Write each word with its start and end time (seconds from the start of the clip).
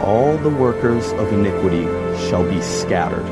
All 0.00 0.38
the 0.38 0.48
workers 0.48 1.10
of 1.14 1.32
iniquity 1.32 1.82
shall 2.28 2.48
be 2.48 2.62
scattered. 2.62 3.26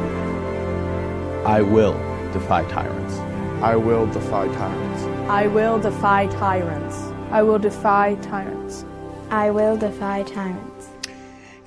I 1.47 1.63
will 1.63 1.93
defy 2.33 2.65
tyrants. 2.69 3.15
I 3.63 3.77
will 3.77 4.07
defy 4.09 4.49
tyrants. 4.49 5.03
I 5.31 5.47
will 5.47 5.79
defy 5.79 6.27
tyrants. 6.27 6.97
I 7.31 7.43
will 7.45 7.61
defy 7.61 8.17
tyrants. 8.17 8.85
I 9.31 9.51
will 9.51 9.77
defy 9.77 10.25
tyrants. 10.25 10.89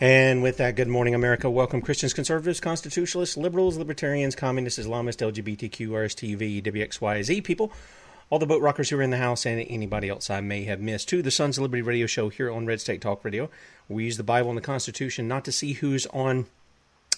And 0.02 0.44
with 0.44 0.58
that, 0.58 0.76
good 0.76 0.90
morning, 0.90 1.16
America. 1.16 1.50
Welcome, 1.50 1.82
Christians, 1.82 2.14
conservatives, 2.14 2.60
constitutionalists, 2.60 3.38
liberals, 3.38 3.78
libertarians, 3.78 4.36
communists, 4.36 4.86
Islamists, 4.86 5.26
LGBTQ, 5.32 5.90
RSTV, 5.90 6.62
WXYZ 6.62 7.42
people, 7.44 7.72
all 8.30 8.40
the 8.40 8.46
boat 8.46 8.62
rockers 8.62 8.90
who 8.90 9.00
are 9.00 9.02
in 9.02 9.10
the 9.10 9.18
house, 9.18 9.46
and 9.46 9.66
anybody 9.70 10.10
else 10.10 10.30
I 10.30 10.42
may 10.42 10.64
have 10.66 10.80
missed, 10.80 11.10
to 11.10 11.22
the 11.22 11.32
Sons 11.32 11.58
of 11.58 11.64
Liberty 11.64 11.82
radio 11.82 12.06
show 12.06 12.30
here 12.30 12.52
on 12.52 12.66
Red 12.66 12.80
State 12.80 13.02
Talk 13.02 13.26
Radio. 13.26 13.50
We 13.88 14.06
use 14.06 14.18
the 14.18 14.24
Bible 14.24 14.50
and 14.50 14.58
the 14.58 14.62
Constitution 14.62 15.28
not 15.28 15.46
to 15.46 15.52
see 15.52 15.74
who's 15.74 16.06
on 16.08 16.46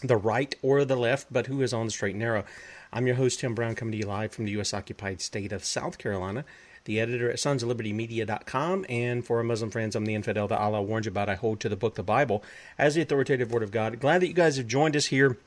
the 0.01 0.17
right 0.17 0.55
or 0.61 0.85
the 0.85 0.95
left, 0.95 1.27
but 1.31 1.47
who 1.47 1.61
is 1.61 1.73
on 1.73 1.87
the 1.87 1.91
straight 1.91 2.11
and 2.11 2.19
narrow. 2.19 2.45
I'm 2.93 3.07
your 3.07 3.17
host, 3.17 3.41
Tim 3.41 3.53
Brown, 3.53 3.75
coming 3.75 3.91
to 3.91 3.97
you 3.97 4.05
live 4.05 4.31
from 4.31 4.45
the 4.45 4.51
U.S. 4.51 4.73
occupied 4.73 5.21
state 5.21 5.51
of 5.51 5.65
South 5.65 5.97
Carolina 5.97 6.45
the 6.85 6.99
editor 6.99 7.29
at 7.29 7.39
sons 7.39 7.61
of 7.61 7.69
liberty 7.69 7.93
media.com 7.93 8.85
and 8.89 9.25
for 9.25 9.37
our 9.37 9.43
muslim 9.43 9.69
friends 9.69 9.95
i'm 9.95 10.05
the 10.05 10.15
infidel 10.15 10.47
that 10.47 10.59
allah 10.59 10.81
warned 10.81 11.05
you 11.05 11.11
about 11.11 11.29
i 11.29 11.35
hold 11.35 11.59
to 11.59 11.69
the 11.69 11.75
book 11.75 11.95
the 11.95 12.03
bible 12.03 12.43
as 12.77 12.95
the 12.95 13.01
authoritative 13.01 13.51
word 13.51 13.63
of 13.63 13.71
god 13.71 13.99
glad 13.99 14.21
that 14.21 14.27
you 14.27 14.33
guys 14.33 14.57
have 14.57 14.67
joined 14.67 14.95
us 14.95 15.07
here 15.07 15.37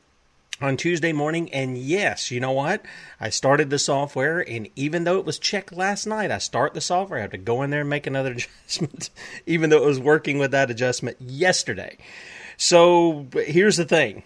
on 0.65 0.77
tuesday 0.77 1.13
morning 1.13 1.53
and 1.53 1.77
yes 1.77 2.31
you 2.31 2.41
know 2.41 2.53
what? 2.53 2.85
I 3.21 3.29
started 3.29 3.71
the 3.71 3.79
software 3.79 4.41
and 4.41 4.69
even 4.75 5.05
though 5.05 5.19
it 5.19 5.27
was 5.27 5.39
checked 5.39 5.73
last 5.73 6.07
night 6.07 6.31
i 6.31 6.39
start 6.39 6.75
the 6.75 6.81
software 6.81 7.19
i 7.19 7.23
have 7.23 7.31
to 7.33 7.39
go 7.39 7.63
in 7.63 7.71
there 7.71 7.83
and 7.83 7.91
make 7.91 8.07
another 8.07 8.33
adjustment 8.67 9.11
even 9.47 9.71
though 9.71 9.83
it 9.83 9.87
was 9.87 10.01
working 10.01 10.39
with 10.39 10.51
that 10.53 10.71
adjustment 10.71 11.17
yesterday. 11.21 11.97
So 12.57 13.27
here's 13.35 13.77
the 13.77 13.85
thing. 13.85 14.23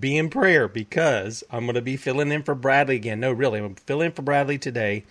Be 0.00 0.16
in 0.16 0.30
prayer 0.30 0.66
because 0.66 1.44
i'm 1.50 1.66
going 1.66 1.74
to 1.74 1.82
be 1.82 1.96
filling 1.96 2.32
in 2.32 2.42
for 2.42 2.54
bradley 2.54 2.96
again. 2.96 3.20
No 3.20 3.32
really 3.32 3.58
i'm 3.58 3.66
going 3.66 3.74
to 3.76 3.82
fill 3.82 4.00
in 4.00 4.12
for 4.12 4.22
bradley 4.22 4.58
today. 4.58 5.04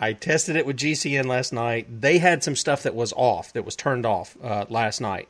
I 0.00 0.12
tested 0.12 0.54
it 0.54 0.64
with 0.64 0.76
GCN 0.76 1.26
last 1.26 1.52
night. 1.52 2.00
They 2.00 2.18
had 2.18 2.44
some 2.44 2.54
stuff 2.54 2.84
that 2.84 2.94
was 2.94 3.12
off, 3.14 3.52
that 3.52 3.64
was 3.64 3.74
turned 3.74 4.06
off 4.06 4.36
uh, 4.42 4.64
last 4.68 5.00
night, 5.00 5.28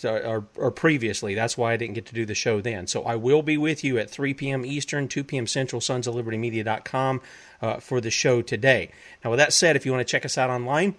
so 0.00 0.16
or, 0.16 0.46
or 0.56 0.70
previously. 0.70 1.34
That's 1.34 1.58
why 1.58 1.72
I 1.72 1.76
didn't 1.76 1.94
get 1.94 2.06
to 2.06 2.14
do 2.14 2.24
the 2.24 2.34
show 2.34 2.60
then. 2.60 2.86
So 2.86 3.02
I 3.02 3.16
will 3.16 3.42
be 3.42 3.58
with 3.58 3.84
you 3.84 3.98
at 3.98 4.10
3 4.10 4.34
p.m. 4.34 4.64
Eastern, 4.64 5.08
2 5.08 5.24
p.m. 5.24 5.46
Central, 5.46 5.80
sons 5.80 6.06
of 6.06 6.14
liberty 6.14 6.38
media.com 6.38 7.20
uh, 7.60 7.76
for 7.80 8.00
the 8.00 8.10
show 8.10 8.42
today. 8.42 8.90
Now, 9.24 9.30
with 9.30 9.38
that 9.38 9.52
said, 9.52 9.76
if 9.76 9.84
you 9.84 9.92
want 9.92 10.06
to 10.06 10.10
check 10.10 10.24
us 10.24 10.38
out 10.38 10.48
online, 10.48 10.94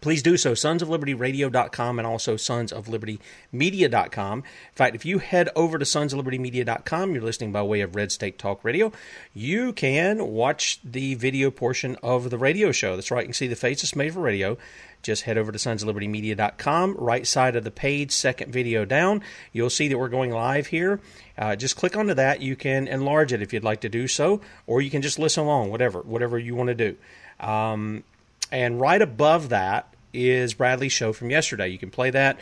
please 0.00 0.22
do 0.22 0.36
so 0.36 0.54
sons 0.54 0.82
of 0.82 0.88
liberty 0.88 1.14
radio.com 1.14 1.98
and 1.98 2.06
also 2.06 2.36
sons 2.36 2.72
of 2.72 2.88
liberty 2.88 3.18
media.com 3.50 4.38
in 4.40 4.74
fact 4.74 4.94
if 4.94 5.04
you 5.04 5.18
head 5.18 5.48
over 5.56 5.78
to 5.78 5.84
sons 5.84 6.12
of 6.12 6.18
liberty 6.18 6.38
media.com 6.38 7.14
you're 7.14 7.22
listening 7.22 7.52
by 7.52 7.62
way 7.62 7.80
of 7.80 7.96
red 7.96 8.12
state 8.12 8.38
talk 8.38 8.62
radio 8.62 8.92
you 9.32 9.72
can 9.72 10.28
watch 10.28 10.78
the 10.84 11.14
video 11.14 11.50
portion 11.50 11.96
of 12.02 12.30
the 12.30 12.38
radio 12.38 12.72
show 12.72 12.94
that's 12.94 13.10
right 13.10 13.22
you 13.22 13.28
can 13.28 13.34
see 13.34 13.46
the 13.46 13.56
faces 13.56 13.96
made 13.96 14.12
for 14.12 14.20
radio 14.20 14.58
just 15.06 15.22
head 15.22 15.38
over 15.38 15.50
to 15.50 15.58
sons 15.58 15.82
of 15.82 15.86
liberty 15.86 16.08
media.com 16.08 16.94
right 16.98 17.26
side 17.26 17.56
of 17.56 17.64
the 17.64 17.70
page 17.70 18.12
second 18.12 18.52
video 18.52 18.84
down 18.84 19.22
you'll 19.52 19.70
see 19.70 19.88
that 19.88 19.98
we're 19.98 20.08
going 20.08 20.30
live 20.30 20.66
here 20.66 21.00
uh, 21.38 21.56
just 21.56 21.76
click 21.76 21.96
onto 21.96 22.14
that 22.14 22.42
you 22.42 22.54
can 22.56 22.86
enlarge 22.88 23.32
it 23.32 23.40
if 23.40 23.52
you'd 23.52 23.64
like 23.64 23.80
to 23.80 23.88
do 23.88 24.06
so 24.06 24.40
or 24.66 24.82
you 24.82 24.90
can 24.90 25.00
just 25.00 25.18
listen 25.18 25.44
along 25.44 25.70
whatever 25.70 26.00
whatever 26.00 26.38
you 26.38 26.54
want 26.54 26.68
to 26.68 26.74
do 26.74 26.96
um, 27.40 28.04
and 28.50 28.80
right 28.80 29.00
above 29.00 29.48
that 29.48 29.92
is 30.16 30.54
Bradley's 30.54 30.92
show 30.92 31.12
from 31.12 31.30
yesterday. 31.30 31.68
You 31.68 31.78
can 31.78 31.90
play 31.90 32.10
that. 32.10 32.38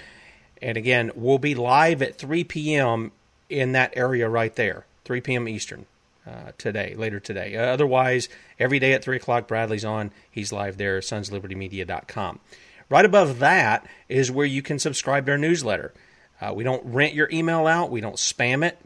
And 0.63 0.77
again, 0.77 1.11
we'll 1.15 1.39
be 1.39 1.55
live 1.55 2.01
at 2.01 2.17
3 2.17 2.45
p.m. 2.45 3.13
in 3.51 3.73
that 3.73 3.93
area 3.97 4.29
right 4.29 4.55
there, 4.55 4.87
3 5.05 5.21
p.m. 5.21 5.49
Eastern 5.49 5.87
uh, 6.27 6.53
today, 6.59 6.95
later 6.97 7.21
today. 7.21 7.57
Uh, 7.57 7.67
otherwise, 7.67 8.29
every 8.59 8.79
day 8.79 8.93
at 8.93 9.05
3 9.05 9.17
o'clock, 9.17 9.47
Bradley's 9.47 9.85
on. 9.85 10.11
He's 10.31 10.53
live 10.53 10.77
there, 10.77 11.01
sonslibertymedia.com. 11.01 12.41
Right 12.89 13.05
above 13.05 13.39
that 13.39 13.87
is 14.09 14.31
where 14.31 14.47
you 14.47 14.63
can 14.63 14.79
subscribe 14.79 15.27
to 15.27 15.33
our 15.33 15.39
newsletter. 15.39 15.93
Uh, 16.41 16.53
we 16.55 16.65
don't 16.65 16.85
rent 16.85 17.15
your 17.15 17.29
email 17.33 17.67
out, 17.67 17.91
we 17.91 18.01
don't 18.01 18.17
spam 18.17 18.67
it, 18.67 18.79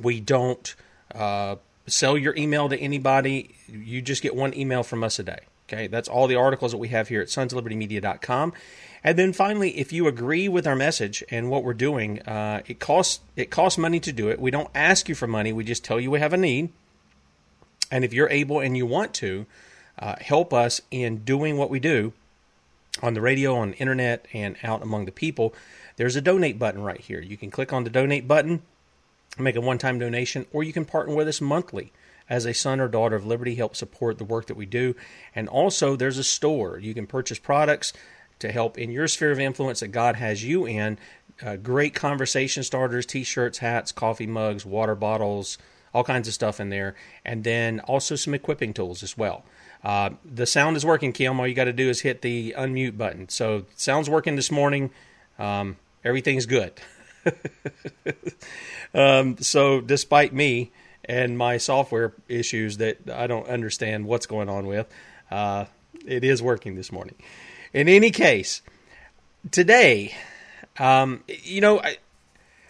we 0.00 0.20
don't 0.20 0.74
uh, 1.14 1.56
sell 1.86 2.18
your 2.18 2.36
email 2.36 2.68
to 2.68 2.78
anybody. 2.78 3.54
You 3.66 4.02
just 4.02 4.22
get 4.22 4.34
one 4.34 4.54
email 4.54 4.82
from 4.82 5.04
us 5.04 5.18
a 5.18 5.22
day. 5.22 5.40
Okay, 5.68 5.86
that's 5.86 6.08
all 6.08 6.26
the 6.26 6.36
articles 6.36 6.72
that 6.72 6.78
we 6.78 6.88
have 6.88 7.08
here 7.08 7.20
at 7.20 7.28
sonslibertymedia.com. 7.28 8.52
And 9.04 9.18
then 9.18 9.32
finally, 9.32 9.78
if 9.78 9.92
you 9.92 10.08
agree 10.08 10.48
with 10.48 10.66
our 10.66 10.76
message 10.76 11.22
and 11.30 11.50
what 11.50 11.64
we're 11.64 11.74
doing, 11.74 12.20
uh, 12.22 12.62
it 12.66 12.80
costs 12.80 13.20
it 13.36 13.50
costs 13.50 13.78
money 13.78 14.00
to 14.00 14.12
do 14.12 14.28
it. 14.28 14.40
We 14.40 14.50
don't 14.50 14.70
ask 14.74 15.08
you 15.08 15.14
for 15.14 15.26
money. 15.26 15.52
We 15.52 15.64
just 15.64 15.84
tell 15.84 16.00
you 16.00 16.10
we 16.10 16.20
have 16.20 16.32
a 16.32 16.36
need. 16.36 16.70
And 17.90 18.04
if 18.04 18.12
you're 18.12 18.28
able 18.28 18.60
and 18.60 18.76
you 18.76 18.86
want 18.86 19.14
to, 19.14 19.46
uh, 19.98 20.16
help 20.20 20.52
us 20.52 20.80
in 20.90 21.18
doing 21.18 21.56
what 21.56 21.70
we 21.70 21.80
do 21.80 22.12
on 23.02 23.14
the 23.14 23.20
radio, 23.20 23.56
on 23.56 23.70
the 23.70 23.76
internet, 23.78 24.26
and 24.32 24.56
out 24.62 24.82
among 24.82 25.04
the 25.04 25.12
people, 25.12 25.54
there's 25.96 26.16
a 26.16 26.20
donate 26.20 26.58
button 26.58 26.82
right 26.82 27.00
here. 27.00 27.20
You 27.20 27.36
can 27.36 27.50
click 27.50 27.72
on 27.72 27.84
the 27.84 27.90
donate 27.90 28.28
button, 28.28 28.62
make 29.38 29.56
a 29.56 29.60
one 29.60 29.78
time 29.78 29.98
donation, 29.98 30.46
or 30.52 30.62
you 30.62 30.72
can 30.72 30.84
partner 30.84 31.14
with 31.14 31.28
us 31.28 31.40
monthly 31.40 31.92
as 32.28 32.44
a 32.44 32.52
son 32.52 32.78
or 32.78 32.88
daughter 32.88 33.16
of 33.16 33.26
liberty, 33.26 33.54
help 33.54 33.74
support 33.74 34.18
the 34.18 34.24
work 34.24 34.46
that 34.46 34.56
we 34.56 34.66
do. 34.66 34.94
And 35.34 35.48
also, 35.48 35.96
there's 35.96 36.18
a 36.18 36.24
store. 36.24 36.78
You 36.78 36.94
can 36.94 37.06
purchase 37.06 37.38
products 37.38 37.92
to 38.40 38.52
help 38.52 38.78
in 38.78 38.90
your 38.90 39.08
sphere 39.08 39.32
of 39.32 39.40
influence 39.40 39.80
that 39.80 39.88
God 39.88 40.16
has 40.16 40.44
you 40.44 40.66
in. 40.66 40.98
Uh, 41.40 41.56
great 41.56 41.94
conversation 41.94 42.62
starters, 42.62 43.06
t 43.06 43.22
shirts, 43.22 43.58
hats, 43.58 43.92
coffee 43.92 44.26
mugs, 44.26 44.66
water 44.66 44.94
bottles, 44.94 45.58
all 45.94 46.04
kinds 46.04 46.28
of 46.28 46.34
stuff 46.34 46.60
in 46.60 46.70
there. 46.70 46.94
And 47.24 47.44
then 47.44 47.80
also 47.80 48.16
some 48.16 48.34
equipping 48.34 48.74
tools 48.74 49.02
as 49.02 49.16
well. 49.16 49.44
Uh, 49.82 50.10
the 50.24 50.46
sound 50.46 50.76
is 50.76 50.84
working, 50.84 51.12
Kim. 51.12 51.38
All 51.38 51.46
you 51.46 51.54
got 51.54 51.64
to 51.64 51.72
do 51.72 51.88
is 51.88 52.00
hit 52.00 52.22
the 52.22 52.54
unmute 52.56 52.98
button. 52.98 53.28
So, 53.28 53.64
sound's 53.76 54.10
working 54.10 54.36
this 54.36 54.50
morning. 54.50 54.90
Um, 55.38 55.76
everything's 56.04 56.46
good. 56.46 56.72
um, 58.94 59.38
so, 59.38 59.80
despite 59.80 60.32
me 60.32 60.72
and 61.04 61.38
my 61.38 61.58
software 61.58 62.12
issues 62.28 62.78
that 62.78 62.98
I 63.08 63.28
don't 63.28 63.46
understand 63.46 64.06
what's 64.06 64.26
going 64.26 64.48
on 64.48 64.66
with, 64.66 64.88
uh, 65.30 65.66
it 66.04 66.24
is 66.24 66.42
working 66.42 66.74
this 66.74 66.90
morning. 66.90 67.14
In 67.72 67.88
any 67.88 68.10
case, 68.10 68.62
today, 69.50 70.14
um, 70.78 71.22
you 71.26 71.60
know, 71.60 71.80
I, 71.80 71.98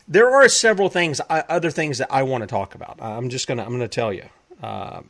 there 0.07 0.31
are 0.31 0.49
several 0.49 0.89
things, 0.89 1.21
uh, 1.29 1.43
other 1.49 1.71
things 1.71 1.99
that 1.99 2.13
I 2.13 2.23
want 2.23 2.43
to 2.43 2.47
talk 2.47 2.75
about. 2.75 2.99
I'm 3.01 3.29
just 3.29 3.47
gonna, 3.47 3.63
I'm 3.65 3.71
gonna 3.71 3.89
tell 3.89 4.13
you. 4.13 4.29
Uh, 4.63 5.03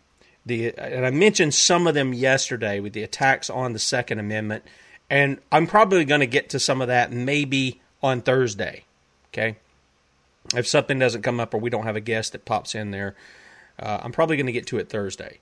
the 0.48 0.74
and 0.76 1.06
I 1.06 1.10
mentioned 1.10 1.54
some 1.54 1.86
of 1.86 1.94
them 1.94 2.12
yesterday 2.12 2.80
with 2.80 2.94
the 2.94 3.02
attacks 3.02 3.48
on 3.48 3.72
the 3.72 3.78
Second 3.78 4.18
Amendment, 4.18 4.64
and 5.08 5.38
I'm 5.52 5.66
probably 5.66 6.04
going 6.04 6.20
to 6.20 6.26
get 6.26 6.50
to 6.50 6.58
some 6.58 6.80
of 6.80 6.88
that 6.88 7.12
maybe 7.12 7.80
on 8.02 8.22
Thursday. 8.22 8.84
Okay, 9.32 9.56
if 10.56 10.66
something 10.66 10.98
doesn't 10.98 11.22
come 11.22 11.38
up 11.38 11.54
or 11.54 11.58
we 11.58 11.70
don't 11.70 11.84
have 11.84 11.96
a 11.96 12.00
guest 12.00 12.32
that 12.32 12.44
pops 12.44 12.74
in 12.74 12.90
there, 12.90 13.14
uh, 13.78 14.00
I'm 14.02 14.12
probably 14.12 14.36
going 14.36 14.46
to 14.46 14.52
get 14.52 14.66
to 14.68 14.78
it 14.78 14.88
Thursday, 14.88 15.38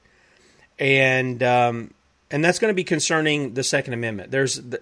and 0.79 1.43
um, 1.43 1.95
and 2.31 2.45
that's 2.45 2.59
going 2.59 2.71
to 2.71 2.75
be 2.75 2.85
concerning 2.85 3.55
the 3.55 3.63
Second 3.63 3.95
Amendment. 3.95 4.31
There's 4.31 4.57
the, 4.57 4.81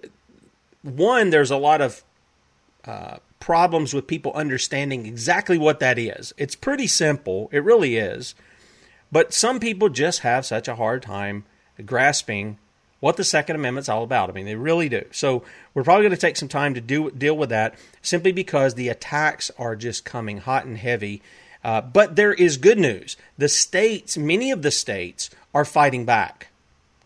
one, 0.81 1.29
there's 1.29 1.51
a 1.51 1.57
lot 1.57 1.81
of 1.81 2.03
uh, 2.85 3.17
problems 3.39 3.93
with 3.93 4.07
people 4.07 4.33
understanding 4.33 5.05
exactly 5.05 5.57
what 5.57 5.79
that 5.79 5.99
is. 5.99 6.33
It's 6.37 6.55
pretty 6.55 6.87
simple, 6.87 7.49
it 7.51 7.63
really 7.63 7.97
is. 7.97 8.35
But 9.11 9.33
some 9.33 9.59
people 9.59 9.89
just 9.89 10.19
have 10.19 10.45
such 10.45 10.67
a 10.67 10.75
hard 10.75 11.01
time 11.01 11.45
grasping 11.85 12.57
what 12.99 13.17
the 13.17 13.23
Second 13.23 13.55
Amendment's 13.57 13.89
all 13.89 14.03
about. 14.03 14.29
I 14.29 14.33
mean, 14.33 14.45
they 14.45 14.55
really 14.55 14.89
do. 14.89 15.05
So 15.11 15.43
we're 15.73 15.83
probably 15.83 16.03
going 16.03 16.15
to 16.15 16.17
take 16.17 16.37
some 16.37 16.47
time 16.47 16.73
to 16.73 16.81
do 16.81 17.11
deal 17.11 17.37
with 17.37 17.49
that, 17.49 17.75
simply 18.01 18.31
because 18.31 18.73
the 18.73 18.89
attacks 18.89 19.51
are 19.59 19.75
just 19.75 20.05
coming 20.05 20.39
hot 20.39 20.65
and 20.65 20.77
heavy. 20.77 21.21
Uh, 21.63 21.81
but 21.81 22.15
there 22.15 22.33
is 22.33 22.57
good 22.57 22.79
news. 22.79 23.15
The 23.37 23.49
states, 23.49 24.17
many 24.17 24.49
of 24.51 24.63
the 24.63 24.71
states, 24.71 25.29
are 25.53 25.65
fighting 25.65 26.05
back. 26.05 26.47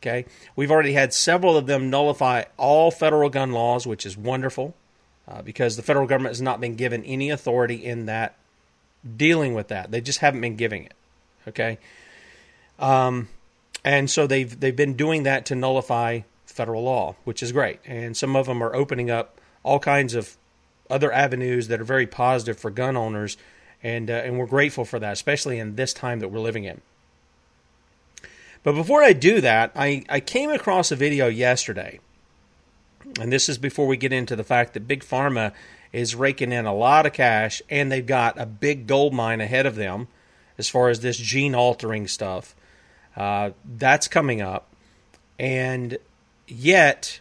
Okay, 0.01 0.25
we've 0.55 0.71
already 0.71 0.93
had 0.93 1.13
several 1.13 1.57
of 1.57 1.67
them 1.67 1.89
nullify 1.89 2.43
all 2.57 2.89
federal 2.89 3.29
gun 3.29 3.51
laws, 3.51 3.85
which 3.85 4.05
is 4.05 4.17
wonderful, 4.17 4.73
uh, 5.27 5.41
because 5.41 5.75
the 5.75 5.83
federal 5.83 6.07
government 6.07 6.31
has 6.31 6.41
not 6.41 6.61
been 6.61 6.75
given 6.75 7.03
any 7.03 7.29
authority 7.29 7.75
in 7.75 8.05
that 8.05 8.35
dealing 9.17 9.53
with 9.53 9.67
that. 9.67 9.91
They 9.91 9.99
just 9.99 10.19
haven't 10.19 10.41
been 10.41 10.55
giving 10.55 10.85
it. 10.85 10.93
Okay, 11.49 11.79
um, 12.79 13.27
and 13.83 14.09
so 14.09 14.25
they've 14.25 14.57
they've 14.57 14.75
been 14.75 14.93
doing 14.93 15.23
that 15.23 15.45
to 15.47 15.55
nullify 15.55 16.21
federal 16.45 16.83
law, 16.83 17.15
which 17.23 17.43
is 17.43 17.51
great. 17.51 17.79
And 17.85 18.15
some 18.15 18.35
of 18.35 18.45
them 18.45 18.61
are 18.61 18.75
opening 18.75 19.09
up 19.09 19.39
all 19.63 19.79
kinds 19.79 20.13
of 20.13 20.37
other 20.89 21.11
avenues 21.11 21.67
that 21.67 21.79
are 21.79 21.85
very 21.85 22.07
positive 22.07 22.57
for 22.57 22.71
gun 22.71 22.97
owners, 22.97 23.37
and 23.83 24.09
uh, 24.09 24.13
and 24.13 24.39
we're 24.39 24.45
grateful 24.47 24.85
for 24.85 24.99
that, 24.99 25.13
especially 25.13 25.59
in 25.59 25.75
this 25.75 25.93
time 25.93 26.19
that 26.19 26.29
we're 26.29 26.39
living 26.39 26.63
in. 26.63 26.81
But 28.63 28.75
before 28.75 29.03
I 29.03 29.13
do 29.13 29.41
that, 29.41 29.71
I, 29.75 30.03
I 30.09 30.19
came 30.19 30.49
across 30.49 30.91
a 30.91 30.95
video 30.95 31.27
yesterday, 31.27 31.99
and 33.19 33.31
this 33.31 33.47
is 33.49 33.57
before 33.57 33.87
we 33.87 33.97
get 33.97 34.13
into 34.13 34.35
the 34.35 34.43
fact 34.43 34.73
that 34.73 34.87
Big 34.87 35.03
Pharma 35.03 35.53
is 35.91 36.15
raking 36.15 36.51
in 36.51 36.65
a 36.65 36.73
lot 36.73 37.05
of 37.05 37.13
cash 37.13 37.61
and 37.69 37.91
they've 37.91 38.05
got 38.05 38.39
a 38.39 38.45
big 38.45 38.87
gold 38.87 39.13
mine 39.13 39.41
ahead 39.41 39.65
of 39.65 39.75
them 39.75 40.07
as 40.57 40.69
far 40.69 40.89
as 40.89 40.99
this 40.99 41.17
gene 41.17 41.55
altering 41.55 42.07
stuff. 42.07 42.55
Uh, 43.15 43.51
that's 43.65 44.07
coming 44.07 44.41
up. 44.41 44.67
And 45.39 45.97
yet, 46.47 47.19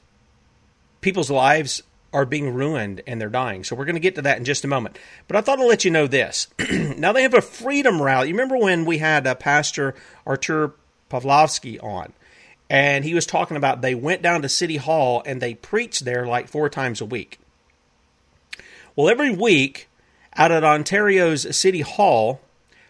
people's 1.00 1.30
lives 1.30 1.82
are 2.12 2.26
being 2.26 2.52
ruined 2.52 3.02
and 3.06 3.20
they're 3.20 3.28
dying. 3.28 3.64
So 3.64 3.76
we're 3.76 3.84
going 3.84 3.94
to 3.94 4.00
get 4.00 4.16
to 4.16 4.22
that 4.22 4.38
in 4.38 4.44
just 4.44 4.64
a 4.64 4.68
moment. 4.68 4.98
But 5.28 5.36
I 5.36 5.40
thought 5.40 5.60
I'd 5.60 5.66
let 5.66 5.84
you 5.84 5.90
know 5.90 6.06
this. 6.06 6.48
now 6.70 7.12
they 7.12 7.22
have 7.22 7.34
a 7.34 7.40
freedom 7.40 8.02
rally. 8.02 8.28
You 8.28 8.34
remember 8.34 8.58
when 8.58 8.84
we 8.84 8.98
had 8.98 9.26
uh, 9.26 9.34
Pastor 9.34 9.94
Artur 10.26 10.72
Pawlowski 11.10 11.82
on, 11.82 12.12
and 12.70 13.04
he 13.04 13.14
was 13.14 13.26
talking 13.26 13.56
about 13.56 13.80
they 13.80 13.94
went 13.94 14.22
down 14.22 14.42
to 14.42 14.48
City 14.48 14.76
Hall 14.76 15.22
and 15.24 15.40
they 15.40 15.54
preached 15.54 16.04
there 16.04 16.26
like 16.26 16.48
four 16.48 16.68
times 16.68 17.00
a 17.00 17.06
week. 17.06 17.38
Well, 18.94 19.08
every 19.08 19.30
week 19.30 19.88
out 20.36 20.52
at 20.52 20.64
Ontario's 20.64 21.56
City 21.56 21.80
Hall, 21.80 22.40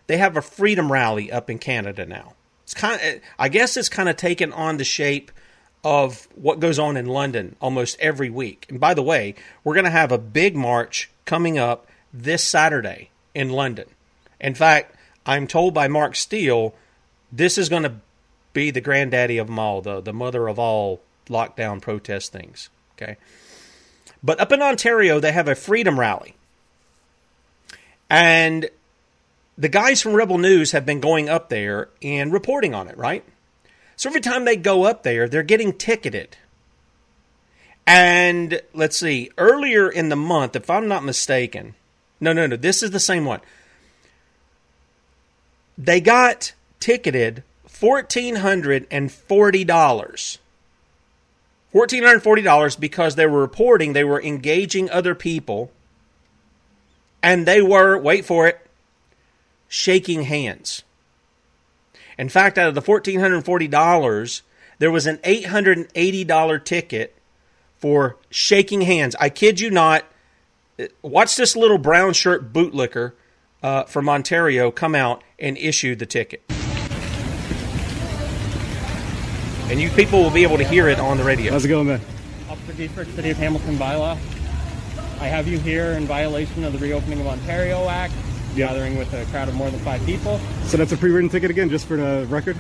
they 0.06 0.16
have 0.16 0.36
a 0.36 0.42
freedom 0.42 0.90
rally 0.90 1.30
up 1.30 1.48
in 1.50 1.58
Canada 1.58 2.06
now. 2.06 2.34
It's 2.64 2.74
kind 2.74 3.00
of, 3.00 3.20
I 3.38 3.48
guess 3.48 3.76
it's 3.76 3.88
kind 3.88 4.08
of 4.08 4.16
taken 4.16 4.52
on 4.52 4.76
the 4.76 4.84
shape 4.84 5.30
of 5.84 6.28
what 6.34 6.60
goes 6.60 6.78
on 6.78 6.96
in 6.96 7.06
London 7.06 7.56
almost 7.60 7.98
every 8.00 8.30
week. 8.30 8.66
And 8.68 8.80
by 8.80 8.94
the 8.94 9.02
way, 9.02 9.34
we're 9.62 9.74
going 9.74 9.84
to 9.84 9.90
have 9.90 10.12
a 10.12 10.18
big 10.18 10.56
march 10.56 11.10
coming 11.24 11.58
up 11.58 11.86
this 12.12 12.42
Saturday 12.42 13.10
in 13.34 13.50
London. 13.50 13.86
In 14.40 14.54
fact, 14.54 14.96
I'm 15.24 15.46
told 15.46 15.74
by 15.74 15.88
Mark 15.88 16.16
Steele 16.16 16.74
this 17.30 17.58
is 17.58 17.68
going 17.68 17.84
to 17.84 17.94
be 18.52 18.70
the 18.70 18.80
granddaddy 18.80 19.38
of 19.38 19.46
them 19.46 19.58
all, 19.58 19.80
the, 19.80 20.00
the 20.00 20.12
mother 20.12 20.48
of 20.48 20.58
all 20.58 21.00
lockdown 21.28 21.80
protest 21.80 22.32
things. 22.32 22.70
Okay. 22.96 23.16
But 24.22 24.40
up 24.40 24.52
in 24.52 24.62
Ontario, 24.62 25.20
they 25.20 25.32
have 25.32 25.48
a 25.48 25.54
freedom 25.54 25.98
rally. 25.98 26.34
And 28.10 28.70
the 29.56 29.68
guys 29.68 30.00
from 30.00 30.14
Rebel 30.14 30.38
News 30.38 30.72
have 30.72 30.86
been 30.86 31.00
going 31.00 31.28
up 31.28 31.48
there 31.48 31.88
and 32.02 32.32
reporting 32.32 32.74
on 32.74 32.88
it, 32.88 32.96
right? 32.96 33.24
So 33.96 34.08
every 34.08 34.20
time 34.20 34.44
they 34.44 34.56
go 34.56 34.84
up 34.84 35.02
there, 35.02 35.28
they're 35.28 35.42
getting 35.42 35.72
ticketed. 35.72 36.36
And 37.86 38.60
let's 38.74 38.98
see, 38.98 39.30
earlier 39.38 39.88
in 39.88 40.08
the 40.08 40.16
month, 40.16 40.54
if 40.54 40.68
I'm 40.70 40.88
not 40.88 41.04
mistaken, 41.04 41.74
no, 42.20 42.32
no, 42.32 42.46
no, 42.46 42.56
this 42.56 42.82
is 42.82 42.90
the 42.90 43.00
same 43.00 43.24
one. 43.24 43.40
They 45.76 46.00
got 46.00 46.52
ticketed 46.80 47.42
$1,440. 47.80 50.38
$1,440 51.74 52.80
because 52.80 53.14
they 53.14 53.26
were 53.26 53.40
reporting 53.40 53.92
they 53.92 54.04
were 54.04 54.22
engaging 54.22 54.90
other 54.90 55.14
people 55.14 55.70
and 57.22 57.46
they 57.46 57.60
were, 57.60 57.98
wait 57.98 58.24
for 58.24 58.46
it, 58.46 58.66
shaking 59.68 60.22
hands. 60.22 60.82
In 62.16 62.28
fact, 62.28 62.58
out 62.58 62.68
of 62.68 62.74
the 62.74 62.82
$1,440, 62.82 64.42
there 64.78 64.90
was 64.90 65.06
an 65.06 65.18
$880 65.18 66.64
ticket 66.64 67.14
for 67.76 68.16
shaking 68.30 68.82
hands. 68.82 69.14
I 69.20 69.28
kid 69.28 69.60
you 69.60 69.70
not. 69.70 70.04
Watch 71.02 71.36
this 71.36 71.56
little 71.56 71.78
brown 71.78 72.12
shirt 72.12 72.52
bootlicker 72.52 73.12
uh, 73.62 73.84
from 73.84 74.08
Ontario 74.08 74.70
come 74.70 74.94
out 74.94 75.22
and 75.38 75.58
issue 75.58 75.96
the 75.96 76.06
ticket. 76.06 76.42
And 79.70 79.78
you 79.80 79.90
people 79.90 80.22
will 80.22 80.30
be 80.30 80.42
able 80.44 80.56
to 80.56 80.64
hear 80.64 80.88
it 80.88 80.98
on 80.98 81.18
the 81.18 81.24
radio. 81.24 81.52
How's 81.52 81.64
it 81.64 81.68
going, 81.68 81.86
man? 81.88 82.00
Officer 82.48 82.72
Giesbert, 82.72 83.14
City 83.14 83.30
of 83.30 83.36
Hamilton 83.36 83.76
bylaw. 83.76 84.12
I 85.20 85.26
have 85.26 85.46
you 85.46 85.58
here 85.58 85.92
in 85.92 86.06
violation 86.06 86.64
of 86.64 86.72
the 86.72 86.78
Reopening 86.78 87.20
of 87.20 87.26
Ontario 87.26 87.86
Act, 87.88 88.14
Yeah. 88.54 88.68
gathering 88.68 88.96
with 88.96 89.12
a 89.12 89.24
crowd 89.26 89.48
of 89.48 89.54
more 89.54 89.70
than 89.70 89.80
five 89.80 90.04
people. 90.06 90.40
So 90.64 90.76
that's 90.78 90.92
a 90.92 90.96
pre-written 90.96 91.28
ticket 91.28 91.50
again, 91.50 91.68
just 91.68 91.86
for 91.86 91.96
the 91.98 92.26
record. 92.30 92.56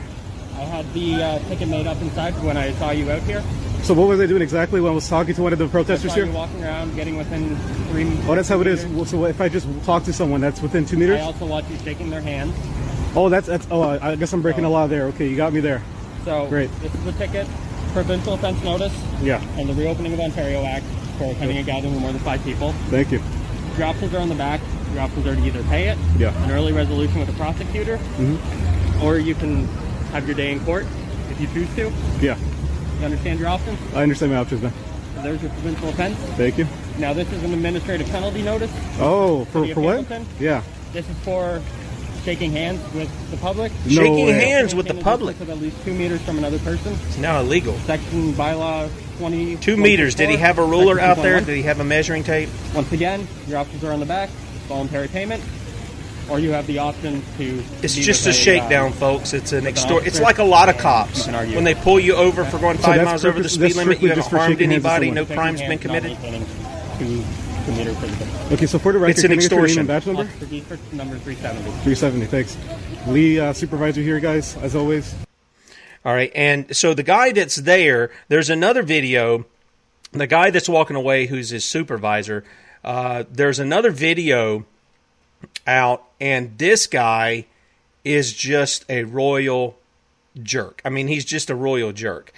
I 0.56 0.60
had 0.62 0.92
the 0.92 1.14
uh, 1.22 1.38
ticket 1.48 1.68
made 1.68 1.86
up 1.86 2.00
inside 2.02 2.34
when 2.42 2.56
I 2.58 2.72
saw 2.74 2.90
you 2.90 3.10
out 3.10 3.22
here. 3.22 3.42
So 3.84 3.94
what 3.94 4.08
were 4.08 4.16
they 4.16 4.26
doing 4.26 4.42
exactly 4.42 4.80
when 4.80 4.90
I 4.92 4.94
was 4.94 5.08
talking 5.08 5.34
to 5.34 5.42
one 5.42 5.52
of 5.52 5.58
the 5.58 5.68
protesters 5.68 6.12
here? 6.12 6.26
walking 6.26 6.62
around, 6.62 6.94
getting 6.94 7.16
within 7.16 7.56
three. 7.90 8.10
Oh, 8.28 8.34
that's 8.34 8.48
how 8.48 8.60
it 8.60 8.66
is. 8.66 8.84
meters. 8.84 8.96
Well, 8.96 9.04
So 9.06 9.24
if 9.26 9.40
I 9.40 9.48
just 9.48 9.66
talk 9.84 10.04
to 10.04 10.12
someone, 10.12 10.40
that's 10.42 10.60
within 10.60 10.84
two 10.84 10.96
meters. 10.98 11.20
I 11.20 11.22
also 11.22 11.46
watch 11.46 11.64
you 11.70 11.78
shaking 11.78 12.10
their 12.10 12.20
hand. 12.20 12.52
Oh, 13.14 13.28
that's 13.30 13.46
that's. 13.46 13.66
Oh, 13.70 13.80
I 13.82 14.10
I 14.10 14.16
guess 14.16 14.32
I'm 14.32 14.42
breaking 14.42 14.64
the 14.64 14.68
law 14.68 14.86
there. 14.88 15.04
Okay, 15.06 15.28
you 15.28 15.36
got 15.36 15.52
me 15.54 15.60
there. 15.60 15.80
So 16.24 16.46
Great. 16.48 16.70
this 16.80 16.94
is 16.94 17.04
the 17.04 17.12
ticket, 17.12 17.46
provincial 17.92 18.34
offense 18.34 18.62
notice, 18.62 18.92
Yeah. 19.22 19.42
and 19.56 19.68
the 19.68 19.74
Reopening 19.74 20.12
of 20.12 20.20
Ontario 20.20 20.64
Act 20.64 20.84
for 21.18 21.30
attending 21.30 21.58
a 21.58 21.62
gathering 21.62 21.92
with 21.94 22.02
more 22.02 22.12
than 22.12 22.20
five 22.20 22.42
people. 22.44 22.72
Thank 22.90 23.12
you. 23.12 23.20
Your 23.76 23.86
options 23.86 24.14
are 24.14 24.18
on 24.20 24.28
the 24.28 24.34
back. 24.34 24.60
Your 24.92 25.02
options 25.02 25.26
are 25.26 25.36
to 25.36 25.42
either 25.44 25.62
pay 25.64 25.88
it, 25.88 25.98
Yeah. 26.18 26.32
an 26.44 26.50
early 26.50 26.72
resolution 26.72 27.20
with 27.20 27.28
a 27.28 27.32
prosecutor, 27.32 27.96
hmm 27.98 28.36
or 29.02 29.16
you 29.18 29.34
can 29.34 29.66
have 30.12 30.26
your 30.26 30.34
day 30.34 30.50
in 30.50 30.58
court. 30.60 30.84
If 31.30 31.40
you 31.40 31.46
choose 31.54 31.68
to. 31.76 31.92
Yeah. 32.20 32.36
You 32.98 33.04
understand 33.04 33.38
your 33.38 33.48
options? 33.48 33.78
I 33.94 34.02
understand 34.02 34.32
my 34.32 34.38
options, 34.38 34.62
man. 34.62 34.72
So 35.14 35.22
there's 35.22 35.40
your 35.40 35.50
provincial 35.52 35.88
offense. 35.90 36.16
Thank 36.36 36.58
you. 36.58 36.66
Now 36.98 37.12
this 37.12 37.30
is 37.32 37.42
an 37.44 37.52
administrative 37.52 38.08
penalty 38.08 38.42
notice. 38.42 38.72
Oh, 38.98 39.44
for, 39.46 39.64
for 39.68 39.80
what? 39.80 40.04
Yeah. 40.40 40.62
This 40.92 41.08
is 41.08 41.16
for 41.18 41.62
shaking 42.28 42.52
hands 42.52 42.78
with 42.92 43.30
the 43.30 43.38
public. 43.38 43.72
No 43.86 44.02
Shaking 44.02 44.26
way. 44.26 44.32
hands 44.32 44.74
with 44.74 44.86
the 44.86 44.92
public? 44.92 45.40
Of 45.40 45.48
at 45.48 45.56
least 45.56 45.82
two 45.82 45.94
meters 45.94 46.20
from 46.20 46.36
another 46.36 46.58
person. 46.58 46.92
It's 47.06 47.16
now 47.16 47.40
illegal. 47.40 47.72
Section 47.86 48.34
bylaw 48.34 48.90
20. 49.16 49.56
Two 49.56 49.78
meters. 49.78 50.14
Did 50.14 50.28
he 50.28 50.36
have 50.36 50.58
a 50.58 50.62
ruler 50.62 50.96
Section 50.96 51.10
out 51.10 51.22
there? 51.22 51.40
Did 51.40 51.56
he 51.56 51.62
have 51.62 51.80
a 51.80 51.84
measuring 51.84 52.24
tape? 52.24 52.50
Once 52.74 52.92
again, 52.92 53.26
your 53.46 53.56
options 53.56 53.82
are 53.82 53.92
on 53.92 54.00
the 54.00 54.04
back. 54.04 54.28
Voluntary 54.68 55.08
payment, 55.08 55.42
or 56.28 56.38
you 56.38 56.50
have 56.52 56.66
the 56.66 56.78
option 56.78 57.22
to. 57.38 57.64
It's 57.82 57.94
just 57.94 58.26
a 58.26 58.34
shakedown, 58.34 58.88
um, 58.88 58.92
folks. 58.92 59.32
It's 59.32 59.52
an 59.52 59.60
with 59.60 59.64
an 59.64 59.68
extort. 59.68 60.06
It's 60.06 60.20
like 60.20 60.36
a 60.36 60.44
lot 60.44 60.68
of 60.68 60.76
cops 60.76 61.20
you 61.20 61.24
can 61.24 61.34
argue. 61.34 61.54
when 61.54 61.64
they 61.64 61.74
pull 61.74 61.98
you 61.98 62.14
over 62.14 62.44
for 62.44 62.58
going 62.58 62.76
five 62.76 62.96
that's 62.96 63.06
miles 63.06 63.24
over 63.24 63.42
the 63.42 63.48
speed 63.48 63.74
limit. 63.74 64.02
You 64.02 64.10
haven't 64.10 64.26
harmed 64.26 64.58
shaking 64.58 64.68
hands 64.70 64.84
with 64.84 64.92
anybody. 64.92 65.10
No 65.12 65.24
crime's 65.24 65.60
been 65.62 65.70
hands, 65.70 65.84
not 65.86 66.02
committed. 66.98 67.47
Maintaining 67.68 67.94
Two, 67.94 68.06
two 68.08 68.14
for 68.14 68.24
the 68.48 68.54
Okay, 68.54 68.66
so 68.66 68.78
for 68.78 68.92
the 68.92 68.98
record, 68.98 69.10
It's 69.10 69.18
an 69.24 69.30
can 69.30 69.32
I 69.32 69.34
name 69.36 69.38
extortion. 69.44 69.78
and 69.80 69.88
badge 69.88 70.06
number? 70.06 70.22
Officer 70.22 70.78
number 70.96 71.18
370. 71.18 71.70
370, 71.84 72.26
thanks. 72.26 72.56
Lee, 73.06 73.38
uh, 73.40 73.52
supervisor 73.52 74.00
here, 74.02 74.20
guys, 74.20 74.56
as 74.58 74.74
always. 74.74 75.14
All 76.04 76.14
right, 76.14 76.30
and 76.34 76.74
so 76.76 76.94
the 76.94 77.02
guy 77.02 77.32
that's 77.32 77.56
there, 77.56 78.10
there's 78.28 78.50
another 78.50 78.82
video. 78.82 79.44
The 80.12 80.26
guy 80.26 80.50
that's 80.50 80.68
walking 80.68 80.96
away, 80.96 81.26
who's 81.26 81.50
his 81.50 81.64
supervisor, 81.64 82.44
uh, 82.84 83.24
there's 83.30 83.58
another 83.58 83.90
video 83.90 84.64
out, 85.66 86.04
and 86.20 86.56
this 86.56 86.86
guy 86.86 87.46
is 88.04 88.32
just 88.32 88.84
a 88.88 89.04
royal 89.04 89.76
jerk. 90.42 90.80
I 90.84 90.88
mean, 90.88 91.08
he's 91.08 91.24
just 91.24 91.50
a 91.50 91.54
royal 91.54 91.92
jerk. 91.92 92.32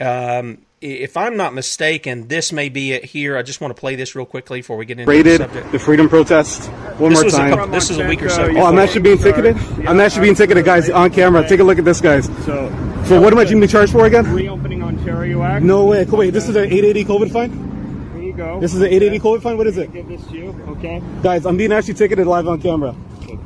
Um, 0.00 0.58
i- 0.58 0.63
if 0.80 1.16
I'm 1.16 1.36
not 1.36 1.54
mistaken, 1.54 2.28
this 2.28 2.52
may 2.52 2.68
be 2.68 2.92
it 2.92 3.04
here. 3.04 3.36
I 3.38 3.42
just 3.42 3.60
want 3.60 3.74
to 3.74 3.80
play 3.80 3.94
this 3.96 4.14
real 4.14 4.26
quickly 4.26 4.58
before 4.60 4.76
we 4.76 4.84
get 4.84 4.98
into 4.98 5.10
Raided 5.10 5.40
the 5.40 5.44
subject. 5.44 5.72
the 5.72 5.78
freedom 5.78 6.08
protest 6.08 6.66
one 6.98 7.10
This 7.10 7.18
more 7.20 7.24
was 7.24 7.34
a 7.34 7.38
time. 7.38 7.70
this 7.70 7.90
is 7.90 7.98
a 7.98 8.06
week 8.06 8.22
or 8.22 8.28
so 8.28 8.44
Oh, 8.56 8.64
I'm 8.66 8.78
actually 8.78 9.00
being 9.02 9.18
ticketed. 9.18 9.56
I'm 9.86 9.98
actually 10.00 10.22
being 10.22 10.34
ticketed, 10.34 10.64
guys, 10.64 10.90
on 10.90 11.10
camera. 11.10 11.46
Take 11.48 11.60
a 11.60 11.64
look 11.64 11.78
at 11.78 11.84
this, 11.84 12.00
guys. 12.00 12.26
So, 12.44 12.68
For 13.06 13.20
what 13.20 13.32
am 13.32 13.38
I 13.38 13.44
being 13.44 13.66
charged 13.66 13.92
for 13.92 14.04
again? 14.06 14.30
reopening 14.32 14.82
Ontario 14.82 15.42
Act. 15.42 15.64
No 15.64 15.86
way. 15.86 16.04
Wait, 16.04 16.30
this 16.30 16.48
is 16.48 16.56
an 16.56 16.64
880 16.64 17.04
COVID 17.04 17.32
fine. 17.32 18.12
Here 18.14 18.22
you 18.22 18.32
go. 18.34 18.60
This 18.60 18.74
is 18.74 18.80
an 18.82 18.88
880 18.88 19.18
COVID 19.20 19.42
fine. 19.42 19.56
What 19.56 19.66
is 19.66 19.78
it, 19.78 19.92
Give 19.92 20.06
this 20.08 20.24
to 20.26 20.34
you, 20.34 20.48
okay? 20.68 21.02
guys? 21.22 21.46
I'm 21.46 21.56
being 21.56 21.72
actually 21.72 21.94
ticketed 21.94 22.26
live 22.26 22.46
on 22.46 22.60
camera. 22.60 22.94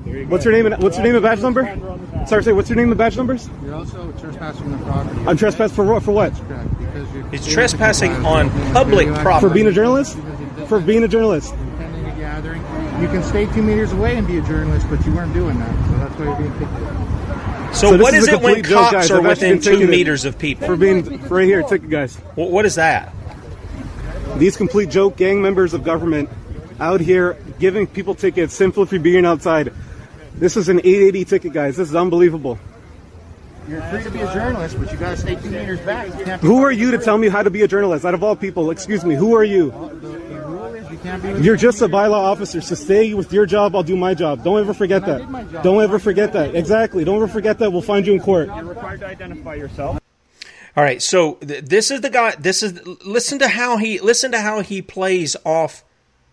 There 0.05 0.17
you 0.19 0.25
go. 0.25 0.31
What's 0.31 0.45
your 0.45 0.53
name? 0.55 0.67
And, 0.67 0.83
what's 0.83 0.97
your 0.97 1.05
name 1.07 1.15
and 1.15 1.23
badge 1.23 1.41
number? 1.41 1.63
Sorry, 2.27 2.43
say 2.43 2.53
what's 2.53 2.69
your 2.69 2.77
name 2.77 2.89
and 2.91 2.99
badge 2.99 3.17
numbers? 3.17 3.49
You're 3.65 3.75
also 3.75 4.11
trespassing 4.13 4.71
the 4.73 4.79
property. 4.85 5.21
I'm 5.27 5.37
trespassed 5.37 5.75
for 5.75 5.85
what? 5.85 6.03
For 6.03 6.13
what? 6.13 6.33
Correct, 6.35 6.47
because 6.49 6.78
you're 6.78 6.78
He's 7.31 7.47
trespassing 7.47 8.12
on 8.25 8.50
public 8.73 9.09
property. 9.17 9.49
For 9.49 9.55
being 9.55 9.67
a 9.67 9.73
journalist? 9.73 10.19
For 10.67 10.81
being 10.81 11.05
a 11.05 11.09
journalist. 11.09 11.52
attending 11.55 12.07
a 12.07 12.17
gathering. 12.17 12.61
You 13.02 13.09
can 13.09 13.23
stay 13.23 13.47
two 13.47 13.62
meters 13.62 13.93
away 13.93 14.17
and 14.17 14.26
be 14.26 14.38
a 14.38 14.43
journalist, 14.43 14.87
but 14.90 15.05
you 15.07 15.12
weren't 15.12 15.33
doing 15.33 15.59
that, 15.59 15.87
so 15.87 15.99
that's 15.99 16.14
why 16.19 16.25
you're 16.25 16.37
being 16.37 16.52
ticketed. 16.59 17.75
So, 17.75 17.90
So 17.90 17.99
what 17.99 18.14
is 18.14 18.25
is 18.25 18.28
it 18.28 18.40
when 18.40 18.55
complete 18.55 18.71
joke, 18.71 18.90
cops 18.90 18.93
guys. 18.93 19.11
are 19.11 19.19
I've 19.19 19.26
within 19.26 19.57
two 19.61 19.71
ticketed 19.71 19.90
meters 19.90 20.25
of 20.25 20.38
people? 20.38 20.67
For 20.67 20.76
being 20.76 21.28
right 21.28 21.45
here, 21.45 21.62
ticket 21.62 21.90
guys. 21.90 22.17
What, 22.35 22.50
what 22.50 22.64
is 22.64 22.76
that? 22.76 23.14
These 24.37 24.57
complete 24.57 24.88
joke 24.90 25.17
gang 25.17 25.43
members 25.43 25.75
of 25.75 25.85
government 25.85 26.28
out 26.81 27.00
here 27.00 27.37
giving 27.59 27.87
people 27.87 28.14
tickets 28.14 28.55
simply 28.55 28.87
for 28.87 28.99
being 28.99 29.25
outside. 29.25 29.73
This 30.35 30.57
is 30.57 30.69
an 30.69 30.78
880 30.78 31.25
ticket, 31.25 31.52
guys. 31.52 31.76
This 31.76 31.88
is 31.88 31.97
unbelievable. 31.97 32.59
You're 33.69 33.83
free 33.83 34.03
to 34.03 34.11
be 34.11 34.21
a 34.21 34.33
journalist, 34.33 34.79
but 34.79 34.91
you 34.91 34.97
gotta 34.99 35.17
stay 35.19 35.35
two 35.35 35.51
meters 35.51 35.79
back. 35.81 36.07
You 36.19 36.25
can't 36.25 36.41
be 36.41 36.49
Who 36.49 36.65
are 36.65 36.73
you 36.73 36.91
to 36.91 36.99
tell 36.99 37.19
me 37.19 37.29
how 37.29 37.43
to 37.43 37.51
be 37.51 37.61
a 37.63 37.69
journalist? 37.69 38.07
Out 38.07 38.15
of 38.15 38.23
all 38.23 38.35
people, 38.35 38.71
excuse 38.71 39.05
me, 39.05 39.15
who 39.15 39.37
are 39.37 39.45
you? 39.45 39.71
The, 39.71 40.09
the 40.09 40.41
rule 40.47 40.75
is 40.75 40.91
you 40.91 40.97
can't 40.97 41.23
be. 41.23 41.43
You're 41.43 41.57
just 41.57 41.83
a 41.83 41.87
bylaw 41.87 42.13
officer, 42.13 42.63
so 42.63 42.75
stay 42.75 43.13
with 43.13 43.31
your 43.31 43.45
job. 43.45 43.77
I'll 43.77 43.83
do 43.83 43.95
my 43.95 44.15
job. 44.15 44.43
Don't 44.43 44.59
ever 44.59 44.73
forget 44.73 45.03
And 45.03 45.13
I 45.13 45.19
did 45.19 45.29
my 45.29 45.43
that. 45.45 45.63
Don't 45.65 45.83
ever 45.83 45.99
forget 45.99 46.33
that. 46.33 46.55
Exactly. 46.55 47.05
Don't 47.05 47.17
ever 47.17 47.29
forget 47.29 47.59
that. 47.59 47.71
We'll 47.71 47.83
find 47.83 48.07
you 48.07 48.15
in 48.15 48.21
court. 48.21 48.47
You're 48.47 48.65
required 48.65 49.01
to 49.01 49.07
identify 49.07 49.55
yourself. 49.57 50.01
All 50.75 50.85
right, 50.85 51.03
so 51.03 51.35
th- 51.35 51.65
this 51.65 51.91
is 51.91 52.01
the 52.01 52.11
guy. 52.11 52.37
This 52.37 52.63
is 52.63 52.87
listen 53.05 53.39
to 53.41 53.49
how 53.49 53.77
he 53.77 54.01
listen 54.01 54.33
to 54.33 54.41
how 54.41 54.63
he 54.63 54.81
plays 54.81 55.37
off 55.45 55.85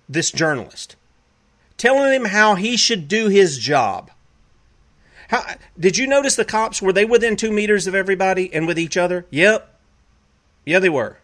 this 0.08 0.32
journalist, 0.32 0.96
telling 1.78 2.14
him 2.14 2.26
how 2.26 2.56
he 2.56 2.78
should 2.78 3.10
do 3.10 3.28
his 3.28 3.58
job. 3.58 4.10
How 5.30 5.56
did 5.80 5.98
you 5.98 6.08
notice 6.08 6.36
the 6.36 6.46
cops 6.46 6.82
were 6.82 6.94
they 6.94 7.06
within 7.06 7.36
two 7.36 7.52
meters 7.52 7.88
of 7.88 7.96
everybody 7.96 8.54
and 8.54 8.68
with 8.68 8.78
each 8.80 8.98
other? 8.98 9.26
Yep, 9.30 9.80
yeah 10.66 10.80
they 10.80 10.90
were, 10.90 11.18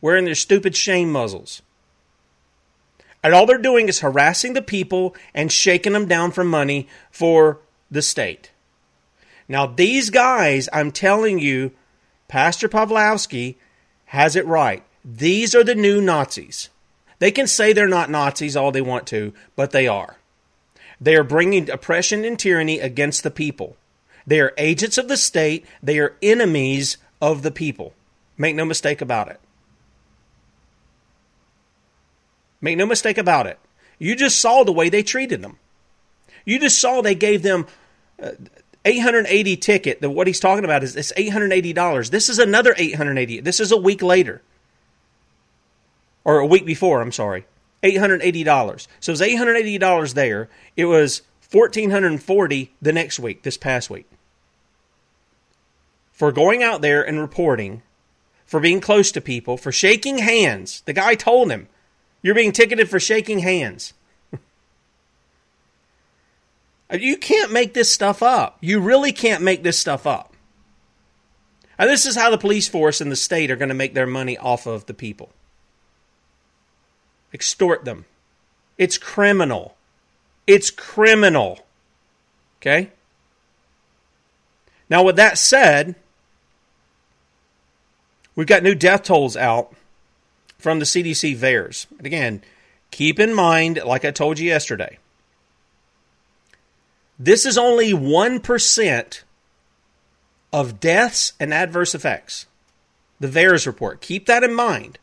wearing 0.00 0.24
their 0.24 0.34
stupid 0.34 0.76
shame 0.76 1.12
muzzles. 1.12 1.62
And 3.22 3.34
all 3.34 3.46
they're 3.46 3.58
doing 3.58 3.88
is 3.88 4.00
harassing 4.00 4.54
the 4.54 4.62
people 4.62 5.14
and 5.32 5.52
shaking 5.52 5.92
them 5.92 6.08
down 6.08 6.32
for 6.32 6.42
money 6.42 6.88
for 7.10 7.60
the 7.90 8.02
state. 8.02 8.50
Now, 9.48 9.66
these 9.66 10.10
guys, 10.10 10.68
I'm 10.72 10.90
telling 10.90 11.38
you, 11.38 11.72
Pastor 12.26 12.68
Pawlowski 12.68 13.56
has 14.06 14.34
it 14.34 14.46
right. 14.46 14.82
These 15.04 15.54
are 15.54 15.64
the 15.64 15.74
new 15.74 16.00
Nazis. 16.00 16.70
They 17.18 17.30
can 17.30 17.46
say 17.46 17.72
they're 17.72 17.86
not 17.86 18.10
Nazis 18.10 18.56
all 18.56 18.72
they 18.72 18.80
want 18.80 19.06
to, 19.08 19.32
but 19.54 19.70
they 19.70 19.86
are. 19.86 20.16
They 21.02 21.16
are 21.16 21.24
bringing 21.24 21.68
oppression 21.68 22.24
and 22.24 22.38
tyranny 22.38 22.78
against 22.78 23.24
the 23.24 23.30
people. 23.32 23.76
They 24.24 24.40
are 24.40 24.54
agents 24.56 24.98
of 24.98 25.08
the 25.08 25.16
state. 25.16 25.66
They 25.82 25.98
are 25.98 26.14
enemies 26.22 26.96
of 27.20 27.42
the 27.42 27.50
people. 27.50 27.92
Make 28.38 28.54
no 28.54 28.64
mistake 28.64 29.00
about 29.00 29.26
it. 29.26 29.40
Make 32.60 32.76
no 32.76 32.86
mistake 32.86 33.18
about 33.18 33.48
it. 33.48 33.58
You 33.98 34.14
just 34.14 34.40
saw 34.40 34.62
the 34.62 34.72
way 34.72 34.88
they 34.88 35.02
treated 35.02 35.42
them. 35.42 35.58
You 36.44 36.60
just 36.60 36.78
saw 36.78 37.02
they 37.02 37.16
gave 37.16 37.42
them 37.42 37.66
uh, 38.22 38.30
880 38.84 39.56
ticket. 39.56 40.02
What 40.02 40.28
he's 40.28 40.38
talking 40.38 40.64
about 40.64 40.84
is 40.84 40.94
it's 40.94 41.12
880 41.16 41.72
dollars. 41.72 42.10
This 42.10 42.28
is 42.28 42.38
another 42.38 42.76
880. 42.78 43.40
This 43.40 43.58
is 43.58 43.72
a 43.72 43.76
week 43.76 44.02
later, 44.02 44.40
or 46.24 46.38
a 46.38 46.46
week 46.46 46.64
before. 46.64 47.00
I'm 47.00 47.12
sorry, 47.12 47.44
880 47.82 48.44
dollars. 48.44 48.88
So 49.00 49.10
it 49.10 49.14
was 49.14 49.22
880 49.22 49.78
dollars 49.78 50.14
there. 50.14 50.48
It 50.76 50.86
was 50.86 51.22
1440 51.50 52.72
the 52.80 52.92
next 52.92 53.18
week. 53.18 53.42
This 53.42 53.56
past 53.56 53.90
week 53.90 54.06
for 56.12 56.30
going 56.30 56.62
out 56.62 56.82
there 56.82 57.02
and 57.02 57.18
reporting, 57.18 57.82
for 58.44 58.60
being 58.60 58.80
close 58.80 59.10
to 59.10 59.20
people, 59.20 59.56
for 59.56 59.72
shaking 59.72 60.18
hands. 60.18 60.82
The 60.86 60.92
guy 60.92 61.14
told 61.14 61.50
him, 61.50 61.68
"You're 62.22 62.34
being 62.34 62.52
ticketed 62.52 62.88
for 62.88 63.00
shaking 63.00 63.40
hands." 63.40 63.94
You 66.92 67.16
can't 67.16 67.50
make 67.50 67.72
this 67.72 67.90
stuff 67.90 68.22
up. 68.22 68.58
You 68.60 68.78
really 68.78 69.12
can't 69.12 69.42
make 69.42 69.62
this 69.62 69.78
stuff 69.78 70.06
up. 70.06 70.34
And 71.78 71.88
this 71.88 72.04
is 72.04 72.16
how 72.16 72.28
the 72.28 72.36
police 72.36 72.68
force 72.68 73.00
and 73.00 73.10
the 73.10 73.16
state 73.16 73.50
are 73.50 73.56
going 73.56 73.70
to 73.70 73.74
make 73.74 73.94
their 73.94 74.06
money 74.06 74.36
off 74.36 74.66
of 74.66 74.84
the 74.84 74.92
people 74.92 75.32
extort 77.32 77.84
them. 77.84 78.04
It's 78.78 78.98
criminal. 78.98 79.76
It's 80.46 80.70
criminal. 80.70 81.60
Okay? 82.60 82.90
Now, 84.88 85.02
with 85.02 85.16
that 85.16 85.38
said, 85.38 85.94
we've 88.34 88.46
got 88.46 88.62
new 88.62 88.74
death 88.74 89.04
tolls 89.04 89.36
out 89.36 89.74
from 90.58 90.78
the 90.78 90.84
CDC 90.84 91.36
VAERS. 91.36 91.86
And 91.98 92.06
again, 92.06 92.42
keep 92.90 93.18
in 93.18 93.34
mind, 93.34 93.80
like 93.84 94.04
I 94.04 94.10
told 94.10 94.38
you 94.38 94.46
yesterday, 94.46 94.98
this 97.18 97.46
is 97.46 97.56
only 97.56 97.92
1% 97.92 99.22
of 100.52 100.80
deaths 100.80 101.32
and 101.40 101.54
adverse 101.54 101.94
effects. 101.94 102.46
The 103.18 103.28
VAERS 103.28 103.66
report. 103.66 104.00
Keep 104.00 104.26
that 104.26 104.42
in 104.42 104.54
mind. 104.54 104.98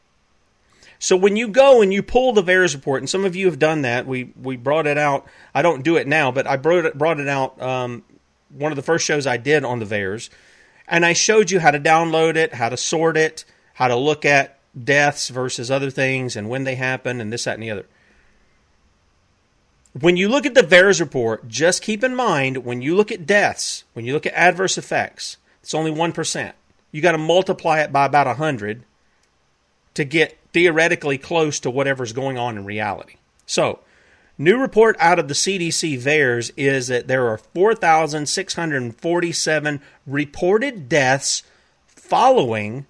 So 0.99 1.15
when 1.15 1.37
you 1.37 1.47
go 1.47 1.81
and 1.81 1.93
you 1.93 2.03
pull 2.03 2.33
the 2.33 2.43
VAERS 2.43 2.75
report, 2.75 3.01
and 3.01 3.09
some 3.09 3.23
of 3.23 3.35
you 3.35 3.45
have 3.45 3.57
done 3.57 3.83
that, 3.83 4.05
we, 4.05 4.33
we 4.41 4.57
brought 4.57 4.85
it 4.85 4.97
out. 4.97 5.25
I 5.55 5.61
don't 5.61 5.81
do 5.81 5.95
it 5.95 6.07
now, 6.07 6.31
but 6.31 6.45
I 6.45 6.57
brought 6.57 6.85
it, 6.85 6.97
brought 6.97 7.21
it 7.21 7.27
out 7.29 7.59
um, 7.61 8.03
one 8.49 8.73
of 8.73 8.75
the 8.75 8.81
first 8.81 9.05
shows 9.05 9.25
I 9.25 9.37
did 9.37 9.63
on 9.63 9.79
the 9.79 9.85
VAERS. 9.85 10.29
And 10.89 11.05
I 11.05 11.13
showed 11.13 11.51
you 11.51 11.61
how 11.61 11.71
to 11.71 11.79
download 11.79 12.35
it, 12.35 12.53
how 12.53 12.67
to 12.67 12.75
sort 12.75 13.15
it, 13.15 13.45
how 13.75 13.87
to 13.87 13.95
look 13.95 14.25
at 14.25 14.59
deaths 14.81 15.29
versus 15.29 15.71
other 15.71 15.89
things 15.89 16.35
and 16.35 16.49
when 16.49 16.65
they 16.65 16.75
happen 16.75 17.21
and 17.21 17.31
this, 17.31 17.45
that, 17.45 17.53
and 17.53 17.63
the 17.63 17.71
other. 17.71 17.85
When 19.99 20.17
you 20.17 20.27
look 20.27 20.45
at 20.45 20.53
the 20.53 20.61
VAERS 20.61 20.99
report, 20.99 21.47
just 21.47 21.81
keep 21.81 22.03
in 22.03 22.15
mind 22.15 22.65
when 22.65 22.81
you 22.81 22.95
look 22.95 23.11
at 23.11 23.25
deaths, 23.25 23.85
when 23.93 24.05
you 24.05 24.13
look 24.13 24.25
at 24.25 24.33
adverse 24.33 24.77
effects, 24.77 25.37
it's 25.61 25.73
only 25.73 25.91
1%. 25.91 26.53
You 26.91 27.01
got 27.01 27.13
to 27.13 27.17
multiply 27.17 27.79
it 27.79 27.93
by 27.93 28.05
about 28.05 28.27
100 28.27 28.83
to 29.93 30.03
get 30.03 30.38
theoretically 30.53 31.17
close 31.17 31.59
to 31.59 31.69
whatever's 31.69 32.13
going 32.13 32.37
on 32.37 32.57
in 32.57 32.63
reality. 32.65 33.15
So, 33.45 33.79
new 34.37 34.57
report 34.59 34.95
out 34.99 35.19
of 35.19 35.27
the 35.27 35.33
CDC 35.33 35.99
VAERS 35.99 36.51
is 36.57 36.87
that 36.87 37.07
there 37.07 37.27
are 37.27 37.37
4,647 37.37 39.81
reported 40.07 40.89
deaths 40.89 41.43
following 41.87 42.85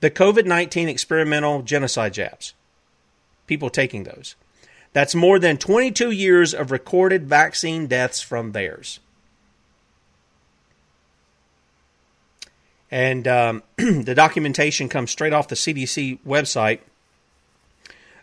the 0.00 0.10
COVID 0.10 0.46
19 0.46 0.88
experimental 0.88 1.62
genocide 1.62 2.14
jabs. 2.14 2.54
People 3.46 3.70
taking 3.70 4.02
those. 4.04 4.34
That's 4.92 5.14
more 5.14 5.38
than 5.38 5.58
22 5.58 6.10
years 6.10 6.54
of 6.54 6.70
recorded 6.70 7.28
vaccine 7.28 7.86
deaths 7.86 8.22
from 8.22 8.50
VAERS. 8.52 8.98
And 12.90 13.26
um, 13.26 13.62
the 13.76 14.14
documentation 14.14 14.88
comes 14.88 15.10
straight 15.10 15.32
off 15.32 15.48
the 15.48 15.54
CDC 15.54 16.20
website. 16.26 16.80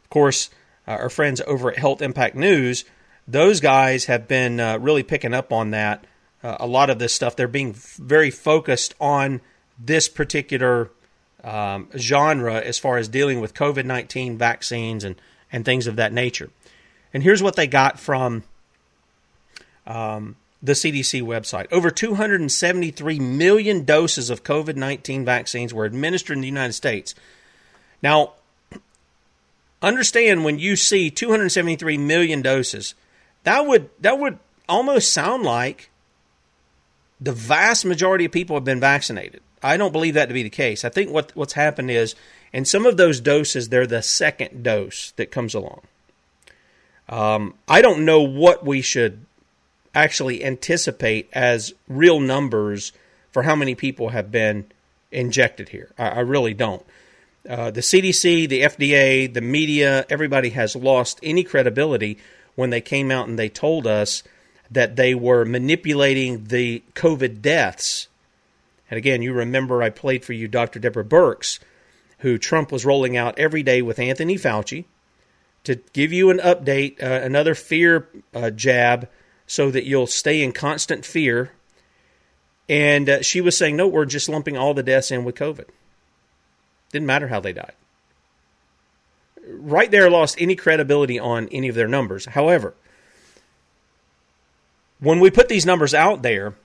Of 0.03 0.09
course, 0.09 0.49
uh, 0.87 0.91
our 0.91 1.09
friends 1.09 1.41
over 1.45 1.71
at 1.71 1.77
Health 1.77 2.01
Impact 2.01 2.35
News, 2.35 2.85
those 3.27 3.59
guys 3.59 4.05
have 4.05 4.27
been 4.27 4.59
uh, 4.59 4.77
really 4.77 5.03
picking 5.03 5.33
up 5.33 5.51
on 5.51 5.71
that. 5.71 6.05
Uh, 6.43 6.57
a 6.59 6.67
lot 6.67 6.89
of 6.89 6.99
this 6.99 7.13
stuff, 7.13 7.35
they're 7.35 7.47
being 7.47 7.71
f- 7.71 7.95
very 7.95 8.29
focused 8.29 8.93
on 8.99 9.41
this 9.79 10.09
particular 10.09 10.89
um, 11.43 11.89
genre 11.97 12.59
as 12.59 12.79
far 12.79 12.97
as 12.97 13.07
dealing 13.07 13.41
with 13.41 13.53
COVID 13.53 13.85
19 13.85 14.37
vaccines 14.37 15.03
and, 15.03 15.15
and 15.51 15.65
things 15.65 15.87
of 15.87 15.95
that 15.97 16.13
nature. 16.13 16.49
And 17.13 17.23
here's 17.23 17.43
what 17.43 17.55
they 17.55 17.67
got 17.67 17.99
from 17.99 18.43
um, 19.85 20.35
the 20.63 20.71
CDC 20.71 21.21
website 21.21 21.67
over 21.71 21.91
273 21.91 23.19
million 23.19 23.83
doses 23.83 24.29
of 24.29 24.45
COVID 24.45 24.77
19 24.77 25.25
vaccines 25.25 25.73
were 25.73 25.83
administered 25.83 26.37
in 26.37 26.41
the 26.41 26.47
United 26.47 26.73
States. 26.73 27.13
Now, 28.01 28.33
understand 29.81 30.45
when 30.45 30.57
you 30.57 30.77
see 30.77 31.11
273 31.11 31.97
million 31.97 32.41
doses, 32.41 32.95
that 33.43 33.67
would 33.67 33.89
that 33.99 34.17
would 34.17 34.39
almost 34.69 35.11
sound 35.11 35.43
like 35.43 35.89
the 37.19 37.33
vast 37.33 37.85
majority 37.85 38.25
of 38.25 38.31
people 38.31 38.55
have 38.55 38.63
been 38.63 38.79
vaccinated. 38.79 39.41
I 39.61 39.77
don't 39.77 39.91
believe 39.91 40.13
that 40.13 40.27
to 40.27 40.33
be 40.33 40.43
the 40.43 40.49
case. 40.49 40.85
I 40.85 40.89
think 40.89 41.11
what 41.11 41.35
what's 41.35 41.53
happened 41.53 41.91
is, 41.91 42.15
in 42.53 42.63
some 42.63 42.85
of 42.85 42.95
those 42.95 43.19
doses, 43.19 43.67
they're 43.67 43.85
the 43.85 44.01
second 44.01 44.63
dose 44.63 45.11
that 45.17 45.29
comes 45.29 45.53
along. 45.53 45.81
Um, 47.09 47.55
I 47.67 47.81
don't 47.81 48.05
know 48.05 48.21
what 48.21 48.65
we 48.65 48.81
should 48.81 49.25
actually 49.93 50.43
anticipate 50.43 51.29
as 51.33 51.73
real 51.87 52.19
numbers 52.19 52.91
for 53.31 53.43
how 53.43 53.55
many 53.55 53.75
people 53.75 54.09
have 54.09 54.31
been 54.31 54.65
injected 55.11 55.69
here. 55.69 55.91
I, 55.97 56.09
I 56.09 56.19
really 56.19 56.53
don't. 56.53 56.85
Uh, 57.47 57.71
the 57.71 57.81
CDC, 57.81 58.47
the 58.47 58.61
FDA, 58.61 59.31
the 59.31 59.41
media, 59.41 60.05
everybody 60.09 60.51
has 60.51 60.75
lost 60.75 61.19
any 61.21 61.43
credibility 61.43 62.17
when 62.55 62.69
they 62.69 62.81
came 62.81 63.11
out 63.11 63.27
and 63.27 63.37
they 63.37 63.49
told 63.49 63.85
us 63.85 64.23
that 64.71 64.95
they 64.95 65.13
were 65.13 65.45
manipulating 65.45 66.45
the 66.45 66.83
COVID 66.95 67.41
deaths. 67.41 68.07
And 68.89 68.97
again, 68.97 69.21
you 69.21 69.33
remember 69.33 69.83
I 69.83 69.89
played 69.89 70.23
for 70.23 70.33
you 70.33 70.47
Dr. 70.47 70.79
Deborah 70.79 71.03
Birx, 71.03 71.59
who 72.19 72.37
Trump 72.37 72.71
was 72.71 72.85
rolling 72.85 73.17
out 73.17 73.37
every 73.37 73.63
day 73.63 73.81
with 73.81 73.99
Anthony 73.99 74.35
Fauci 74.35 74.85
to 75.63 75.75
give 75.93 76.11
you 76.13 76.29
an 76.29 76.39
update, 76.39 77.01
uh, 77.01 77.25
another 77.25 77.55
fear 77.55 78.07
uh, 78.33 78.49
jab, 78.49 79.09
so 79.53 79.69
that 79.69 79.85
you'll 79.85 80.07
stay 80.07 80.41
in 80.41 80.51
constant 80.51 81.05
fear. 81.05 81.51
And 82.67 83.07
uh, 83.07 83.21
she 83.21 83.39
was 83.39 83.55
saying, 83.55 83.75
no, 83.75 83.87
we're 83.87 84.05
just 84.05 84.27
lumping 84.27 84.57
all 84.57 84.73
the 84.73 84.81
deaths 84.81 85.11
in 85.11 85.23
with 85.23 85.35
COVID. 85.35 85.65
Didn't 86.91 87.05
matter 87.05 87.27
how 87.27 87.39
they 87.39 87.53
died. 87.53 87.73
Right 89.47 89.91
there, 89.91 90.09
lost 90.09 90.37
any 90.39 90.55
credibility 90.55 91.19
on 91.19 91.49
any 91.49 91.67
of 91.67 91.75
their 91.75 91.87
numbers. 91.87 92.25
However, 92.25 92.73
when 94.99 95.19
we 95.19 95.29
put 95.29 95.49
these 95.49 95.67
numbers 95.67 95.93
out 95.93 96.23
there, 96.23 96.55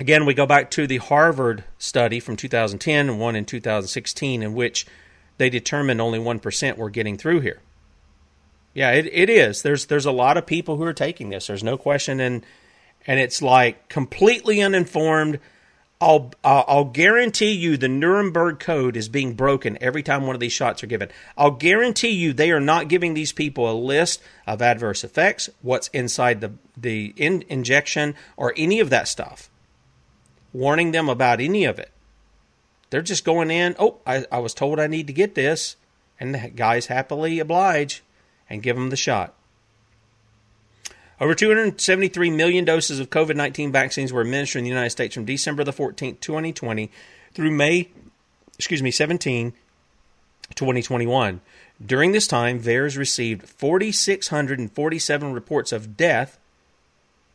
again, 0.00 0.26
we 0.26 0.34
go 0.34 0.46
back 0.46 0.72
to 0.72 0.88
the 0.88 0.96
Harvard 0.96 1.62
study 1.78 2.18
from 2.18 2.36
2010 2.36 3.08
and 3.08 3.20
one 3.20 3.36
in 3.36 3.44
2016, 3.44 4.42
in 4.42 4.54
which 4.54 4.88
they 5.36 5.48
determined 5.48 6.00
only 6.00 6.18
1% 6.18 6.76
were 6.78 6.90
getting 6.90 7.16
through 7.16 7.40
here. 7.40 7.60
Yeah, 8.74 8.92
it, 8.92 9.06
it 9.12 9.30
is. 9.30 9.62
There's 9.62 9.86
there's 9.86 10.06
a 10.06 10.12
lot 10.12 10.36
of 10.36 10.46
people 10.46 10.76
who 10.76 10.84
are 10.84 10.92
taking 10.92 11.30
this. 11.30 11.46
There's 11.46 11.64
no 11.64 11.76
question, 11.76 12.20
and 12.20 12.44
and 13.06 13.18
it's 13.18 13.42
like 13.42 13.88
completely 13.88 14.62
uninformed. 14.62 15.40
I'll 16.00 16.30
I'll 16.44 16.84
guarantee 16.84 17.50
you 17.52 17.76
the 17.76 17.88
Nuremberg 17.88 18.60
Code 18.60 18.96
is 18.96 19.08
being 19.08 19.34
broken 19.34 19.76
every 19.80 20.02
time 20.02 20.26
one 20.26 20.36
of 20.36 20.40
these 20.40 20.52
shots 20.52 20.84
are 20.84 20.86
given. 20.86 21.10
I'll 21.36 21.50
guarantee 21.50 22.10
you 22.10 22.32
they 22.32 22.52
are 22.52 22.60
not 22.60 22.88
giving 22.88 23.14
these 23.14 23.32
people 23.32 23.68
a 23.68 23.74
list 23.74 24.22
of 24.46 24.62
adverse 24.62 25.02
effects, 25.02 25.50
what's 25.60 25.88
inside 25.88 26.40
the 26.40 26.52
the 26.76 27.12
in, 27.16 27.42
injection, 27.48 28.14
or 28.36 28.54
any 28.56 28.78
of 28.78 28.90
that 28.90 29.08
stuff. 29.08 29.50
Warning 30.52 30.92
them 30.92 31.08
about 31.08 31.40
any 31.40 31.64
of 31.64 31.80
it. 31.80 31.90
They're 32.90 33.02
just 33.02 33.24
going 33.24 33.50
in. 33.50 33.74
Oh, 33.78 33.98
I, 34.06 34.24
I 34.30 34.38
was 34.38 34.54
told 34.54 34.78
I 34.78 34.86
need 34.86 35.08
to 35.08 35.12
get 35.12 35.34
this, 35.34 35.76
and 36.20 36.32
the 36.32 36.48
guys 36.48 36.86
happily 36.86 37.40
oblige 37.40 38.04
and 38.48 38.62
give 38.62 38.76
them 38.76 38.90
the 38.90 38.96
shot. 38.96 39.34
Over 41.20 41.34
273 41.34 42.30
million 42.30 42.64
doses 42.64 43.00
of 43.00 43.10
COVID 43.10 43.34
19 43.34 43.72
vaccines 43.72 44.12
were 44.12 44.20
administered 44.20 44.60
in 44.60 44.64
the 44.64 44.70
United 44.70 44.90
States 44.90 45.14
from 45.14 45.24
December 45.24 45.64
the 45.64 45.72
14th, 45.72 46.20
2020 46.20 46.90
through 47.34 47.50
May, 47.50 47.88
excuse 48.56 48.82
me, 48.82 48.90
17, 48.90 49.52
2021. 50.54 51.40
During 51.84 52.12
this 52.12 52.26
time, 52.26 52.60
VAERS 52.60 52.96
received 52.96 53.48
4,647 53.48 55.32
reports 55.32 55.72
of 55.72 55.96
death. 55.96 56.38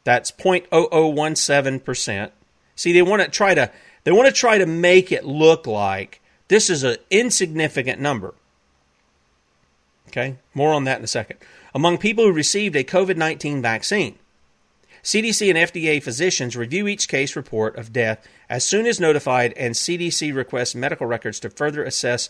That's 0.03 0.31
0.0017%. 0.31 2.31
See, 2.75 2.93
they 2.93 3.01
want 3.01 3.21
to 3.21 3.29
try 3.29 3.53
to 3.53 3.71
they 4.03 4.11
want 4.11 4.27
to 4.27 4.33
try 4.33 4.57
to 4.57 4.65
make 4.65 5.11
it 5.11 5.25
look 5.25 5.65
like 5.65 6.19
this 6.49 6.69
is 6.69 6.83
an 6.83 6.97
insignificant 7.09 8.01
number. 8.01 8.33
Okay, 10.13 10.35
more 10.53 10.73
on 10.73 10.83
that 10.83 10.99
in 10.99 11.03
a 11.03 11.07
second. 11.07 11.39
Among 11.73 11.97
people 11.97 12.23
who 12.23 12.31
received 12.31 12.75
a 12.75 12.83
COVID 12.83 13.17
19 13.17 13.63
vaccine, 13.63 14.19
CDC 15.03 15.49
and 15.49 15.57
FDA 15.57 16.01
physicians 16.03 16.55
review 16.55 16.87
each 16.87 17.07
case 17.07 17.35
report 17.35 17.75
of 17.77 17.91
death 17.91 18.27
as 18.47 18.63
soon 18.63 18.85
as 18.85 18.99
notified, 18.99 19.53
and 19.53 19.73
CDC 19.73 20.33
requests 20.35 20.75
medical 20.75 21.07
records 21.07 21.39
to 21.39 21.49
further 21.49 21.83
assess 21.83 22.29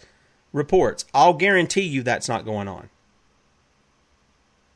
reports. 0.53 1.03
I'll 1.13 1.33
guarantee 1.33 1.81
you 1.81 2.03
that's 2.03 2.29
not 2.29 2.45
going 2.45 2.69
on. 2.69 2.89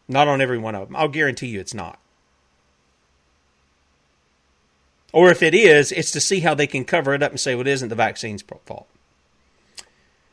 Not 0.10 0.28
on 0.28 0.42
every 0.42 0.58
one 0.58 0.76
of 0.76 0.90
them. 0.90 0.98
I'll 0.98 1.08
guarantee 1.08 1.48
you 1.48 1.62
it's 1.62 1.74
not. 1.74 2.02
Or 5.14 5.32
if 5.32 5.42
it 5.42 5.56
is, 5.56 5.94
it's 5.94 6.12
to 6.12 6.20
see 6.20 6.42
how 6.42 6.54
they 6.54 6.68
can 6.68 6.84
cover 6.84 7.14
it 7.14 7.24
up 7.24 7.32
and 7.32 7.40
say, 7.40 7.56
well, 7.56 7.62
it 7.62 7.68
isn't 7.68 7.88
the 7.88 7.96
vaccine's 7.96 8.44
fault. 8.66 8.90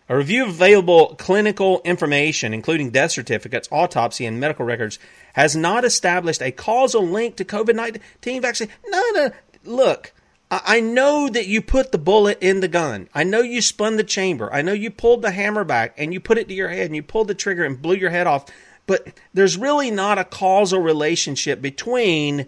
A 0.09 0.17
review 0.17 0.43
of 0.45 0.51
available 0.51 1.15
clinical 1.17 1.81
information, 1.83 2.53
including 2.53 2.91
death 2.91 3.13
certificates, 3.13 3.69
autopsy, 3.73 4.27
and 4.27 4.39
medical 4.39 4.67
records, 4.67 4.99
has 5.33 5.57
not 5.57 5.85
established 5.85 6.43
a 6.43 6.53
causal 6.53 7.07
link 7.07 7.37
to 7.37 7.45
COVID 7.45 7.75
19 7.75 8.43
vaccine. 8.43 8.69
No, 8.87 9.03
no. 9.15 9.31
Look, 9.65 10.13
I 10.51 10.81
know 10.81 11.29
that 11.31 11.47
you 11.47 11.63
put 11.63 11.91
the 11.91 11.99
bullet 11.99 12.39
in 12.43 12.61
the 12.61 12.69
gun. 12.69 13.09
I 13.15 13.25
know 13.25 13.41
you 13.41 13.63
spun 13.63 13.97
the 13.97 14.05
chamber. 14.05 14.53
I 14.53 14.61
know 14.61 14.75
you 14.75 14.91
pulled 14.91 15.23
the 15.23 15.31
hammer 15.31 15.65
back 15.65 15.95
and 15.97 16.13
you 16.13 16.21
put 16.21 16.37
it 16.37 16.49
to 16.49 16.55
your 16.55 16.69
head 16.69 16.87
and 16.87 16.97
you 16.97 17.03
pulled 17.03 17.29
the 17.29 17.35
trigger 17.35 17.65
and 17.65 17.81
blew 17.81 17.97
your 17.97 18.11
head 18.11 18.27
off. 18.27 18.45
But 18.87 19.09
there's 19.33 19.57
really 19.57 19.91
not 19.91 20.19
a 20.19 20.25
causal 20.25 20.81
relationship 20.81 21.63
between 21.63 22.47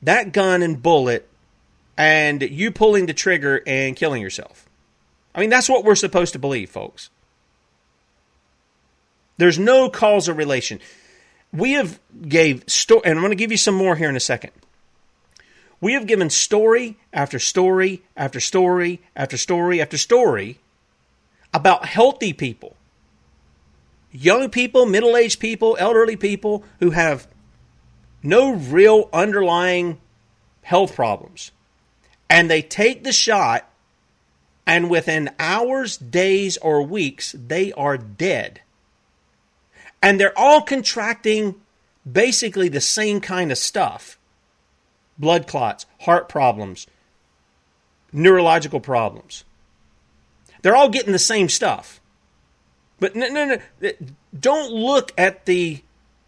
that 0.00 0.32
gun 0.32 0.62
and 0.62 0.82
bullet 0.82 1.28
and 1.98 2.40
you 2.40 2.70
pulling 2.70 3.04
the 3.04 3.14
trigger 3.14 3.62
and 3.66 3.94
killing 3.94 4.22
yourself. 4.22 4.66
I 5.34 5.40
mean, 5.40 5.50
that's 5.50 5.68
what 5.68 5.84
we're 5.84 5.94
supposed 5.94 6.32
to 6.34 6.38
believe, 6.38 6.70
folks. 6.70 7.10
There's 9.38 9.58
no 9.58 9.88
causal 9.88 10.34
relation. 10.34 10.80
We 11.52 11.72
have 11.72 11.98
gave 12.28 12.64
story, 12.68 13.02
and 13.04 13.14
I'm 13.18 13.22
going 13.22 13.30
to 13.30 13.36
give 13.36 13.50
you 13.50 13.56
some 13.56 13.74
more 13.74 13.96
here 13.96 14.08
in 14.08 14.16
a 14.16 14.20
second. 14.20 14.52
We 15.80 15.94
have 15.94 16.06
given 16.06 16.30
story 16.30 16.96
after 17.12 17.38
story 17.38 18.02
after 18.16 18.40
story 18.40 19.00
after 19.16 19.36
story 19.36 19.80
after 19.80 19.98
story 19.98 20.58
about 21.52 21.86
healthy 21.86 22.32
people, 22.32 22.76
young 24.12 24.48
people, 24.48 24.86
middle 24.86 25.16
aged 25.16 25.40
people, 25.40 25.76
elderly 25.80 26.16
people 26.16 26.64
who 26.78 26.90
have 26.90 27.26
no 28.22 28.52
real 28.52 29.08
underlying 29.12 30.00
health 30.62 30.94
problems. 30.94 31.50
And 32.30 32.48
they 32.48 32.62
take 32.62 33.02
the 33.02 33.12
shot 33.12 33.68
and 34.66 34.88
within 34.88 35.30
hours, 35.38 35.96
days, 35.96 36.56
or 36.58 36.82
weeks, 36.82 37.32
they 37.32 37.72
are 37.72 37.96
dead. 37.96 38.60
And 40.00 40.18
they're 40.18 40.38
all 40.38 40.62
contracting 40.62 41.56
basically 42.10 42.68
the 42.68 42.80
same 42.80 43.20
kind 43.20 43.52
of 43.52 43.58
stuff 43.58 44.18
blood 45.18 45.46
clots, 45.46 45.86
heart 46.00 46.28
problems, 46.28 46.86
neurological 48.12 48.80
problems. 48.80 49.44
They're 50.62 50.74
all 50.74 50.88
getting 50.88 51.12
the 51.12 51.18
same 51.18 51.48
stuff. 51.48 52.00
But 52.98 53.14
no, 53.14 53.28
no, 53.28 53.58
no. 53.80 53.90
Don't 54.38 54.72
look 54.72 55.12
at 55.18 55.44
the 55.44 55.82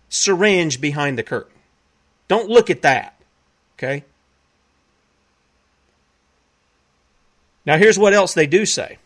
syringe 0.09 0.81
behind 0.81 1.19
the 1.19 1.23
curtain. 1.23 1.57
Don't 2.29 2.49
look 2.49 2.71
at 2.71 2.83
that. 2.83 3.21
Okay? 3.77 4.05
Now, 7.67 7.79
here's 7.79 7.99
what 7.99 8.15
else 8.15 8.35
they 8.35 8.47
do 8.47 8.67
say. 8.67 8.99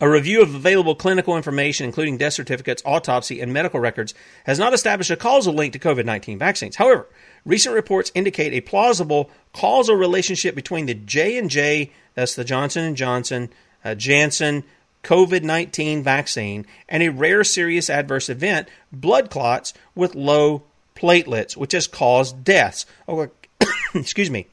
A 0.00 0.08
review 0.08 0.42
of 0.42 0.54
available 0.54 0.94
clinical 0.94 1.36
information, 1.36 1.86
including 1.86 2.18
death 2.18 2.34
certificates, 2.34 2.82
autopsy, 2.84 3.40
and 3.40 3.52
medical 3.52 3.80
records, 3.80 4.12
has 4.44 4.58
not 4.58 4.74
established 4.74 5.10
a 5.10 5.16
causal 5.16 5.54
link 5.54 5.72
to 5.72 5.78
COVID-19 5.78 6.38
vaccines. 6.38 6.76
However, 6.76 7.06
recent 7.46 7.74
reports 7.74 8.10
indicate 8.14 8.52
a 8.52 8.60
plausible 8.60 9.30
causal 9.52 9.94
relationship 9.94 10.54
between 10.54 10.86
the 10.86 10.94
J 10.94 11.38
and 11.38 11.48
J, 11.48 11.92
that's 12.14 12.34
the 12.34 12.44
Johnson 12.44 12.96
Johnson, 12.96 13.50
uh, 13.84 13.94
Janssen 13.94 14.64
COVID-19 15.04 16.02
vaccine, 16.02 16.66
and 16.88 17.02
a 17.02 17.10
rare 17.10 17.44
serious 17.44 17.88
adverse 17.88 18.28
event, 18.28 18.68
blood 18.92 19.30
clots 19.30 19.72
with 19.94 20.14
low 20.14 20.64
platelets, 20.96 21.56
which 21.56 21.72
has 21.72 21.86
caused 21.86 22.42
deaths. 22.42 22.84
Oh, 23.06 23.28
excuse 23.94 24.30
me. 24.30 24.46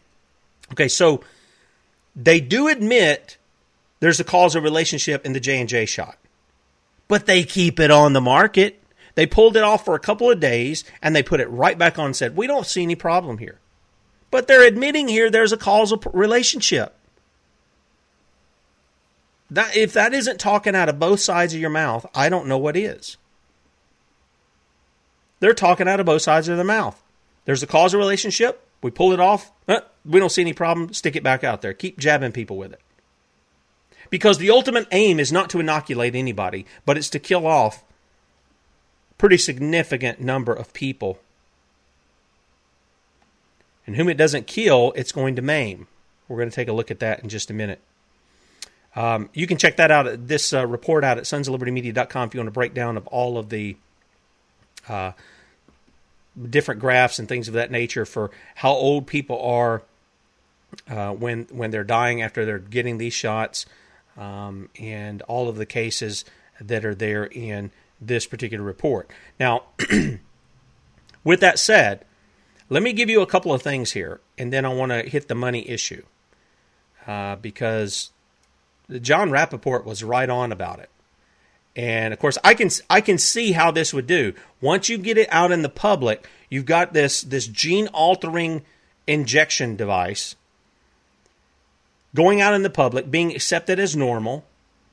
Okay, 0.71 0.87
so 0.87 1.23
they 2.15 2.39
do 2.39 2.67
admit 2.67 3.37
there's 3.99 4.19
a 4.19 4.23
causal 4.23 4.61
relationship 4.61 5.25
in 5.25 5.33
the 5.33 5.39
J&J 5.39 5.85
shot. 5.85 6.17
But 7.07 7.25
they 7.25 7.43
keep 7.43 7.79
it 7.79 7.91
on 7.91 8.13
the 8.13 8.21
market. 8.21 8.81
They 9.15 9.25
pulled 9.25 9.57
it 9.57 9.63
off 9.63 9.83
for 9.85 9.95
a 9.95 9.99
couple 9.99 10.31
of 10.31 10.39
days 10.39 10.83
and 11.01 11.15
they 11.15 11.23
put 11.23 11.41
it 11.41 11.49
right 11.49 11.77
back 11.77 11.99
on 11.99 12.07
and 12.07 12.15
said, 12.15 12.37
"We 12.37 12.47
don't 12.47 12.65
see 12.65 12.83
any 12.83 12.95
problem 12.95 13.37
here." 13.37 13.59
But 14.29 14.47
they're 14.47 14.63
admitting 14.63 15.09
here 15.09 15.29
there's 15.29 15.51
a 15.51 15.57
causal 15.57 16.01
relationship. 16.13 16.95
That 19.49 19.75
if 19.75 19.91
that 19.91 20.13
isn't 20.13 20.39
talking 20.39 20.75
out 20.75 20.87
of 20.87 20.99
both 20.99 21.19
sides 21.19 21.53
of 21.53 21.59
your 21.59 21.69
mouth, 21.69 22.05
I 22.15 22.29
don't 22.29 22.47
know 22.47 22.57
what 22.57 22.77
is. 22.77 23.17
They're 25.41 25.53
talking 25.53 25.89
out 25.89 25.99
of 25.99 26.05
both 26.05 26.21
sides 26.21 26.47
of 26.47 26.55
their 26.55 26.65
mouth. 26.65 27.03
There's 27.43 27.63
a 27.63 27.67
causal 27.67 27.99
relationship. 27.99 28.65
We 28.81 28.91
pull 28.91 29.11
it 29.11 29.19
off. 29.19 29.51
We 30.05 30.19
don't 30.19 30.31
see 30.31 30.41
any 30.41 30.53
problem. 30.53 30.93
Stick 30.93 31.15
it 31.15 31.23
back 31.23 31.43
out 31.43 31.61
there. 31.61 31.73
Keep 31.73 31.99
jabbing 31.99 32.31
people 32.31 32.57
with 32.57 32.73
it 32.73 32.81
because 34.11 34.37
the 34.37 34.51
ultimate 34.51 34.87
aim 34.91 35.19
is 35.19 35.31
not 35.31 35.49
to 35.49 35.59
inoculate 35.59 36.13
anybody, 36.13 36.67
but 36.85 36.97
it's 36.97 37.09
to 37.09 37.17
kill 37.19 37.47
off 37.47 37.83
pretty 39.17 39.37
significant 39.37 40.19
number 40.19 40.53
of 40.53 40.73
people. 40.73 41.19
And 43.87 43.95
whom 43.95 44.09
it 44.09 44.17
doesn't 44.17 44.45
kill, 44.45 44.93
it's 44.95 45.11
going 45.11 45.35
to 45.37 45.41
maim. 45.41 45.87
We're 46.27 46.37
going 46.37 46.49
to 46.49 46.55
take 46.55 46.67
a 46.67 46.73
look 46.73 46.91
at 46.91 46.99
that 46.99 47.21
in 47.21 47.29
just 47.29 47.49
a 47.49 47.53
minute. 47.53 47.79
Um, 48.95 49.29
you 49.33 49.47
can 49.47 49.57
check 49.57 49.77
that 49.77 49.89
out, 49.89 50.05
at 50.05 50.27
this 50.27 50.53
uh, 50.53 50.67
report 50.67 51.03
out 51.03 51.17
at 51.17 51.23
sonsoflibertymedia.com 51.23 52.27
if 52.27 52.33
you 52.33 52.39
want 52.39 52.49
a 52.49 52.51
breakdown 52.51 52.97
of 52.97 53.07
all 53.07 53.37
of 53.37 53.49
the 53.49 53.77
uh, 54.89 55.13
different 56.49 56.79
graphs 56.79 57.19
and 57.19 57.27
things 57.27 57.47
of 57.47 57.53
that 57.53 57.71
nature 57.71 58.05
for 58.05 58.31
how 58.55 58.71
old 58.71 59.07
people 59.07 59.41
are 59.41 59.83
uh, 60.89 61.11
when 61.11 61.47
when 61.51 61.71
they're 61.71 61.83
dying 61.83 62.21
after 62.21 62.45
they're 62.45 62.59
getting 62.59 62.97
these 62.97 63.13
shots 63.13 63.65
um, 64.17 64.69
and 64.79 65.21
all 65.23 65.49
of 65.49 65.57
the 65.57 65.65
cases 65.65 66.23
that 66.59 66.85
are 66.85 66.95
there 66.95 67.25
in 67.25 67.71
this 67.99 68.25
particular 68.25 68.63
report. 68.63 69.09
Now, 69.39 69.63
with 71.23 71.39
that 71.39 71.59
said, 71.59 72.05
let 72.69 72.83
me 72.83 72.93
give 72.93 73.09
you 73.09 73.21
a 73.21 73.25
couple 73.25 73.53
of 73.53 73.61
things 73.61 73.91
here, 73.91 74.21
and 74.37 74.53
then 74.53 74.65
I 74.65 74.69
want 74.69 74.91
to 74.91 75.03
hit 75.03 75.27
the 75.27 75.35
money 75.35 75.67
issue 75.67 76.03
uh, 77.05 77.35
because 77.35 78.11
Jon 79.01 79.29
Rappoport 79.29 79.85
was 79.85 80.03
right 80.03 80.29
on 80.29 80.51
about 80.51 80.79
it. 80.79 80.89
And 81.75 82.13
of 82.13 82.19
course, 82.19 82.37
I 82.43 82.53
can 82.53 82.69
I 82.89 83.01
can 83.01 83.17
see 83.17 83.53
how 83.53 83.71
this 83.71 83.93
would 83.93 84.07
do. 84.07 84.33
Once 84.59 84.89
you 84.89 84.97
get 84.97 85.17
it 85.17 85.29
out 85.31 85.51
in 85.51 85.61
the 85.61 85.69
public, 85.69 86.27
you've 86.49 86.65
got 86.65 86.93
this 86.93 87.21
this 87.21 87.47
gene 87.47 87.87
altering 87.87 88.63
injection 89.07 89.75
device 89.75 90.35
going 92.13 92.41
out 92.41 92.53
in 92.53 92.63
the 92.63 92.69
public, 92.69 93.09
being 93.09 93.33
accepted 93.33 93.79
as 93.79 93.95
normal. 93.95 94.45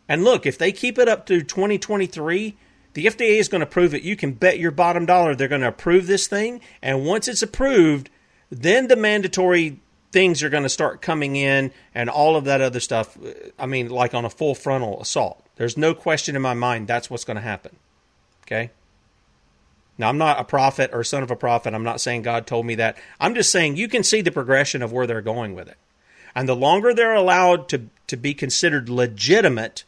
And 0.08 0.24
look, 0.24 0.46
if 0.46 0.56
they 0.56 0.72
keep 0.72 0.98
it 0.98 1.08
up 1.08 1.26
to 1.26 1.42
2023, 1.42 2.56
the 2.94 3.06
FDA 3.06 3.38
is 3.38 3.48
going 3.48 3.60
to 3.60 3.66
prove 3.66 3.94
it. 3.94 4.02
You 4.02 4.16
can 4.16 4.32
bet 4.32 4.58
your 4.58 4.70
bottom 4.70 5.06
dollar 5.06 5.34
they're 5.34 5.48
going 5.48 5.60
to 5.60 5.68
approve 5.68 6.06
this 6.06 6.26
thing. 6.26 6.60
And 6.80 7.04
once 7.04 7.28
it's 7.28 7.42
approved, 7.42 8.10
then 8.50 8.88
the 8.88 8.96
mandatory 8.96 9.80
things 10.10 10.42
are 10.42 10.48
going 10.48 10.62
to 10.62 10.68
start 10.68 11.02
coming 11.02 11.36
in 11.36 11.70
and 11.94 12.08
all 12.08 12.36
of 12.36 12.44
that 12.44 12.60
other 12.60 12.80
stuff. 12.80 13.18
I 13.58 13.66
mean, 13.66 13.90
like 13.90 14.14
on 14.14 14.24
a 14.24 14.30
full 14.30 14.54
frontal 14.54 15.00
assault. 15.00 15.44
There's 15.58 15.76
no 15.76 15.92
question 15.92 16.36
in 16.36 16.42
my 16.42 16.54
mind 16.54 16.86
that's 16.86 17.10
what's 17.10 17.24
going 17.24 17.36
to 17.36 17.42
happen. 17.42 17.76
Okay? 18.46 18.70
Now, 19.98 20.08
I'm 20.08 20.16
not 20.16 20.38
a 20.38 20.44
prophet 20.44 20.90
or 20.92 21.02
son 21.02 21.24
of 21.24 21.30
a 21.32 21.36
prophet. 21.36 21.74
I'm 21.74 21.82
not 21.82 22.00
saying 22.00 22.22
God 22.22 22.46
told 22.46 22.64
me 22.64 22.76
that. 22.76 22.96
I'm 23.20 23.34
just 23.34 23.50
saying 23.50 23.76
you 23.76 23.88
can 23.88 24.04
see 24.04 24.22
the 24.22 24.30
progression 24.30 24.82
of 24.82 24.92
where 24.92 25.06
they're 25.06 25.20
going 25.20 25.54
with 25.54 25.68
it. 25.68 25.76
And 26.34 26.48
the 26.48 26.54
longer 26.54 26.94
they're 26.94 27.14
allowed 27.14 27.68
to, 27.70 27.82
to 28.06 28.16
be 28.16 28.32
considered 28.32 28.88
legitimate, 28.88 29.84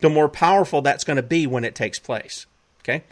the 0.00 0.10
more 0.10 0.28
powerful 0.28 0.82
that's 0.82 1.04
going 1.04 1.16
to 1.16 1.22
be 1.22 1.46
when 1.46 1.64
it 1.64 1.74
takes 1.74 1.98
place. 1.98 2.44
Okay? 2.82 3.02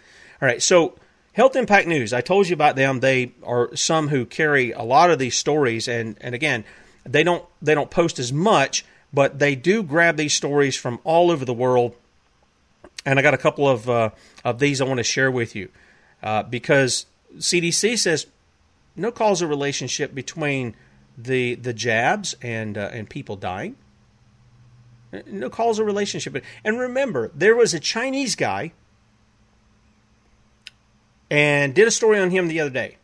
All 0.42 0.46
right, 0.46 0.62
so 0.62 0.96
Health 1.32 1.56
Impact 1.56 1.88
News, 1.88 2.12
I 2.12 2.20
told 2.20 2.48
you 2.48 2.54
about 2.54 2.76
them. 2.76 3.00
They 3.00 3.32
are 3.42 3.74
some 3.74 4.08
who 4.08 4.26
carry 4.26 4.72
a 4.72 4.82
lot 4.82 5.10
of 5.10 5.18
these 5.18 5.36
stories 5.36 5.88
and, 5.88 6.18
and 6.20 6.34
again, 6.34 6.64
they 7.06 7.22
don't 7.22 7.44
they 7.62 7.74
don't 7.74 7.90
post 7.90 8.18
as 8.18 8.32
much, 8.32 8.84
but 9.12 9.38
they 9.38 9.54
do 9.54 9.82
grab 9.82 10.16
these 10.16 10.34
stories 10.34 10.76
from 10.76 11.00
all 11.04 11.30
over 11.30 11.44
the 11.44 11.54
world. 11.54 11.94
And 13.04 13.18
I 13.18 13.22
got 13.22 13.34
a 13.34 13.38
couple 13.38 13.68
of 13.68 13.88
uh, 13.88 14.10
of 14.44 14.58
these 14.58 14.80
I 14.80 14.84
want 14.84 14.98
to 14.98 15.04
share 15.04 15.30
with 15.30 15.54
you 15.56 15.70
uh, 16.22 16.42
because 16.42 17.06
CDC 17.36 17.98
says 17.98 18.26
no 18.96 19.10
causal 19.10 19.48
relationship 19.48 20.14
between 20.14 20.74
the 21.16 21.54
the 21.54 21.72
jabs 21.72 22.34
and 22.42 22.76
uh, 22.76 22.90
and 22.92 23.08
people 23.08 23.36
dying. 23.36 23.76
No 25.26 25.48
causal 25.48 25.86
relationship. 25.86 26.44
And 26.64 26.78
remember, 26.78 27.30
there 27.34 27.56
was 27.56 27.72
a 27.72 27.80
Chinese 27.80 28.34
guy 28.34 28.72
and 31.30 31.74
did 31.74 31.88
a 31.88 31.90
story 31.90 32.18
on 32.18 32.30
him 32.30 32.48
the 32.48 32.60
other 32.60 32.70
day. 32.70 32.98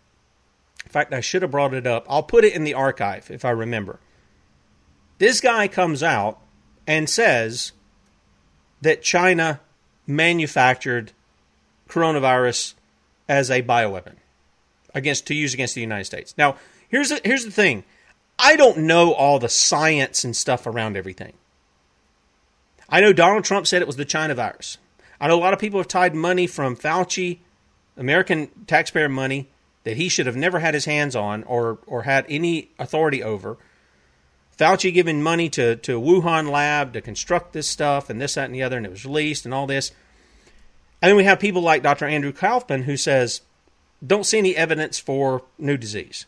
In 0.84 0.90
fact, 0.90 1.14
I 1.14 1.20
should 1.20 1.40
have 1.40 1.50
brought 1.50 1.72
it 1.72 1.86
up. 1.86 2.04
I'll 2.08 2.22
put 2.22 2.44
it 2.44 2.54
in 2.54 2.64
the 2.64 2.74
archive 2.74 3.30
if 3.30 3.44
I 3.44 3.50
remember. 3.50 4.00
This 5.18 5.40
guy 5.40 5.68
comes 5.68 6.02
out 6.02 6.38
and 6.86 7.08
says 7.08 7.72
that 8.80 9.02
China 9.02 9.60
manufactured 10.06 11.12
coronavirus 11.88 12.74
as 13.28 13.50
a 13.50 13.62
bioweapon 13.62 14.14
against 14.94 15.26
to 15.26 15.34
use 15.34 15.54
against 15.54 15.74
the 15.74 15.80
United 15.80 16.04
States. 16.04 16.34
Now, 16.36 16.56
here's 16.88 17.08
the, 17.08 17.20
here's 17.24 17.44
the 17.44 17.50
thing. 17.50 17.84
I 18.38 18.56
don't 18.56 18.78
know 18.78 19.12
all 19.12 19.38
the 19.38 19.48
science 19.48 20.24
and 20.24 20.36
stuff 20.36 20.66
around 20.66 20.96
everything. 20.96 21.34
I 22.88 23.00
know 23.00 23.12
Donald 23.12 23.44
Trump 23.44 23.66
said 23.66 23.80
it 23.80 23.86
was 23.86 23.96
the 23.96 24.04
China 24.04 24.34
virus. 24.34 24.78
I 25.20 25.28
know 25.28 25.38
a 25.38 25.40
lot 25.40 25.52
of 25.52 25.58
people 25.58 25.80
have 25.80 25.88
tied 25.88 26.14
money 26.14 26.46
from 26.46 26.76
Fauci, 26.76 27.38
American 27.96 28.48
taxpayer 28.66 29.08
money, 29.08 29.48
that 29.84 29.96
he 29.96 30.08
should 30.08 30.26
have 30.26 30.36
never 30.36 30.58
had 30.58 30.74
his 30.74 30.84
hands 30.84 31.14
on 31.14 31.44
or, 31.44 31.78
or 31.86 32.02
had 32.02 32.26
any 32.28 32.70
authority 32.78 33.22
over. 33.22 33.56
Fauci 34.58 34.92
giving 34.92 35.22
money 35.22 35.48
to, 35.50 35.76
to 35.76 36.00
Wuhan 36.00 36.50
lab 36.50 36.92
to 36.92 37.00
construct 37.00 37.52
this 37.52 37.68
stuff 37.68 38.08
and 38.08 38.20
this, 38.20 38.34
that, 38.34 38.46
and 38.46 38.54
the 38.54 38.62
other, 38.62 38.76
and 38.76 38.86
it 38.86 38.90
was 38.90 39.04
released 39.04 39.44
and 39.44 39.52
all 39.52 39.66
this. 39.66 39.90
And 41.02 41.10
then 41.10 41.16
we 41.16 41.24
have 41.24 41.40
people 41.40 41.62
like 41.62 41.82
Dr. 41.82 42.06
Andrew 42.06 42.32
Kaufman 42.32 42.84
who 42.84 42.96
says, 42.96 43.40
don't 44.04 44.24
see 44.24 44.38
any 44.38 44.56
evidence 44.56 44.98
for 44.98 45.42
new 45.58 45.76
disease. 45.76 46.26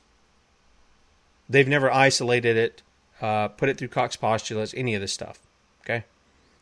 They've 1.49 1.69
never 1.69 1.91
isolated 1.91 2.57
it, 2.57 2.83
uh, 3.21 3.49
put 3.49 3.69
it 3.69 3.79
through 3.79 3.89
Koch 3.89 4.21
postulates, 4.21 4.75
any 4.77 4.95
of 4.95 5.01
this 5.01 5.13
stuff. 5.13 5.39
Okay? 5.83 6.05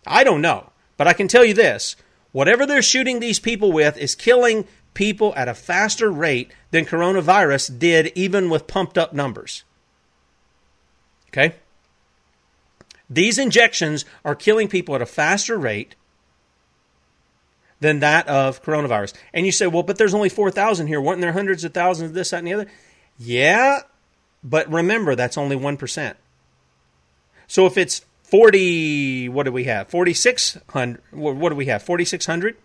I 0.06 0.22
don't 0.24 0.42
know. 0.42 0.70
But 0.96 1.08
I 1.08 1.12
can 1.12 1.28
tell 1.28 1.44
you 1.44 1.54
this 1.54 1.96
whatever 2.32 2.66
they're 2.66 2.82
shooting 2.82 3.20
these 3.20 3.38
people 3.38 3.72
with 3.72 3.96
is 3.96 4.14
killing 4.14 4.66
people 4.92 5.32
at 5.36 5.48
a 5.48 5.54
faster 5.54 6.10
rate 6.10 6.52
than 6.70 6.84
coronavirus 6.84 7.78
did, 7.78 8.12
even 8.14 8.50
with 8.50 8.66
pumped 8.66 8.98
up 8.98 9.12
numbers. 9.12 9.64
Okay? 11.34 11.56
These 13.10 13.38
injections 13.38 14.04
are 14.24 14.36
killing 14.36 14.68
people 14.68 14.94
at 14.94 15.02
a 15.02 15.06
faster 15.06 15.58
rate 15.58 15.96
than 17.80 17.98
that 18.00 18.28
of 18.28 18.62
coronavirus. 18.62 19.14
And 19.32 19.44
you 19.44 19.50
say, 19.52 19.66
well, 19.66 19.82
but 19.82 19.98
there's 19.98 20.14
only 20.14 20.28
4,000 20.28 20.86
here. 20.86 21.00
Weren't 21.00 21.20
there 21.20 21.32
hundreds 21.32 21.64
of 21.64 21.74
thousands 21.74 22.10
of 22.10 22.14
this, 22.14 22.30
that, 22.30 22.38
and 22.38 22.46
the 22.46 22.54
other? 22.54 22.66
Yeah, 23.18 23.80
but 24.44 24.70
remember, 24.70 25.16
that's 25.16 25.36
only 25.36 25.56
1%. 25.56 26.14
So 27.46 27.66
if 27.66 27.76
it's 27.76 28.02
40, 28.22 29.28
what 29.28 29.42
do 29.42 29.52
we 29.52 29.64
have? 29.64 29.88
4,600, 29.88 31.02
what 31.10 31.48
do 31.50 31.56
we 31.56 31.66
have? 31.66 31.82
4,600? 31.82 32.56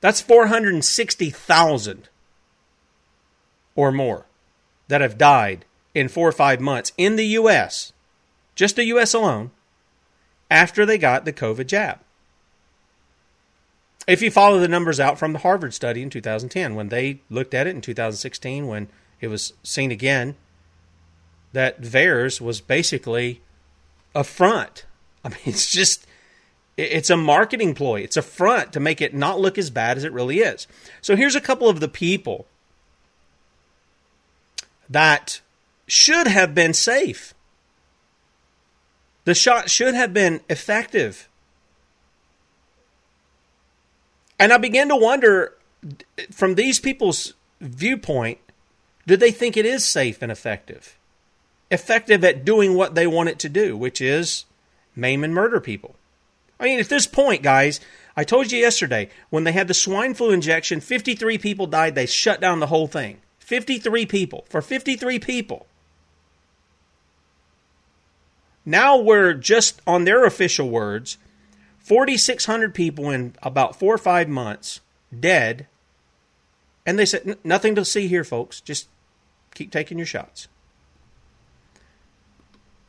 That's 0.00 0.20
460,000 0.20 2.08
or 3.74 3.92
more 3.92 4.26
that 4.88 5.00
have 5.02 5.18
died 5.18 5.66
in 5.96 6.08
four 6.08 6.28
or 6.28 6.32
five 6.32 6.60
months 6.60 6.92
in 6.98 7.16
the 7.16 7.24
U.S., 7.24 7.94
just 8.54 8.76
the 8.76 8.84
U.S. 8.84 9.14
alone, 9.14 9.50
after 10.50 10.84
they 10.84 10.98
got 10.98 11.24
the 11.24 11.32
COVID 11.32 11.66
jab. 11.66 12.00
If 14.06 14.20
you 14.20 14.30
follow 14.30 14.60
the 14.60 14.68
numbers 14.68 15.00
out 15.00 15.18
from 15.18 15.32
the 15.32 15.38
Harvard 15.38 15.72
study 15.72 16.02
in 16.02 16.10
2010, 16.10 16.74
when 16.74 16.90
they 16.90 17.20
looked 17.30 17.54
at 17.54 17.66
it 17.66 17.74
in 17.74 17.80
2016, 17.80 18.66
when 18.66 18.88
it 19.22 19.28
was 19.28 19.54
seen 19.62 19.90
again 19.90 20.36
that 21.54 21.80
VAERS 21.80 22.42
was 22.42 22.60
basically 22.60 23.40
a 24.14 24.22
front. 24.22 24.84
I 25.24 25.30
mean, 25.30 25.38
it's 25.46 25.72
just 25.72 26.06
it's 26.76 27.08
a 27.08 27.16
marketing 27.16 27.74
ploy. 27.74 28.02
It's 28.02 28.18
a 28.18 28.22
front 28.22 28.74
to 28.74 28.80
make 28.80 29.00
it 29.00 29.14
not 29.14 29.40
look 29.40 29.56
as 29.56 29.70
bad 29.70 29.96
as 29.96 30.04
it 30.04 30.12
really 30.12 30.40
is. 30.40 30.66
So 31.00 31.16
here's 31.16 31.34
a 31.34 31.40
couple 31.40 31.70
of 31.70 31.80
the 31.80 31.88
people 31.88 32.44
that 34.90 35.40
should 35.86 36.26
have 36.26 36.54
been 36.54 36.74
safe. 36.74 37.34
The 39.24 39.34
shot 39.34 39.70
should 39.70 39.94
have 39.94 40.12
been 40.12 40.40
effective. 40.48 41.28
And 44.38 44.52
I 44.52 44.58
begin 44.58 44.88
to 44.88 44.96
wonder 44.96 45.54
from 46.30 46.54
these 46.54 46.78
people's 46.78 47.34
viewpoint, 47.60 48.38
do 49.06 49.16
they 49.16 49.30
think 49.30 49.56
it 49.56 49.66
is 49.66 49.84
safe 49.84 50.22
and 50.22 50.30
effective? 50.30 50.96
Effective 51.70 52.24
at 52.24 52.44
doing 52.44 52.74
what 52.74 52.94
they 52.94 53.06
want 53.06 53.28
it 53.28 53.38
to 53.40 53.48
do, 53.48 53.76
which 53.76 54.00
is 54.00 54.44
maim 54.94 55.24
and 55.24 55.34
murder 55.34 55.60
people. 55.60 55.94
I 56.58 56.64
mean, 56.64 56.80
at 56.80 56.88
this 56.88 57.06
point, 57.06 57.42
guys, 57.42 57.80
I 58.16 58.24
told 58.24 58.50
you 58.50 58.58
yesterday 58.58 59.10
when 59.30 59.44
they 59.44 59.52
had 59.52 59.68
the 59.68 59.74
swine 59.74 60.14
flu 60.14 60.30
injection, 60.30 60.80
53 60.80 61.38
people 61.38 61.66
died. 61.66 61.94
They 61.94 62.06
shut 62.06 62.40
down 62.40 62.60
the 62.60 62.68
whole 62.68 62.86
thing. 62.86 63.18
53 63.40 64.06
people. 64.06 64.46
For 64.48 64.62
53 64.62 65.18
people. 65.18 65.66
Now 68.66 68.98
we're 68.98 69.32
just 69.32 69.80
on 69.86 70.04
their 70.04 70.26
official 70.26 70.68
words 70.68 71.18
4,600 71.78 72.74
people 72.74 73.10
in 73.10 73.36
about 73.42 73.78
four 73.78 73.94
or 73.94 73.98
five 73.98 74.28
months 74.28 74.80
dead. 75.18 75.68
And 76.84 76.98
they 76.98 77.06
said, 77.06 77.38
nothing 77.44 77.76
to 77.76 77.84
see 77.84 78.08
here, 78.08 78.24
folks. 78.24 78.60
Just 78.60 78.88
keep 79.54 79.70
taking 79.70 79.96
your 79.96 80.06
shots. 80.06 80.48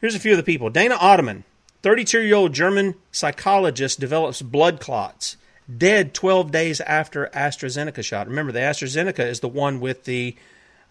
Here's 0.01 0.15
a 0.15 0.19
few 0.19 0.31
of 0.31 0.37
the 0.37 0.43
people 0.43 0.71
Dana 0.71 0.95
Ottoman, 0.99 1.43
32 1.83 2.21
year 2.21 2.35
old 2.35 2.53
German 2.53 2.95
psychologist, 3.11 3.99
develops 3.99 4.41
blood 4.41 4.79
clots, 4.79 5.37
dead 5.75 6.13
12 6.15 6.51
days 6.51 6.81
after 6.81 7.29
AstraZeneca 7.35 8.03
shot. 8.03 8.27
Remember, 8.27 8.51
the 8.51 8.59
AstraZeneca 8.59 9.27
is 9.27 9.41
the 9.41 9.47
one 9.47 9.79
with 9.79 10.05
the 10.05 10.35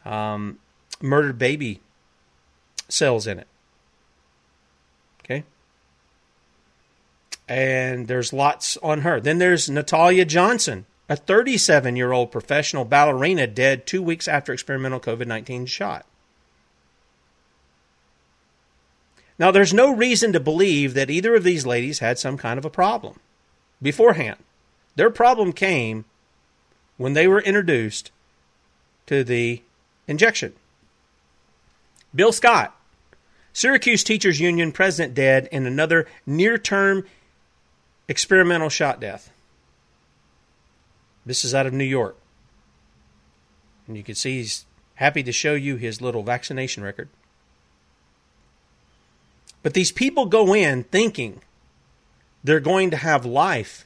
um, 0.05 0.59
murdered 1.01 1.39
baby 1.39 1.81
cells 2.89 3.27
in 3.27 3.39
it. 3.41 3.49
Okay? 5.25 5.45
And 7.49 8.09
there's 8.09 8.33
lots 8.33 8.77
on 8.79 9.03
her. 9.03 9.21
Then 9.21 9.39
there's 9.39 9.71
Natalia 9.71 10.25
Johnson, 10.25 10.87
a 11.09 11.17
37 11.17 11.97
year 11.97 12.13
old 12.13 12.33
professional 12.33 12.85
ballerina, 12.85 13.47
dead 13.47 13.87
two 13.87 14.03
weeks 14.03 14.27
after 14.27 14.53
experimental 14.53 15.01
COVID 15.01 15.27
19 15.27 15.67
shot. 15.67 16.07
Now, 19.39 19.51
there's 19.51 19.75
no 19.75 19.95
reason 19.95 20.33
to 20.33 20.41
believe 20.41 20.95
that 20.95 21.11
either 21.11 21.35
of 21.35 21.45
these 21.45 21.67
ladies 21.67 21.99
had 21.99 22.19
some 22.19 22.39
kind 22.39 22.59
of 22.59 22.65
a 22.65 22.71
problem 22.71 23.21
beforehand. 23.83 24.39
Their 24.95 25.11
problem 25.11 25.53
came 25.53 26.07
when 26.97 27.13
they 27.13 27.29
were 27.29 27.41
introduced 27.41 28.11
to 29.07 29.23
the 29.23 29.63
injection. 30.09 30.55
Bill 32.15 32.33
Scott, 32.33 32.75
Syracuse 33.53 34.03
Teachers 34.03 34.41
Union 34.41 34.73
president, 34.73 35.15
dead 35.15 35.49
in 35.53 35.67
another 35.67 36.07
near 36.25 36.57
term 36.57 37.05
experimental 38.09 38.69
shot 38.69 39.01
death. 39.01 39.31
This 41.25 41.45
is 41.45 41.55
out 41.55 41.67
of 41.67 41.73
New 41.73 41.85
York. 41.85 42.17
And 43.87 43.97
you 43.97 44.03
can 44.03 44.15
see 44.15 44.39
he's 44.39 44.65
happy 44.97 45.23
to 45.23 45.33
show 45.33 45.55
you 45.55 45.77
his 45.77 46.01
little 46.01 46.23
vaccination 46.23 46.83
record. 46.83 47.09
But 49.63 49.75
these 49.75 49.91
people 49.91 50.27
go 50.27 50.55
in 50.55 50.85
thinking 50.85 51.41
they're 52.45 52.61
going 52.61 52.91
to 52.93 52.97
have 52.97 53.27
life, 53.27 53.85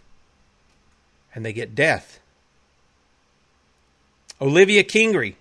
and 1.35 1.45
they 1.45 1.53
get 1.55 1.75
death. 1.75 2.21
Olivia 4.41 4.85
Kingery, 4.85 5.37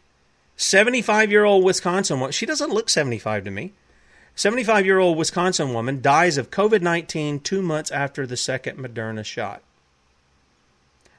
75 0.56 1.32
year 1.32 1.44
old 1.44 1.66
Wisconsin 1.66 2.20
woman. 2.20 2.32
She 2.32 2.46
doesn't 2.46 2.72
look 2.72 2.90
75 2.90 3.44
to 3.44 3.52
me. 3.52 3.74
75 4.36 4.86
year 4.86 5.00
old 5.00 5.18
Wisconsin 5.18 5.74
woman 5.74 6.02
dies 6.02 6.38
of 6.38 6.52
COVID 6.52 6.82
19 6.82 7.40
two 7.40 7.62
months 7.62 7.92
after 7.92 8.26
the 8.26 8.38
second 8.38 8.78
Moderna 8.78 9.26
shot. 9.26 9.62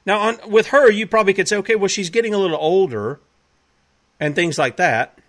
Now, 0.05 0.19
on, 0.19 0.39
with 0.49 0.67
her, 0.67 0.89
you 0.89 1.05
probably 1.05 1.33
could 1.33 1.47
say, 1.47 1.57
okay, 1.57 1.75
well, 1.75 1.87
she's 1.87 2.09
getting 2.09 2.33
a 2.33 2.37
little 2.37 2.57
older 2.57 3.19
and 4.19 4.35
things 4.35 4.57
like 4.57 4.77
that. 4.77 5.19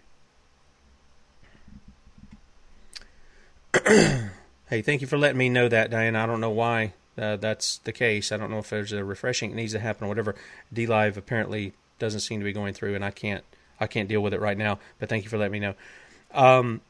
hey, 3.86 4.82
thank 4.82 5.00
you 5.02 5.06
for 5.06 5.18
letting 5.18 5.38
me 5.38 5.48
know 5.48 5.68
that, 5.68 5.90
Diane. 5.90 6.16
I 6.16 6.26
don't 6.26 6.40
know 6.40 6.50
why 6.50 6.94
uh, 7.18 7.36
that's 7.36 7.78
the 7.78 7.92
case. 7.92 8.32
I 8.32 8.36
don't 8.36 8.50
know 8.50 8.58
if 8.58 8.70
there's 8.70 8.92
a 8.92 9.04
refreshing 9.04 9.50
that 9.50 9.56
needs 9.56 9.72
to 9.72 9.78
happen 9.78 10.06
or 10.06 10.08
whatever. 10.08 10.34
D 10.72 10.86
Live 10.86 11.16
apparently 11.16 11.74
doesn't 11.98 12.20
seem 12.20 12.40
to 12.40 12.44
be 12.44 12.52
going 12.52 12.74
through, 12.74 12.94
and 12.94 13.04
I 13.04 13.10
can't 13.10 13.44
I 13.80 13.86
can't 13.86 14.08
deal 14.08 14.22
with 14.22 14.34
it 14.34 14.40
right 14.40 14.56
now. 14.56 14.78
But 14.98 15.08
thank 15.08 15.24
you 15.24 15.30
for 15.30 15.38
letting 15.38 15.52
me 15.52 15.60
know. 15.60 15.74
Um, 16.32 16.80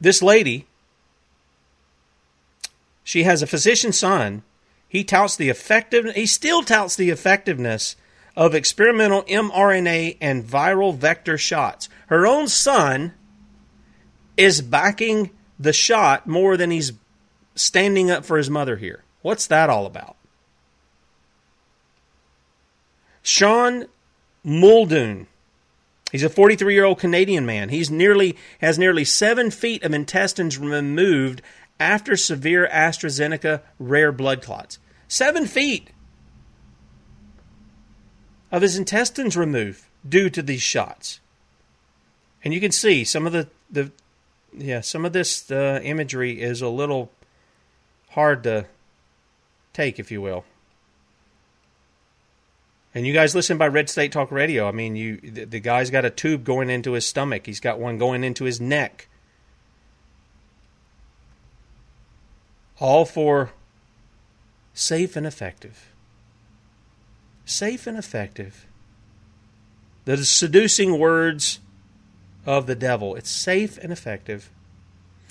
this 0.00 0.22
lady, 0.22 0.66
she 3.02 3.24
has 3.24 3.42
a 3.42 3.46
physician 3.46 3.92
son. 3.92 4.42
He 4.88 5.04
touts 5.04 5.36
the 5.36 5.48
effective. 5.48 6.14
He 6.14 6.26
still 6.26 6.62
touts 6.62 6.96
the 6.96 7.10
effectiveness 7.10 7.96
of 8.36 8.54
experimental 8.54 9.22
mRNA 9.24 10.16
and 10.20 10.44
viral 10.44 10.94
vector 10.94 11.36
shots. 11.36 11.88
Her 12.06 12.26
own 12.26 12.48
son 12.48 13.14
is 14.36 14.62
backing 14.62 15.30
the 15.58 15.72
shot 15.72 16.26
more 16.26 16.56
than 16.56 16.70
he's 16.70 16.92
standing 17.56 18.10
up 18.10 18.24
for 18.24 18.36
his 18.36 18.48
mother 18.48 18.76
here. 18.76 19.02
What's 19.22 19.46
that 19.48 19.68
all 19.68 19.86
about? 19.86 20.16
Sean 23.22 23.86
Muldoon. 24.44 25.26
He's 26.10 26.22
a 26.22 26.28
43 26.28 26.74
year 26.74 26.84
old 26.84 26.98
Canadian 26.98 27.44
man. 27.44 27.68
He's 27.68 27.90
nearly 27.90 28.36
has 28.60 28.78
nearly 28.78 29.04
seven 29.04 29.50
feet 29.50 29.82
of 29.82 29.92
intestines 29.92 30.58
removed 30.58 31.42
after 31.78 32.16
severe 32.16 32.68
AstraZeneca 32.72 33.62
rare 33.78 34.12
blood 34.12 34.42
clots. 34.42 34.78
Seven 35.06 35.46
feet 35.46 35.90
of 38.50 38.62
his 38.62 38.78
intestines 38.78 39.36
removed 39.36 39.84
due 40.08 40.30
to 40.30 40.42
these 40.42 40.62
shots. 40.62 41.20
And 42.42 42.54
you 42.54 42.60
can 42.60 42.72
see 42.72 43.04
some 43.04 43.26
of 43.26 43.32
the, 43.32 43.48
the 43.70 43.92
yeah, 44.56 44.80
some 44.80 45.04
of 45.04 45.12
this 45.12 45.50
uh, 45.50 45.80
imagery 45.82 46.40
is 46.40 46.62
a 46.62 46.68
little 46.68 47.10
hard 48.10 48.42
to 48.44 48.66
take, 49.72 49.98
if 49.98 50.10
you 50.10 50.22
will. 50.22 50.44
And 52.94 53.06
you 53.06 53.12
guys 53.12 53.34
listen 53.34 53.58
by 53.58 53.68
Red 53.68 53.90
State 53.90 54.12
Talk 54.12 54.32
Radio. 54.32 54.66
I 54.66 54.72
mean, 54.72 54.96
you 54.96 55.18
the, 55.18 55.44
the 55.44 55.60
guy's 55.60 55.90
got 55.90 56.04
a 56.04 56.10
tube 56.10 56.44
going 56.44 56.70
into 56.70 56.92
his 56.92 57.06
stomach. 57.06 57.46
He's 57.46 57.60
got 57.60 57.78
one 57.78 57.98
going 57.98 58.24
into 58.24 58.44
his 58.44 58.60
neck. 58.60 59.08
All 62.80 63.04
for 63.04 63.50
safe 64.72 65.16
and 65.16 65.26
effective. 65.26 65.92
Safe 67.44 67.86
and 67.86 67.98
effective. 67.98 68.66
The 70.04 70.24
seducing 70.24 70.98
words 70.98 71.60
of 72.46 72.66
the 72.66 72.74
devil. 72.74 73.14
It's 73.14 73.30
safe 73.30 73.76
and 73.78 73.92
effective. 73.92 74.50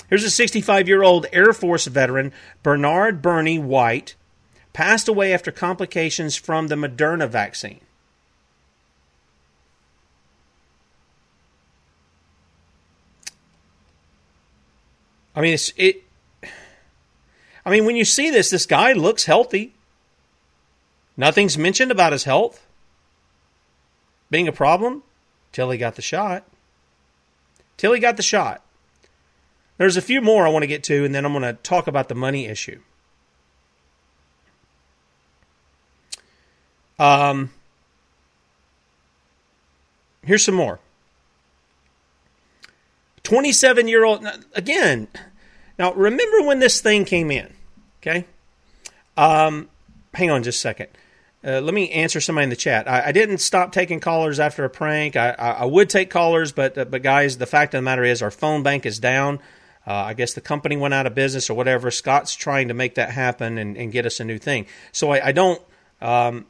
Here's 0.09 0.23
a 0.23 0.29
65 0.29 0.87
year 0.87 1.03
old 1.03 1.25
Air 1.33 1.53
Force 1.53 1.85
veteran, 1.87 2.31
Bernard 2.63 3.21
Bernie 3.21 3.59
White, 3.59 4.15
passed 4.77 5.07
away 5.07 5.33
after 5.33 5.51
complications 5.51 6.35
from 6.35 6.67
the 6.67 6.75
Moderna 6.75 7.27
vaccine. 7.27 7.81
I 15.35 15.41
mean, 15.41 15.55
it's 15.55 15.73
it. 15.77 16.03
I 17.65 17.71
mean, 17.71 17.85
when 17.85 17.95
you 17.95 18.05
see 18.05 18.29
this, 18.29 18.51
this 18.51 18.67
guy 18.67 18.93
looks 18.93 19.25
healthy. 19.25 19.73
Nothing's 21.17 21.57
mentioned 21.57 21.89
about 21.89 22.11
his 22.11 22.25
health 22.25 22.63
being 24.29 24.47
a 24.47 24.51
problem 24.51 25.01
till 25.51 25.71
he 25.71 25.79
got 25.79 25.95
the 25.95 26.03
shot 26.03 26.45
till 27.77 27.93
he 27.93 27.99
got 27.99 28.15
the 28.15 28.21
shot. 28.21 28.63
There's 29.79 29.97
a 29.97 30.03
few 30.03 30.21
more 30.21 30.45
I 30.45 30.49
want 30.49 30.61
to 30.61 30.67
get 30.67 30.83
to, 30.83 31.03
and 31.03 31.15
then 31.15 31.25
I'm 31.25 31.33
going 31.33 31.41
to 31.41 31.53
talk 31.63 31.87
about 31.87 32.09
the 32.09 32.15
money 32.15 32.45
issue. 32.45 32.81
Um, 36.99 37.51
here's 40.23 40.43
some 40.43 40.55
more. 40.55 40.79
27 43.23 43.87
year 43.87 44.05
old, 44.05 44.25
again, 44.53 45.07
now 45.77 45.93
remember 45.93 46.47
when 46.47 46.59
this 46.59 46.79
thing 46.81 47.05
came 47.05 47.29
in, 47.29 47.53
okay? 48.01 48.25
Um, 49.17 49.69
hang 50.13 50.31
on 50.31 50.43
just 50.43 50.59
a 50.59 50.61
second. 50.61 50.87
uh, 51.43 51.61
let 51.61 51.73
me 51.73 51.89
answer 51.91 52.21
somebody 52.21 52.43
in 52.43 52.49
the 52.49 52.55
chat. 52.55 52.89
I, 52.89 53.07
I, 53.07 53.11
didn't 53.11 53.39
stop 53.39 53.71
taking 53.71 53.99
callers 53.99 54.39
after 54.39 54.63
a 54.63 54.69
prank. 54.69 55.15
I, 55.15 55.31
I, 55.31 55.49
I 55.51 55.65
would 55.65 55.89
take 55.89 56.09
callers, 56.09 56.51
but 56.51 56.77
uh, 56.77 56.85
but 56.85 57.03
guys, 57.03 57.37
the 57.37 57.45
fact 57.45 57.73
of 57.73 57.79
the 57.79 57.83
matter 57.83 58.03
is 58.03 58.21
our 58.21 58.31
phone 58.31 58.63
bank 58.63 58.85
is 58.85 58.99
down. 58.99 59.39
Uh, 59.85 59.93
I 59.93 60.13
guess 60.13 60.33
the 60.33 60.41
company 60.41 60.75
went 60.75 60.93
out 60.93 61.05
of 61.05 61.15
business 61.15 61.49
or 61.49 61.53
whatever. 61.53 61.91
Scott's 61.91 62.35
trying 62.35 62.67
to 62.67 62.73
make 62.73 62.95
that 62.95 63.11
happen 63.11 63.57
and, 63.57 63.77
and 63.77 63.91
get 63.91 64.05
us 64.05 64.19
a 64.19 64.25
new 64.25 64.37
thing. 64.37 64.65
So 64.91 65.11
I, 65.11 65.31
don't. 65.31 65.61
Um, 66.01 66.45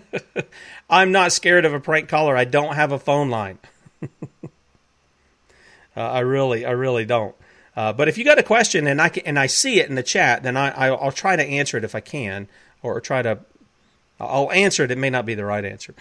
I'm 0.90 1.12
not 1.12 1.32
scared 1.32 1.64
of 1.64 1.74
a 1.74 1.80
prank 1.80 2.08
caller. 2.08 2.36
I 2.36 2.44
don't 2.44 2.74
have 2.74 2.92
a 2.92 2.98
phone 2.98 3.30
line. 3.30 3.58
Uh, 5.94 6.00
I 6.00 6.20
really, 6.20 6.64
I 6.64 6.70
really 6.70 7.04
don't. 7.04 7.34
Uh, 7.76 7.92
but 7.92 8.08
if 8.08 8.18
you 8.18 8.24
got 8.24 8.38
a 8.38 8.42
question 8.42 8.86
and 8.86 9.00
I 9.00 9.08
can, 9.08 9.24
and 9.26 9.38
I 9.38 9.46
see 9.46 9.80
it 9.80 9.88
in 9.88 9.94
the 9.94 10.02
chat, 10.02 10.42
then 10.42 10.56
I, 10.56 10.70
I 10.70 10.90
will 10.90 11.12
try 11.12 11.36
to 11.36 11.42
answer 11.42 11.76
it 11.76 11.84
if 11.84 11.94
I 11.94 12.00
can, 12.00 12.48
or 12.82 13.00
try 13.00 13.22
to. 13.22 13.38
I'll 14.20 14.52
answer 14.52 14.84
it. 14.84 14.90
It 14.90 14.98
may 14.98 15.10
not 15.10 15.26
be 15.26 15.34
the 15.34 15.44
right 15.44 15.64
answer. 15.64 15.94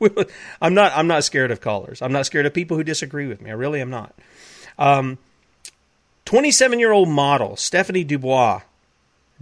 I'm 0.62 0.74
not. 0.74 0.92
I'm 0.94 1.06
not 1.06 1.24
scared 1.24 1.50
of 1.50 1.60
callers. 1.60 2.02
I'm 2.02 2.12
not 2.12 2.26
scared 2.26 2.46
of 2.46 2.54
people 2.54 2.76
who 2.76 2.84
disagree 2.84 3.26
with 3.26 3.40
me. 3.40 3.50
I 3.50 3.54
really 3.54 3.80
am 3.80 3.90
not. 3.90 4.14
Um, 4.78 5.18
27 6.26 6.78
year 6.78 6.92
old 6.92 7.08
model 7.08 7.56
Stephanie 7.56 8.04
Dubois 8.04 8.60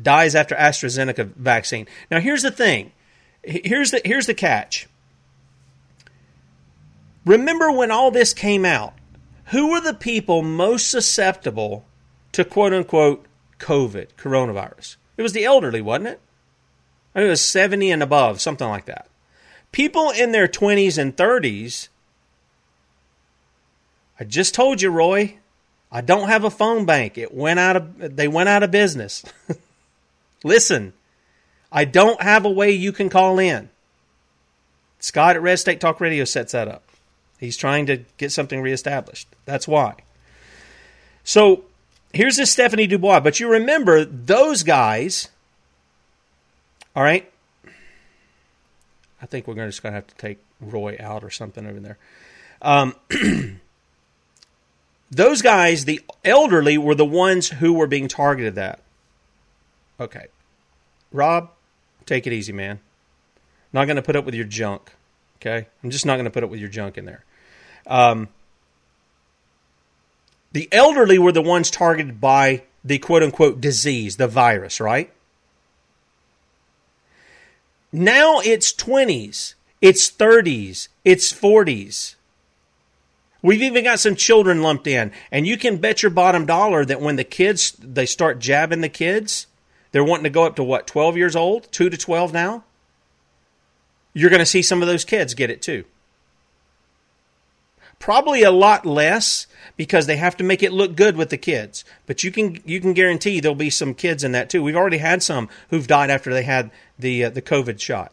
dies 0.01 0.35
after 0.35 0.55
AstraZeneca 0.55 1.35
vaccine. 1.35 1.87
Now 2.11 2.21
here's 2.21 2.43
the 2.43 2.51
thing. 2.51 2.93
Here's 3.47 3.91
the 3.91 4.01
here's 4.05 4.27
the 4.27 4.35
catch. 4.35 4.89
Remember 7.25 7.71
when 7.71 7.91
all 7.91 8.11
this 8.11 8.35
came 8.35 8.65
out? 8.65 8.95
Who 9.47 9.71
were 9.71 9.81
the 9.81 9.95
people 9.95 10.43
most 10.43 10.91
susceptible 10.91 11.85
to 12.33 12.45
quote 12.45 12.73
unquote 12.73 13.27
COVID, 13.59 14.09
coronavirus? 14.19 14.97
It 15.17 15.23
was 15.23 15.33
the 15.33 15.45
elderly, 15.45 15.81
wasn't 15.81 16.09
it? 16.09 16.21
I 17.15 17.21
mean, 17.21 17.29
it 17.29 17.31
was 17.31 17.41
70 17.41 17.91
and 17.91 18.03
above, 18.03 18.41
something 18.41 18.69
like 18.69 18.87
that. 18.87 19.09
People 19.73 20.11
in 20.11 20.33
their 20.33 20.49
20s 20.49 20.99
and 20.99 21.17
30s. 21.17 21.89
I 24.19 24.25
just 24.25 24.55
told 24.55 24.83
you, 24.83 24.91
Roy, 24.91 25.39
I 25.91 26.01
don't 26.01 26.29
have 26.29 26.45
a 26.45 26.51
phone 26.51 26.85
bank. 26.85 27.19
It 27.19 27.33
went 27.33 27.61
out 27.61 27.77
of 27.77 28.17
they 28.17 28.29
went 28.29 28.49
out 28.49 28.63
of 28.63 28.71
business. 28.71 29.25
Listen, 30.45 30.93
I 31.75 31.85
don't 31.85 32.23
have 32.23 32.45
a 32.45 32.51
way 32.51 32.71
you 32.71 32.93
can 32.93 33.11
call 33.11 33.41
in. 33.41 33.69
Scott 35.01 35.35
at 35.35 35.43
Red 35.43 35.59
State 35.59 35.81
Talk 35.81 36.01
Radio 36.01 36.25
sets 36.25 36.53
that 36.53 36.69
up. 36.69 36.85
He's 37.39 37.57
trying 37.57 37.87
to 37.87 38.05
get 38.17 38.31
something 38.31 38.63
reestablished. 38.63 39.27
That's 39.45 39.67
why. 39.67 39.97
So 41.25 41.65
here's 42.13 42.37
this 42.37 42.53
Stephanie 42.53 42.87
Dubois. 42.87 43.21
But 43.21 43.41
you 43.41 43.51
remember 43.51 44.05
those 44.05 44.63
guys, 44.63 45.29
all 46.95 47.03
right? 47.03 47.31
I 49.21 49.27
think 49.27 49.49
we're 49.49 49.55
just 49.67 49.83
going 49.83 49.93
to 49.93 49.97
have 49.97 50.07
to 50.07 50.15
take 50.15 50.39
Roy 50.61 50.97
out 51.01 51.25
or 51.25 51.31
something 51.31 51.67
over 51.67 51.81
there. 51.81 51.99
Um, 52.63 52.95
those 55.11 55.43
guys, 55.43 55.87
the 55.87 56.01
elderly, 56.25 56.79
were 56.79 56.95
the 56.95 57.05
ones 57.05 57.49
who 57.49 57.73
were 57.73 57.89
being 57.89 58.07
targeted 58.07 58.55
that. 58.55 58.81
Okay. 59.99 60.27
Rob, 61.13 61.51
take 62.07 62.27
it 62.27 62.33
easy, 62.33 62.53
man. 62.53 62.81
Not 63.73 63.87
going 63.87 63.97
to 63.97 64.03
put 64.03 64.17
up 64.17 64.25
with 64.25 64.35
your 64.35 64.45
junk. 64.45 64.93
Okay? 65.37 65.67
I'm 65.83 65.91
just 65.91 66.07
not 66.07 66.15
going 66.15 66.25
to 66.25 66.31
put 66.31 66.45
up 66.45 66.51
with 66.51 66.61
your 66.61 66.69
junk 66.69 66.97
in 66.97 67.05
there. 67.05 67.25
Um, 67.87 68.29
the 70.53 70.69
elderly 70.73 71.19
were 71.19 71.33
the 71.33 71.43
ones 71.43 71.71
targeted 71.71 72.21
by 72.21 72.63
the 72.85 72.99
quote 72.99 73.23
unquote 73.23 73.61
disease, 73.61 74.17
the 74.17 74.29
virus, 74.29 74.81
right? 74.81 75.11
Now 77.93 78.41
it's 78.41 78.73
20s, 78.73 79.55
it's 79.81 80.11
30s, 80.11 80.89
it's 81.05 81.33
40s. 81.33 82.15
We've 83.43 83.63
even 83.63 83.85
got 83.85 84.01
some 84.01 84.17
children 84.17 84.63
lumped 84.63 84.87
in, 84.87 85.13
and 85.31 85.47
you 85.47 85.59
can 85.59 85.77
bet 85.77 86.03
your 86.03 86.11
bottom 86.11 86.47
dollar 86.47 86.85
that 86.85 87.01
when 87.01 87.17
the 87.17 87.25
kids 87.25 87.73
they 87.73 88.07
start 88.07 88.39
jabbing 88.39 88.81
the 88.81 88.89
kids, 88.89 89.47
they're 89.95 90.03
wanting 90.03 90.25
to 90.25 90.31
go 90.31 90.43
up 90.43 90.57
to 90.57 90.65
what, 90.65 90.89
12 90.89 91.17
years 91.17 91.37
old, 91.37 91.71
2 91.71 91.89
to 91.89 91.97
12 91.97 92.33
now? 92.33 92.65
You're 94.13 94.29
going 94.29 94.41
to 94.41 94.47
see 94.47 94.61
some 94.61 94.83
of 94.83 94.89
those 94.89 95.05
kids 95.05 95.35
get 95.35 95.51
it 95.51 95.63
too. 95.63 95.85
Probably 98.01 98.43
a 98.43 98.51
lot 98.51 98.85
less 98.85 99.47
because 99.77 100.07
they 100.07 100.17
have 100.17 100.37
to 100.39 100.43
make 100.43 100.65
it 100.65 100.73
look 100.73 100.97
good 100.97 101.17
with 101.17 101.31
the 101.31 101.37
kids. 101.37 101.85
But 102.07 102.25
you 102.25 102.33
can 102.33 102.61
you 102.65 102.81
can 102.81 102.93
guarantee 102.93 103.39
there'll 103.39 103.55
be 103.55 103.71
some 103.71 103.95
kids 103.95 104.25
in 104.25 104.33
that 104.33 104.51
too. 104.51 104.65
We've 104.65 104.75
already 104.75 104.99
had 104.99 105.23
some 105.23 105.49
who've 105.71 105.87
died 105.87 106.11
after 106.11 106.33
they 106.33 106.43
had 106.43 106.73
the 106.99 107.27
uh, 107.27 107.31
the 107.31 107.41
COVID 107.41 107.79
shot. 107.79 108.13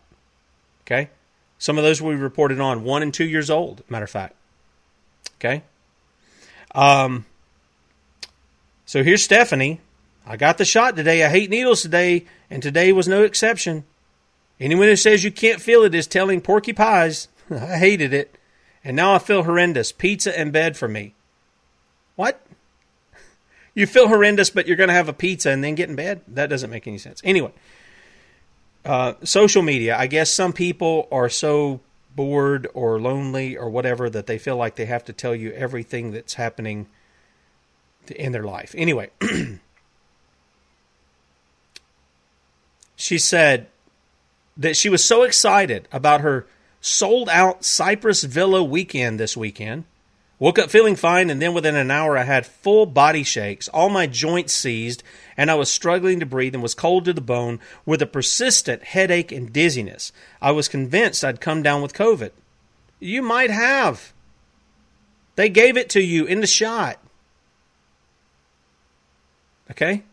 Okay, 0.85 1.09
some 1.57 1.79
of 1.79 1.83
those 1.83 1.99
we 1.99 2.13
reported 2.13 2.59
on 2.59 2.83
one 2.83 3.01
and 3.01 3.11
two 3.11 3.25
years 3.25 3.49
old. 3.49 3.83
Matter 3.89 4.05
of 4.05 4.11
fact. 4.11 4.35
Okay. 5.37 5.63
Um. 6.75 7.25
So 8.85 9.03
here's 9.03 9.23
Stephanie. 9.23 9.81
I 10.25 10.37
got 10.37 10.57
the 10.57 10.65
shot 10.65 10.95
today. 10.95 11.23
I 11.23 11.29
hate 11.29 11.49
needles 11.49 11.81
today, 11.81 12.25
and 12.49 12.61
today 12.61 12.91
was 12.93 13.07
no 13.07 13.23
exception. 13.23 13.83
Anyone 14.59 14.87
who 14.87 14.95
says 14.95 15.23
you 15.23 15.31
can't 15.31 15.61
feel 15.61 15.83
it 15.83 15.95
is 15.95 16.05
telling 16.05 16.41
porky 16.41 16.73
pies. 16.73 17.27
I 17.51 17.77
hated 17.77 18.13
it. 18.13 18.37
And 18.83 18.95
now 18.95 19.13
I 19.13 19.19
feel 19.19 19.43
horrendous. 19.43 19.91
Pizza 19.91 20.37
and 20.37 20.51
bed 20.51 20.77
for 20.77 20.87
me. 20.87 21.13
What? 22.15 22.45
You 23.73 23.87
feel 23.87 24.09
horrendous, 24.09 24.49
but 24.49 24.67
you're 24.67 24.75
going 24.75 24.89
to 24.89 24.93
have 24.93 25.07
a 25.07 25.13
pizza 25.13 25.49
and 25.49 25.63
then 25.63 25.75
get 25.75 25.87
in 25.87 25.95
bed? 25.95 26.19
That 26.27 26.49
doesn't 26.49 26.69
make 26.69 26.87
any 26.87 26.97
sense. 26.97 27.21
Anyway, 27.23 27.53
uh, 28.83 29.13
social 29.23 29.61
media. 29.61 29.95
I 29.97 30.07
guess 30.07 30.29
some 30.29 30.51
people 30.51 31.07
are 31.09 31.29
so 31.29 31.79
bored 32.13 32.67
or 32.73 32.99
lonely 32.99 33.55
or 33.55 33.69
whatever 33.69 34.09
that 34.09 34.27
they 34.27 34.37
feel 34.37 34.57
like 34.57 34.75
they 34.75 34.87
have 34.87 35.05
to 35.05 35.13
tell 35.13 35.33
you 35.33 35.53
everything 35.53 36.11
that's 36.11 36.33
happening 36.33 36.87
in 38.13 38.33
their 38.33 38.43
life. 38.43 38.75
Anyway, 38.77 39.09
she 43.01 43.17
said 43.17 43.65
that 44.55 44.77
she 44.77 44.87
was 44.87 45.03
so 45.03 45.23
excited 45.23 45.87
about 45.91 46.21
her 46.21 46.45
sold 46.81 47.29
out 47.29 47.65
Cypress 47.65 48.23
Villa 48.23 48.63
weekend 48.63 49.19
this 49.19 49.35
weekend. 49.35 49.85
Woke 50.37 50.59
up 50.59 50.69
feeling 50.69 50.95
fine, 50.95 51.29
and 51.29 51.41
then 51.41 51.53
within 51.53 51.75
an 51.75 51.91
hour, 51.91 52.17
I 52.17 52.23
had 52.23 52.45
full 52.45 52.85
body 52.85 53.23
shakes, 53.23 53.67
all 53.67 53.89
my 53.89 54.07
joints 54.07 54.53
seized, 54.53 55.03
and 55.37 55.51
I 55.51 55.55
was 55.55 55.69
struggling 55.69 56.19
to 56.19 56.25
breathe 56.25 56.53
and 56.53 56.63
was 56.63 56.73
cold 56.73 57.05
to 57.05 57.13
the 57.13 57.21
bone 57.21 57.59
with 57.85 58.01
a 58.01 58.07
persistent 58.07 58.83
headache 58.83 59.31
and 59.31 59.51
dizziness. 59.53 60.11
I 60.41 60.51
was 60.51 60.67
convinced 60.67 61.23
I'd 61.23 61.41
come 61.41 61.61
down 61.61 61.81
with 61.81 61.93
COVID. 61.93 62.31
You 62.99 63.21
might 63.21 63.51
have. 63.51 64.13
They 65.35 65.49
gave 65.49 65.77
it 65.77 65.89
to 65.91 66.01
you 66.01 66.25
in 66.25 66.41
the 66.41 66.47
shot. 66.47 66.97
Okay? 69.69 70.03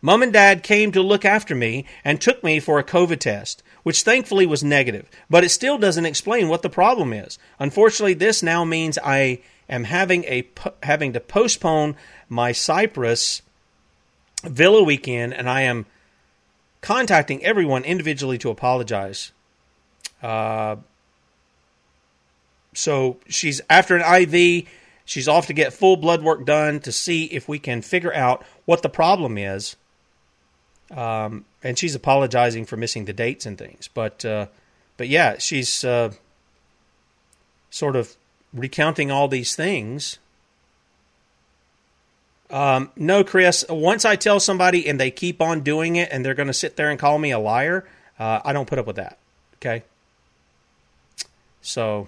Mom 0.00 0.22
and 0.22 0.32
Dad 0.32 0.62
came 0.62 0.92
to 0.92 1.02
look 1.02 1.24
after 1.24 1.54
me 1.54 1.84
and 2.04 2.20
took 2.20 2.44
me 2.44 2.60
for 2.60 2.78
a 2.78 2.84
COVID 2.84 3.18
test 3.18 3.62
which 3.86 4.02
thankfully 4.02 4.46
was 4.46 4.64
negative, 4.64 5.08
but 5.30 5.44
it 5.44 5.48
still 5.48 5.78
doesn't 5.78 6.06
explain 6.06 6.48
what 6.48 6.62
the 6.62 6.68
problem 6.68 7.12
is. 7.12 7.38
Unfortunately, 7.60 8.14
this 8.14 8.42
now 8.42 8.64
means 8.64 8.98
I 8.98 9.38
am 9.68 9.84
having 9.84 10.24
a 10.24 10.44
having 10.82 11.12
to 11.12 11.20
postpone 11.20 11.94
my 12.28 12.50
Cypress 12.50 13.42
Villa 14.42 14.82
weekend, 14.82 15.34
and 15.34 15.48
I 15.48 15.60
am 15.60 15.86
contacting 16.80 17.44
everyone 17.44 17.84
individually 17.84 18.38
to 18.38 18.50
apologize. 18.50 19.30
Uh, 20.20 20.74
so 22.74 23.18
she's 23.28 23.60
after 23.70 23.96
an 23.96 24.02
IV. 24.02 24.66
She's 25.04 25.28
off 25.28 25.46
to 25.46 25.52
get 25.52 25.72
full 25.72 25.96
blood 25.96 26.24
work 26.24 26.44
done 26.44 26.80
to 26.80 26.90
see 26.90 27.26
if 27.26 27.48
we 27.48 27.60
can 27.60 27.82
figure 27.82 28.12
out 28.12 28.44
what 28.64 28.82
the 28.82 28.88
problem 28.88 29.38
is. 29.38 29.76
Um, 30.90 31.44
and 31.62 31.78
she's 31.78 31.94
apologizing 31.94 32.64
for 32.64 32.76
missing 32.76 33.06
the 33.06 33.12
dates 33.12 33.46
and 33.46 33.58
things. 33.58 33.88
But 33.92 34.24
uh, 34.24 34.46
but 34.96 35.08
yeah, 35.08 35.38
she's 35.38 35.84
uh, 35.84 36.12
sort 37.70 37.96
of 37.96 38.16
recounting 38.52 39.10
all 39.10 39.28
these 39.28 39.56
things. 39.56 40.18
Um, 42.50 42.90
no, 42.94 43.24
Chris. 43.24 43.64
Once 43.68 44.04
I 44.04 44.16
tell 44.16 44.38
somebody 44.38 44.88
and 44.88 45.00
they 45.00 45.10
keep 45.10 45.42
on 45.42 45.60
doing 45.62 45.96
it, 45.96 46.08
and 46.12 46.24
they're 46.24 46.34
going 46.34 46.46
to 46.46 46.54
sit 46.54 46.76
there 46.76 46.90
and 46.90 46.98
call 46.98 47.18
me 47.18 47.32
a 47.32 47.38
liar, 47.38 47.84
uh, 48.18 48.40
I 48.44 48.52
don't 48.52 48.68
put 48.68 48.78
up 48.78 48.86
with 48.86 48.96
that. 48.96 49.18
Okay. 49.56 49.82
So, 51.60 52.06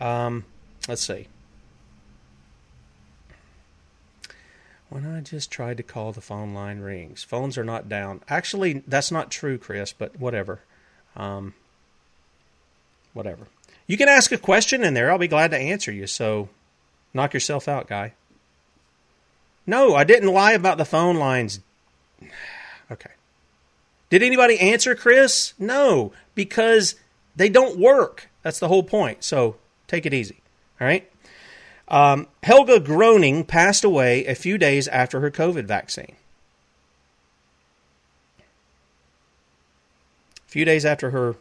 um, 0.00 0.46
let's 0.88 1.02
see. 1.02 1.28
When 4.94 5.12
I 5.12 5.22
just 5.22 5.50
tried 5.50 5.78
to 5.78 5.82
call, 5.82 6.12
the 6.12 6.20
phone 6.20 6.54
line 6.54 6.78
rings. 6.78 7.24
Phones 7.24 7.58
are 7.58 7.64
not 7.64 7.88
down. 7.88 8.20
Actually, 8.28 8.84
that's 8.86 9.10
not 9.10 9.28
true, 9.28 9.58
Chris, 9.58 9.92
but 9.92 10.20
whatever. 10.20 10.60
Um, 11.16 11.54
whatever. 13.12 13.48
You 13.88 13.96
can 13.96 14.08
ask 14.08 14.30
a 14.30 14.38
question 14.38 14.84
in 14.84 14.94
there. 14.94 15.10
I'll 15.10 15.18
be 15.18 15.26
glad 15.26 15.50
to 15.50 15.58
answer 15.58 15.90
you. 15.90 16.06
So 16.06 16.48
knock 17.12 17.34
yourself 17.34 17.66
out, 17.66 17.88
guy. 17.88 18.12
No, 19.66 19.96
I 19.96 20.04
didn't 20.04 20.32
lie 20.32 20.52
about 20.52 20.78
the 20.78 20.84
phone 20.84 21.16
lines. 21.16 21.58
Okay. 22.88 23.10
Did 24.10 24.22
anybody 24.22 24.60
answer 24.60 24.94
Chris? 24.94 25.54
No, 25.58 26.12
because 26.34 26.94
they 27.34 27.48
don't 27.48 27.80
work. 27.80 28.28
That's 28.42 28.60
the 28.60 28.68
whole 28.68 28.82
point. 28.82 29.24
So 29.24 29.56
take 29.88 30.04
it 30.04 30.12
easy. 30.14 30.36
All 30.80 30.86
right. 30.86 31.10
Um, 31.88 32.28
Helga 32.42 32.80
Groning 32.80 33.44
passed 33.44 33.84
away 33.84 34.24
a 34.26 34.34
few 34.34 34.58
days 34.58 34.88
after 34.88 35.20
her 35.20 35.30
COVID 35.30 35.64
vaccine. 35.64 36.16
A 40.46 40.50
few 40.50 40.64
days 40.64 40.84
after 40.84 41.10
her 41.10 41.36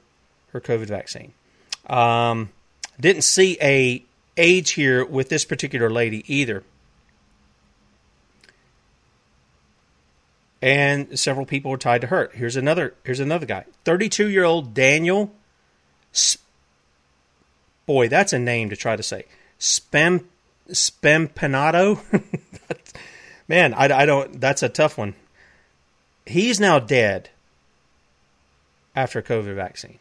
her 0.52 0.62
COVID 0.62 0.88
vaccine. 0.88 1.34
Um, 1.88 2.50
didn't 3.00 3.24
see 3.24 3.58
a 3.62 4.04
age 4.38 4.72
here 4.72 5.04
with 5.04 5.30
this 5.30 5.46
particular 5.46 5.90
lady 5.90 6.24
either. 6.28 6.64
And 10.62 11.20
several 11.20 11.46
people 11.46 11.72
were 11.72 11.78
tied 11.78 12.02
to 12.02 12.08
her. 12.08 12.32
Here's 12.34 12.56
another. 12.56 12.94
Here's 13.04 13.20
another 13.20 13.46
guy. 13.46 13.66
32 13.84 14.30
year 14.30 14.46
old 14.46 14.74
Daniel. 14.74 15.34
Boy, 17.86 18.08
that's 18.08 18.32
a 18.32 18.40
name 18.40 18.70
to 18.70 18.78
try 18.78 18.96
to 18.96 19.04
say. 19.04 19.26
Spam 19.60 20.26
Spampanato. 20.74 22.02
Man, 23.48 23.74
I, 23.74 23.86
I 23.86 24.06
don't. 24.06 24.40
That's 24.40 24.64
a 24.64 24.70
tough 24.70 24.98
one. 24.98 25.16
He's 26.26 26.60
now 26.60 26.80
dead 26.80 27.30
after 28.96 29.22
COVID 29.22 29.56
vaccine. 29.56 30.00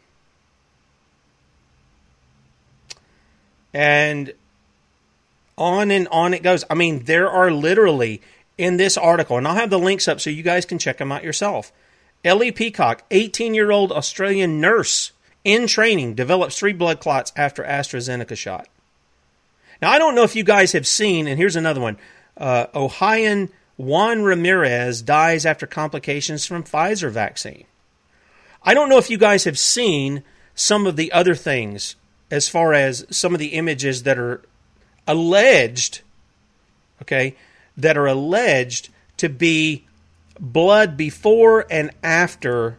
And 3.73 4.33
on 5.57 5.91
and 5.91 6.07
on 6.09 6.33
it 6.33 6.43
goes. 6.43 6.63
I 6.69 6.75
mean, 6.75 7.03
there 7.05 7.29
are 7.29 7.51
literally 7.51 8.21
in 8.57 8.77
this 8.77 8.97
article, 8.97 9.37
and 9.37 9.47
I'll 9.47 9.55
have 9.55 9.69
the 9.69 9.79
links 9.79 10.07
up 10.07 10.21
so 10.21 10.29
you 10.29 10.43
guys 10.43 10.65
can 10.65 10.79
check 10.79 10.97
them 10.97 11.11
out 11.11 11.23
yourself. 11.23 11.71
Ellie 12.23 12.51
Peacock, 12.51 13.03
18 13.11 13.53
year 13.53 13.71
old 13.71 13.91
Australian 13.91 14.61
nurse 14.61 15.11
in 15.43 15.67
training, 15.67 16.13
develops 16.15 16.57
three 16.57 16.73
blood 16.73 16.99
clots 16.99 17.33
after 17.35 17.63
AstraZeneca 17.63 18.37
shot. 18.37 18.67
Now, 19.81 19.91
I 19.91 19.99
don't 19.99 20.15
know 20.15 20.23
if 20.23 20.35
you 20.35 20.43
guys 20.43 20.71
have 20.71 20.87
seen, 20.87 21.27
and 21.27 21.37
here's 21.37 21.55
another 21.55 21.81
one 21.81 21.97
uh, 22.37 22.67
Ohioan 22.73 23.49
Juan 23.77 24.23
Ramirez 24.23 25.01
dies 25.01 25.45
after 25.45 25.65
complications 25.65 26.45
from 26.45 26.63
Pfizer 26.63 27.11
vaccine. 27.11 27.65
I 28.63 28.73
don't 28.73 28.89
know 28.89 28.97
if 28.97 29.09
you 29.09 29.17
guys 29.17 29.43
have 29.43 29.59
seen 29.59 30.23
some 30.55 30.87
of 30.87 30.95
the 30.95 31.11
other 31.11 31.35
things 31.35 31.95
as 32.31 32.47
far 32.47 32.73
as 32.73 33.05
some 33.09 33.33
of 33.33 33.39
the 33.39 33.47
images 33.47 34.03
that 34.03 34.17
are 34.17 34.41
alleged, 35.07 36.01
okay, 37.01 37.35
that 37.75 37.97
are 37.97 38.07
alleged 38.07 38.89
to 39.17 39.29
be 39.29 39.85
blood 40.39 40.95
before 40.95 41.65
and 41.69 41.91
after 42.01 42.77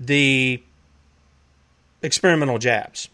the 0.00 0.62
experimental 2.00 2.58
jabs. 2.58 3.08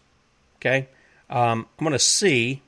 Okay, 0.57 0.87
um, 1.29 1.67
I'm 1.77 1.85
going 1.85 1.93
to 1.93 1.99
see 1.99 2.61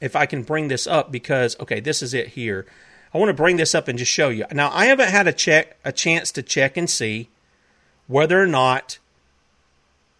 if 0.00 0.16
I 0.16 0.26
can 0.26 0.42
bring 0.42 0.68
this 0.68 0.86
up 0.86 1.10
because 1.10 1.58
okay, 1.60 1.80
this 1.80 2.02
is 2.02 2.14
it 2.14 2.28
here. 2.28 2.66
I 3.12 3.18
want 3.18 3.30
to 3.30 3.34
bring 3.34 3.56
this 3.56 3.74
up 3.74 3.88
and 3.88 3.98
just 3.98 4.12
show 4.12 4.28
you. 4.28 4.44
Now, 4.52 4.70
I 4.72 4.86
haven't 4.86 5.08
had 5.08 5.26
a 5.26 5.32
check 5.32 5.78
a 5.84 5.92
chance 5.92 6.30
to 6.32 6.42
check 6.42 6.76
and 6.76 6.88
see 6.88 7.28
whether 8.06 8.40
or 8.40 8.46
not 8.46 8.98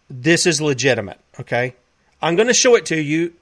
this 0.09 0.45
is 0.45 0.59
legitimate, 0.59 1.19
okay? 1.39 1.75
I'm 2.21 2.35
going 2.35 2.47
to 2.47 2.53
show 2.53 2.75
it 2.75 2.85
to 2.87 2.99
you. 2.99 3.33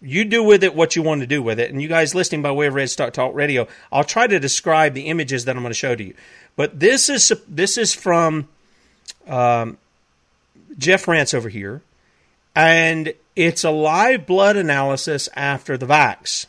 You 0.00 0.24
do 0.24 0.42
with 0.42 0.62
it 0.62 0.74
what 0.74 0.96
you 0.96 1.02
want 1.02 1.20
to 1.22 1.26
do 1.26 1.42
with 1.42 1.58
it. 1.58 1.70
And 1.70 1.82
you 1.82 1.88
guys 1.88 2.14
listening 2.14 2.40
by 2.40 2.52
way 2.52 2.66
of 2.66 2.74
Red 2.74 2.88
Star 2.88 3.10
Talk 3.10 3.34
Radio, 3.34 3.66
I'll 3.90 4.04
try 4.04 4.26
to 4.26 4.38
describe 4.38 4.94
the 4.94 5.06
images 5.06 5.44
that 5.44 5.56
I'm 5.56 5.62
going 5.62 5.70
to 5.70 5.78
show 5.78 5.94
to 5.94 6.04
you. 6.04 6.14
But 6.56 6.78
this 6.78 7.08
is 7.08 7.32
this 7.48 7.76
is 7.76 7.94
from 7.94 8.48
um, 9.26 9.76
Jeff 10.78 11.08
Rance 11.08 11.34
over 11.34 11.48
here, 11.48 11.82
and 12.54 13.12
it's 13.38 13.62
a 13.62 13.70
live 13.70 14.26
blood 14.26 14.56
analysis 14.56 15.28
after 15.36 15.78
the 15.78 15.86
vax. 15.86 16.46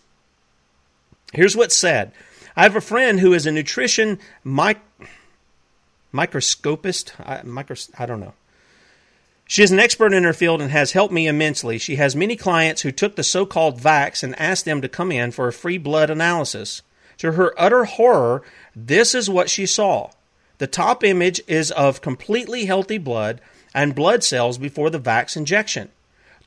Here's 1.34 1.56
what's 1.56 1.76
said. 1.76 2.12
I 2.56 2.64
have 2.64 2.76
a 2.76 2.82
friend 2.82 3.20
who 3.20 3.32
is 3.32 3.46
a 3.46 3.52
nutrition 3.52 4.18
mic- 4.44 4.82
microscopist. 6.12 7.14
I, 7.20 7.38
micros- 7.42 7.92
I 8.00 8.08
don't 8.08 8.20
know. 8.20 8.34
She 9.46 9.62
is 9.62 9.72
an 9.72 9.78
expert 9.78 10.14
in 10.14 10.24
her 10.24 10.34
field 10.34 10.64
and 10.64 10.72
has 10.72 10.94
helped 10.94 11.14
me 11.14 11.28
immensely. 11.28 11.78
She 11.78 11.98
has 11.98 12.16
many 12.16 12.36
clients 12.36 12.82
who 12.82 12.92
took 12.92 13.16
the 13.16 13.24
so 13.24 13.46
called 13.46 13.80
vax 13.80 14.24
and 14.24 14.40
asked 14.40 14.66
them 14.66 14.82
to 14.82 14.90
come 14.90 15.12
in 15.12 15.30
for 15.30 15.48
a 15.48 15.54
free 15.54 15.78
blood 15.78 16.10
analysis. 16.10 16.82
To 17.20 17.34
her 17.34 17.54
utter 17.56 17.86
horror, 17.86 18.42
this 18.76 19.14
is 19.14 19.30
what 19.30 19.48
she 19.48 19.68
saw. 19.68 20.10
The 20.58 20.66
top 20.66 21.04
image 21.04 21.40
is 21.48 21.70
of 21.70 22.02
completely 22.02 22.66
healthy 22.66 22.98
blood 22.98 23.42
and 23.76 23.94
blood 23.94 24.24
cells 24.24 24.58
before 24.58 24.90
the 24.90 25.00
vax 25.00 25.38
injection. 25.38 25.92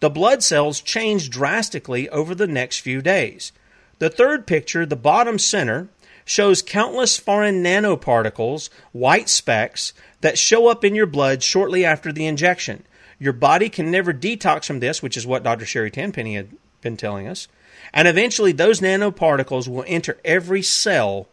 The 0.02 0.10
blood 0.10 0.42
cells 0.42 0.80
change 0.80 1.30
drastically 1.30 2.08
over 2.08 2.34
the 2.34 2.48
next 2.48 2.80
few 2.80 3.00
days. 3.02 3.52
The 4.00 4.10
third 4.10 4.48
picture, 4.48 4.84
the 4.84 4.96
bottom 4.96 5.38
center, 5.38 5.90
shows 6.24 6.60
countless 6.60 7.20
foreign 7.20 7.62
nanoparticles, 7.62 8.68
white 8.90 9.28
specks, 9.28 9.92
that 10.20 10.36
show 10.36 10.66
up 10.66 10.84
in 10.84 10.96
your 10.96 11.06
blood 11.06 11.44
shortly 11.44 11.84
after 11.84 12.12
the 12.12 12.26
injection. 12.26 12.84
Your 13.20 13.32
body 13.32 13.68
can 13.68 13.92
never 13.92 14.12
detox 14.12 14.64
from 14.64 14.80
this, 14.80 15.04
which 15.04 15.16
is 15.16 15.24
what 15.24 15.44
Dr. 15.44 15.64
Sherry 15.64 15.92
Tenpenny 15.92 16.34
had 16.34 16.48
been 16.80 16.96
telling 16.96 17.28
us. 17.28 17.46
And 17.92 18.08
eventually, 18.08 18.50
those 18.50 18.80
nanoparticles 18.80 19.68
will 19.68 19.84
enter 19.86 20.18
every 20.24 20.62
cell 20.62 21.28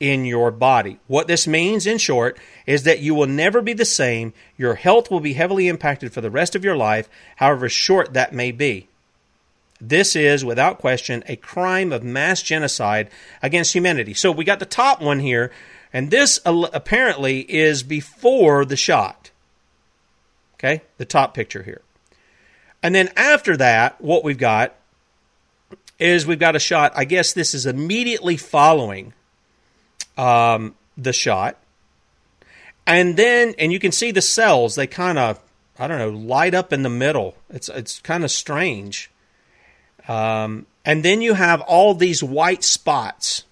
in 0.00 0.24
your 0.24 0.50
body. 0.50 0.98
What 1.06 1.28
this 1.28 1.46
means, 1.46 1.86
in 1.86 1.98
short, 1.98 2.38
is 2.66 2.84
that 2.84 3.00
you 3.00 3.14
will 3.14 3.26
never 3.26 3.60
be 3.60 3.74
the 3.74 3.84
same. 3.84 4.32
Your 4.56 4.74
health 4.74 5.10
will 5.10 5.20
be 5.20 5.34
heavily 5.34 5.68
impacted 5.68 6.12
for 6.12 6.22
the 6.22 6.30
rest 6.30 6.56
of 6.56 6.64
your 6.64 6.76
life, 6.76 7.08
however 7.36 7.68
short 7.68 8.14
that 8.14 8.32
may 8.32 8.50
be. 8.50 8.88
This 9.80 10.16
is, 10.16 10.44
without 10.44 10.78
question, 10.78 11.22
a 11.26 11.36
crime 11.36 11.92
of 11.92 12.02
mass 12.02 12.42
genocide 12.42 13.10
against 13.42 13.74
humanity. 13.74 14.14
So 14.14 14.32
we 14.32 14.44
got 14.44 14.58
the 14.58 14.66
top 14.66 15.00
one 15.00 15.20
here, 15.20 15.52
and 15.92 16.10
this 16.10 16.40
apparently 16.44 17.40
is 17.40 17.82
before 17.82 18.64
the 18.64 18.76
shot. 18.76 19.30
Okay, 20.54 20.82
the 20.98 21.06
top 21.06 21.32
picture 21.32 21.62
here. 21.62 21.80
And 22.82 22.94
then 22.94 23.10
after 23.16 23.56
that, 23.58 24.00
what 24.00 24.24
we've 24.24 24.38
got 24.38 24.74
is 25.98 26.26
we've 26.26 26.38
got 26.38 26.56
a 26.56 26.60
shot. 26.60 26.92
I 26.94 27.04
guess 27.04 27.32
this 27.32 27.54
is 27.54 27.66
immediately 27.66 28.36
following 28.36 29.12
um, 30.16 30.74
the 30.96 31.12
shot. 31.12 31.56
And 32.86 33.16
then, 33.16 33.54
and 33.58 33.72
you 33.72 33.78
can 33.78 33.92
see 33.92 34.10
the 34.10 34.22
cells, 34.22 34.74
they 34.74 34.86
kind 34.86 35.18
of, 35.18 35.40
I 35.78 35.86
don't 35.86 35.98
know, 35.98 36.10
light 36.10 36.54
up 36.54 36.72
in 36.72 36.82
the 36.82 36.88
middle. 36.90 37.36
It's, 37.48 37.68
it's 37.68 38.00
kind 38.00 38.24
of 38.24 38.30
strange. 38.30 39.10
Um, 40.08 40.66
and 40.84 41.04
then 41.04 41.22
you 41.22 41.34
have 41.34 41.60
all 41.62 41.94
these 41.94 42.22
white 42.22 42.64
spots, 42.64 43.44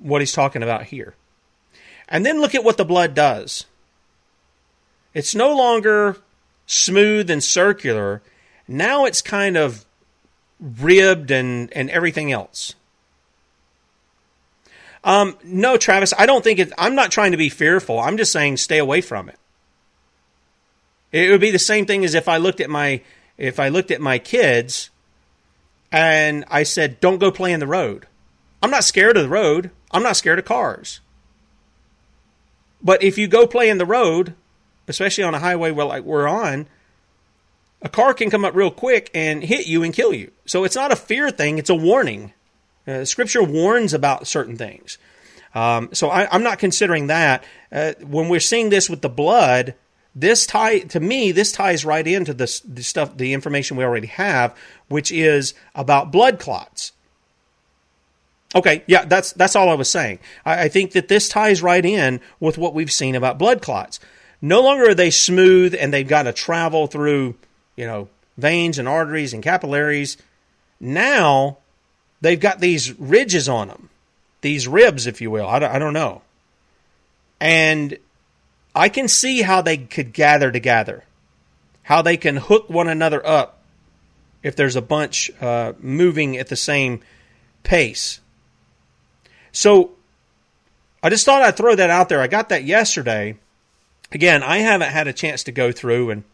what 0.00 0.20
he's 0.20 0.32
talking 0.32 0.62
about 0.62 0.84
here. 0.84 1.14
And 2.08 2.24
then 2.24 2.40
look 2.40 2.54
at 2.54 2.64
what 2.64 2.76
the 2.76 2.84
blood 2.84 3.14
does. 3.14 3.66
It's 5.14 5.34
no 5.34 5.56
longer 5.56 6.16
smooth 6.66 7.30
and 7.30 7.42
circular. 7.42 8.22
Now 8.68 9.04
it's 9.04 9.22
kind 9.22 9.56
of 9.56 9.84
ribbed 10.60 11.30
and, 11.30 11.72
and 11.72 11.90
everything 11.90 12.30
else. 12.30 12.74
Um, 15.02 15.36
no, 15.42 15.76
Travis, 15.76 16.12
I 16.16 16.26
don't 16.26 16.44
think 16.44 16.58
it. 16.58 16.72
I'm 16.76 16.94
not 16.94 17.10
trying 17.10 17.32
to 17.32 17.38
be 17.38 17.48
fearful. 17.48 17.98
I'm 17.98 18.16
just 18.16 18.32
saying 18.32 18.58
stay 18.58 18.78
away 18.78 19.00
from 19.00 19.28
it. 19.28 19.38
It 21.12 21.30
would 21.30 21.40
be 21.40 21.50
the 21.50 21.58
same 21.58 21.86
thing 21.86 22.04
as 22.04 22.14
if 22.14 22.28
I 22.28 22.36
looked 22.36 22.60
at 22.60 22.70
my 22.70 23.00
if 23.38 23.58
I 23.58 23.68
looked 23.68 23.90
at 23.90 24.00
my 24.00 24.18
kids 24.18 24.90
and 25.90 26.44
I 26.48 26.62
said, 26.62 27.00
"Don't 27.00 27.18
go 27.18 27.30
play 27.30 27.52
in 27.52 27.60
the 27.60 27.66
road." 27.66 28.06
I'm 28.62 28.70
not 28.70 28.84
scared 28.84 29.16
of 29.16 29.22
the 29.22 29.28
road. 29.28 29.70
I'm 29.90 30.02
not 30.02 30.16
scared 30.16 30.38
of 30.38 30.44
cars. 30.44 31.00
But 32.82 33.02
if 33.02 33.16
you 33.16 33.26
go 33.26 33.46
play 33.46 33.68
in 33.70 33.78
the 33.78 33.86
road, 33.86 34.34
especially 34.86 35.24
on 35.24 35.34
a 35.34 35.38
highway 35.38 35.70
where 35.70 35.86
like 35.86 36.04
we're 36.04 36.28
on, 36.28 36.68
a 37.82 37.88
car 37.88 38.12
can 38.12 38.30
come 38.30 38.44
up 38.44 38.54
real 38.54 38.70
quick 38.70 39.10
and 39.14 39.42
hit 39.42 39.66
you 39.66 39.82
and 39.82 39.94
kill 39.94 40.12
you. 40.12 40.30
So 40.44 40.64
it's 40.64 40.76
not 40.76 40.92
a 40.92 40.96
fear 40.96 41.30
thing; 41.30 41.58
it's 41.58 41.70
a 41.70 41.74
warning. 41.74 42.34
Uh, 42.86 43.04
scripture 43.04 43.42
warns 43.42 43.94
about 43.94 44.26
certain 44.26 44.56
things. 44.56 44.98
Um, 45.54 45.90
so 45.92 46.08
I, 46.08 46.34
am 46.34 46.42
not 46.42 46.58
considering 46.58 47.08
that. 47.08 47.44
Uh, 47.72 47.92
when 48.00 48.28
we're 48.28 48.40
seeing 48.40 48.70
this 48.70 48.88
with 48.88 49.02
the 49.02 49.08
blood, 49.08 49.74
this 50.14 50.46
tie 50.46 50.80
to 50.80 51.00
me, 51.00 51.32
this 51.32 51.52
ties 51.52 51.84
right 51.84 52.06
into 52.06 52.34
the, 52.34 52.46
stuff, 52.46 53.16
the 53.16 53.32
information 53.32 53.76
we 53.76 53.84
already 53.84 54.08
have, 54.08 54.56
which 54.88 55.12
is 55.12 55.54
about 55.74 56.12
blood 56.12 56.38
clots. 56.38 56.92
Okay, 58.52 58.82
yeah, 58.88 59.04
that's 59.04 59.32
that's 59.32 59.54
all 59.54 59.68
I 59.68 59.74
was 59.74 59.88
saying. 59.88 60.18
I, 60.44 60.64
I 60.64 60.68
think 60.68 60.92
that 60.92 61.06
this 61.06 61.28
ties 61.28 61.62
right 61.62 61.84
in 61.84 62.20
with 62.40 62.58
what 62.58 62.74
we've 62.74 62.90
seen 62.90 63.14
about 63.14 63.38
blood 63.38 63.62
clots. 63.62 64.00
No 64.42 64.60
longer 64.60 64.90
are 64.90 64.94
they 64.94 65.10
smooth 65.10 65.76
and 65.78 65.92
they've 65.92 66.08
got 66.08 66.24
to 66.24 66.32
travel 66.32 66.88
through, 66.88 67.36
you 67.76 67.86
know, 67.86 68.08
veins 68.36 68.78
and 68.78 68.88
arteries 68.88 69.32
and 69.32 69.42
capillaries. 69.42 70.16
Now 70.80 71.58
they've 72.20 72.40
got 72.40 72.60
these 72.60 72.98
ridges 72.98 73.48
on 73.48 73.68
them, 73.68 73.88
these 74.40 74.68
ribs, 74.68 75.06
if 75.06 75.20
you 75.20 75.30
will. 75.30 75.46
I 75.46 75.58
don't, 75.58 75.70
I 75.70 75.78
don't 75.78 75.92
know. 75.92 76.22
And 77.40 77.98
I 78.74 78.88
can 78.88 79.08
see 79.08 79.42
how 79.42 79.62
they 79.62 79.78
could 79.78 80.12
gather 80.12 80.50
together, 80.52 81.04
how 81.82 82.02
they 82.02 82.16
can 82.16 82.36
hook 82.36 82.68
one 82.68 82.88
another 82.88 83.26
up 83.26 83.58
if 84.42 84.56
there's 84.56 84.76
a 84.76 84.82
bunch 84.82 85.30
uh, 85.40 85.72
moving 85.80 86.36
at 86.36 86.48
the 86.48 86.56
same 86.56 87.00
pace. 87.62 88.20
So 89.52 89.92
I 91.02 91.10
just 91.10 91.24
thought 91.24 91.42
I'd 91.42 91.56
throw 91.56 91.74
that 91.74 91.90
out 91.90 92.08
there. 92.08 92.20
I 92.20 92.26
got 92.26 92.50
that 92.50 92.64
yesterday. 92.64 93.36
Again, 94.12 94.42
I 94.42 94.58
haven't 94.58 94.90
had 94.90 95.08
a 95.08 95.12
chance 95.12 95.44
to 95.44 95.52
go 95.52 95.72
through 95.72 96.10
and 96.10 96.24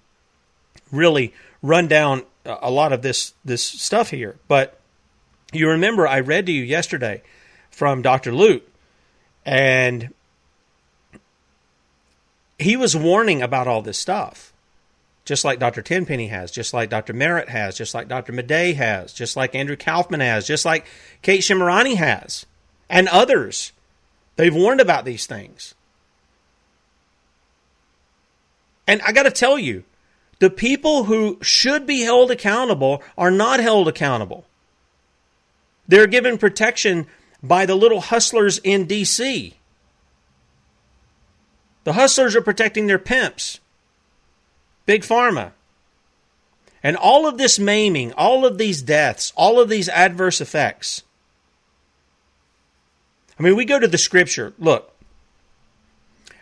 really 0.91 1.33
run 1.63 1.89
down 1.89 2.25
a 2.45 2.71
lot 2.71 2.93
of 2.93 3.03
this 3.03 3.35
this 3.45 3.63
stuff 3.63 4.11
here, 4.11 4.37
but 4.49 4.76
you 5.59 5.71
remember 5.71 6.07
I 6.07 6.21
read 6.21 6.47
to 6.47 6.53
you 6.53 6.63
yesterday 6.63 7.23
from 7.71 8.03
Dr. 8.03 8.33
Luke, 8.33 8.69
and 9.45 10.13
he 12.59 12.77
was 12.77 12.97
warning 12.97 13.43
about 13.43 13.69
all 13.69 13.83
this 13.83 13.99
stuff, 13.99 14.53
just 15.25 15.45
like 15.45 15.59
Dr. 15.59 15.83
Tenpenny 15.83 16.29
has, 16.29 16.51
just 16.51 16.73
like 16.73 16.89
Dr. 16.89 17.13
Merritt 17.13 17.49
has, 17.49 17.77
just 17.77 17.95
like 17.95 18.09
Dr. 18.09 18.33
Madej 18.33 18.75
has, 18.77 19.13
just 19.13 19.37
like 19.37 19.55
Andrew 19.55 19.77
Kaufman 19.77 20.21
has, 20.21 20.47
just 20.47 20.65
like 20.65 20.87
Kate 21.23 21.43
Shemirani 21.43 21.97
has, 21.97 22.47
and 22.89 23.09
others. 23.09 23.73
They've 24.37 24.55
warned 24.55 24.81
about 24.81 25.05
these 25.05 25.27
things. 25.27 25.75
And 28.87 29.03
I 29.03 29.13
got 29.13 29.25
to 29.25 29.31
tell 29.31 29.59
you, 29.59 29.85
the 30.39 30.51
people 30.51 31.05
who 31.05 31.39
should 31.43 31.87
be 31.87 32.03
held 32.03 32.31
accountable 32.31 33.03
are 33.19 33.31
not 33.31 33.61
held 33.61 33.89
accountable. 33.89 34.46
They're 35.89 36.07
given 36.07 36.39
protection 36.39 37.07
by 37.43 37.67
the 37.67 37.75
little 37.75 38.01
hustlers 38.01 38.59
in 38.59 38.87
D.C. 38.87 39.55
The 41.85 41.93
hustlers 41.93 42.35
are 42.35 42.43
protecting 42.43 42.87
their 42.87 42.99
pimps, 42.99 43.61
Big 44.87 45.03
Pharma. 45.03 45.53
And 46.83 46.97
all 46.97 47.27
of 47.27 47.39
this 47.39 47.59
maiming, 47.59 48.13
all 48.13 48.45
of 48.45 48.59
these 48.59 48.83
deaths, 48.83 49.33
all 49.37 49.61
of 49.61 49.69
these 49.69 49.89
adverse 49.89 50.41
effects. 50.41 51.03
I 53.39 53.43
mean, 53.43 53.57
we 53.57 53.65
go 53.65 53.79
to 53.79 53.89
the 53.89 53.99
scripture. 53.99 54.53
Look, 54.59 54.93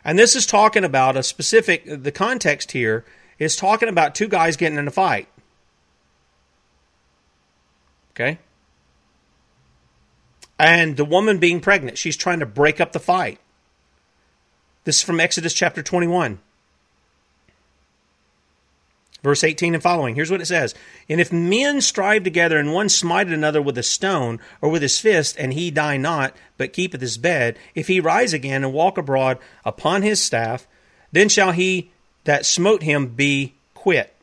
and 0.05 0.19
this 0.19 0.37
is 0.37 0.47
talking 0.47 0.85
about 0.85 1.17
a 1.17 1.23
specific, 1.23 1.85
the 1.87 2.13
context 2.13 2.73
here 2.73 3.05
is 3.39 3.57
talking 3.57 3.89
about 3.89 4.15
two 4.15 4.29
guys 4.29 4.57
getting 4.57 4.79
in 4.79 4.87
a 4.87 4.93
fight. 4.93 5.29
Okay? 8.13 8.39
And 10.59 10.97
the 10.97 11.05
woman 11.05 11.39
being 11.39 11.61
pregnant, 11.61 11.99
she's 11.99 12.17
trying 12.17 12.41
to 12.41 12.47
break 12.47 12.81
up 12.81 12.93
the 12.93 13.01
fight. 13.01 13.39
This 14.85 14.97
is 14.97 15.03
from 15.03 15.21
Exodus 15.21 15.53
chapter 15.53 15.83
21. 15.83 16.39
Verse 19.23 19.43
18 19.43 19.73
and 19.73 19.83
following. 19.83 20.15
Here's 20.15 20.31
what 20.31 20.43
it 20.43 20.47
says 20.47 20.75
And 21.09 21.19
if 21.19 21.33
men 21.33 21.81
strive 21.81 22.25
together, 22.25 22.59
and 22.59 22.75
one 22.75 22.91
smite 22.91 23.29
another 23.29 23.63
with 23.63 23.79
a 23.79 23.83
stone 23.83 24.39
or 24.61 24.69
with 24.69 24.83
his 24.83 24.99
fist, 24.99 25.37
and 25.39 25.55
he 25.55 25.71
die 25.71 25.97
not, 25.97 26.37
but 26.59 26.75
keepeth 26.75 27.01
his 27.01 27.17
bed, 27.17 27.59
if 27.75 27.89
he 27.89 28.01
rise 28.01 28.35
again 28.35 28.63
and 28.63 28.75
walk 28.75 28.99
abroad 28.99 29.39
upon 29.65 30.03
his 30.03 30.23
staff, 30.23 30.69
then 31.11 31.31
shall 31.31 31.53
he 31.53 31.91
that 32.25 32.45
smote 32.45 32.83
him 32.83 33.09
be 33.09 33.55
quit. 33.73 34.15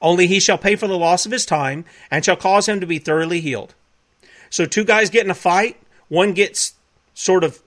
Only 0.00 0.28
he 0.28 0.38
shall 0.38 0.58
pay 0.58 0.76
for 0.76 0.86
the 0.86 0.98
loss 0.98 1.26
of 1.26 1.32
his 1.32 1.44
time, 1.44 1.84
and 2.12 2.24
shall 2.24 2.36
cause 2.36 2.68
him 2.68 2.78
to 2.78 2.86
be 2.86 2.98
thoroughly 3.00 3.40
healed. 3.40 3.74
So, 4.54 4.66
two 4.66 4.84
guys 4.84 5.10
get 5.10 5.24
in 5.24 5.32
a 5.32 5.34
fight, 5.34 5.76
one 6.06 6.32
gets 6.32 6.74
sort 7.12 7.42
of 7.42 7.60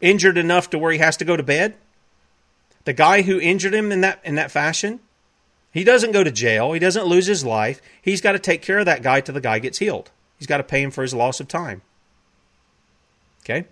injured 0.00 0.38
enough 0.38 0.70
to 0.70 0.78
where 0.78 0.90
he 0.90 0.96
has 0.96 1.18
to 1.18 1.24
go 1.26 1.36
to 1.36 1.42
bed. 1.42 1.74
The 2.84 2.94
guy 2.94 3.20
who 3.20 3.38
injured 3.38 3.74
him 3.74 3.92
in 3.92 4.00
that 4.00 4.20
in 4.24 4.36
that 4.36 4.50
fashion, 4.50 5.00
he 5.70 5.84
doesn't 5.84 6.12
go 6.12 6.24
to 6.24 6.30
jail. 6.30 6.72
He 6.72 6.80
doesn't 6.80 7.04
lose 7.04 7.26
his 7.26 7.44
life. 7.44 7.82
He's 8.00 8.22
got 8.22 8.32
to 8.32 8.38
take 8.38 8.62
care 8.62 8.78
of 8.78 8.86
that 8.86 9.02
guy 9.02 9.20
till 9.20 9.34
the 9.34 9.40
guy 9.42 9.58
gets 9.58 9.76
healed. 9.76 10.12
He's 10.38 10.46
got 10.46 10.56
to 10.56 10.62
pay 10.62 10.80
him 10.80 10.90
for 10.90 11.02
his 11.02 11.12
loss 11.12 11.40
of 11.40 11.48
time. 11.48 11.82
Okay? 13.42 13.66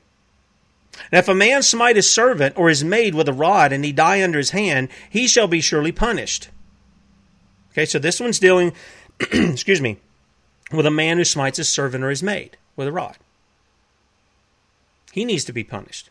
Now, 1.10 1.20
if 1.20 1.28
a 1.28 1.34
man 1.34 1.62
smite 1.62 1.96
his 1.96 2.10
servant 2.10 2.58
or 2.58 2.68
his 2.68 2.84
maid 2.84 3.14
with 3.14 3.30
a 3.30 3.32
rod 3.32 3.72
and 3.72 3.82
he 3.82 3.92
die 3.92 4.22
under 4.22 4.36
his 4.36 4.50
hand, 4.50 4.90
he 5.08 5.26
shall 5.26 5.48
be 5.48 5.62
surely 5.62 5.90
punished. 5.90 6.50
Okay, 7.70 7.86
so 7.86 7.98
this 7.98 8.20
one's 8.20 8.38
dealing, 8.38 8.74
excuse 9.20 9.80
me, 9.80 10.00
with 10.72 10.86
a 10.86 10.90
man 10.90 11.18
who 11.18 11.24
smites 11.24 11.58
his 11.58 11.68
servant 11.68 12.04
or 12.04 12.10
his 12.10 12.22
maid 12.22 12.56
with 12.76 12.88
a 12.88 12.92
rod. 12.92 13.16
He 15.12 15.24
needs 15.24 15.44
to 15.44 15.52
be 15.52 15.64
punished. 15.64 16.10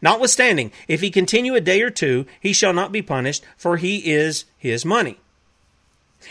Notwithstanding, 0.00 0.72
if 0.88 1.00
he 1.00 1.10
continue 1.10 1.54
a 1.54 1.60
day 1.60 1.82
or 1.82 1.90
two, 1.90 2.26
he 2.40 2.52
shall 2.52 2.72
not 2.72 2.92
be 2.92 3.02
punished, 3.02 3.44
for 3.56 3.76
he 3.76 4.12
is 4.12 4.44
his 4.56 4.84
money. 4.84 5.18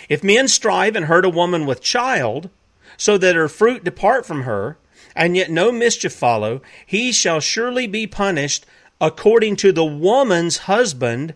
If 0.07 0.23
men 0.23 0.47
strive 0.47 0.95
and 0.95 1.05
hurt 1.05 1.25
a 1.25 1.29
woman 1.29 1.65
with 1.65 1.81
child, 1.81 2.49
so 2.97 3.17
that 3.17 3.35
her 3.35 3.49
fruit 3.49 3.83
depart 3.83 4.25
from 4.25 4.43
her, 4.43 4.77
and 5.15 5.35
yet 5.35 5.51
no 5.51 5.71
mischief 5.71 6.13
follow, 6.13 6.61
he 6.85 7.11
shall 7.11 7.39
surely 7.39 7.87
be 7.87 8.07
punished 8.07 8.65
according 8.99 9.55
to 9.57 9.71
the 9.71 9.85
woman's 9.85 10.57
husband, 10.59 11.33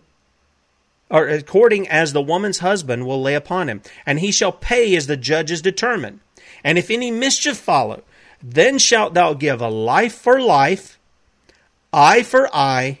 or 1.10 1.28
according 1.28 1.88
as 1.88 2.12
the 2.12 2.22
woman's 2.22 2.58
husband 2.58 3.06
will 3.06 3.20
lay 3.20 3.34
upon 3.34 3.68
him, 3.68 3.82
and 4.04 4.20
he 4.20 4.32
shall 4.32 4.52
pay 4.52 4.94
as 4.96 5.06
the 5.06 5.16
judges 5.16 5.62
determine. 5.62 6.20
And 6.64 6.78
if 6.78 6.90
any 6.90 7.10
mischief 7.10 7.56
follow, 7.56 8.02
then 8.42 8.78
shalt 8.78 9.14
thou 9.14 9.34
give 9.34 9.60
a 9.60 9.68
life 9.68 10.14
for 10.14 10.40
life, 10.40 10.98
eye 11.92 12.22
for 12.22 12.54
eye, 12.54 13.00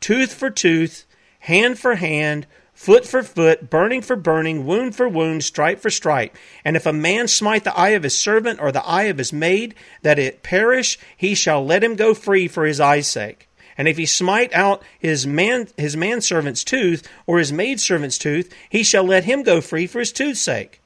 tooth 0.00 0.32
for 0.32 0.50
tooth, 0.50 1.04
hand 1.40 1.78
for 1.78 1.96
hand, 1.96 2.46
foot 2.72 3.06
for 3.06 3.22
foot, 3.22 3.68
burning 3.68 4.00
for 4.00 4.16
burning, 4.16 4.64
wound 4.64 4.96
for 4.96 5.08
wound, 5.08 5.44
stripe 5.44 5.80
for 5.80 5.90
stripe. 5.90 6.34
And 6.64 6.76
if 6.76 6.86
a 6.86 6.94
man 6.94 7.28
smite 7.28 7.64
the 7.64 7.76
eye 7.76 7.90
of 7.90 8.04
his 8.04 8.16
servant 8.16 8.58
or 8.58 8.72
the 8.72 8.84
eye 8.86 9.04
of 9.04 9.18
his 9.18 9.32
maid, 9.32 9.74
that 10.00 10.18
it 10.18 10.42
perish, 10.42 10.98
he 11.14 11.34
shall 11.34 11.64
let 11.64 11.84
him 11.84 11.94
go 11.94 12.14
free 12.14 12.48
for 12.48 12.64
his 12.64 12.80
eye's 12.80 13.06
sake. 13.06 13.49
And 13.80 13.88
if 13.88 13.96
he 13.96 14.04
smite 14.04 14.52
out 14.52 14.82
his 14.98 15.26
man 15.26 15.68
his 15.78 15.96
manservant's 15.96 16.64
tooth 16.64 17.08
or 17.26 17.38
his 17.38 17.50
maidservant's 17.50 18.18
tooth, 18.18 18.54
he 18.68 18.82
shall 18.82 19.04
let 19.04 19.24
him 19.24 19.42
go 19.42 19.62
free 19.62 19.86
for 19.86 20.00
his 20.00 20.12
tooth's 20.12 20.42
sake. 20.42 20.82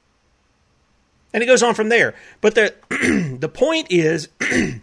And 1.33 1.43
it 1.43 1.45
goes 1.45 1.61
on 1.61 1.75
from 1.75 1.89
there. 1.89 2.15
But 2.39 2.55
the 2.55 2.73
the 3.37 3.49
point 3.49 3.87
is 3.89 4.29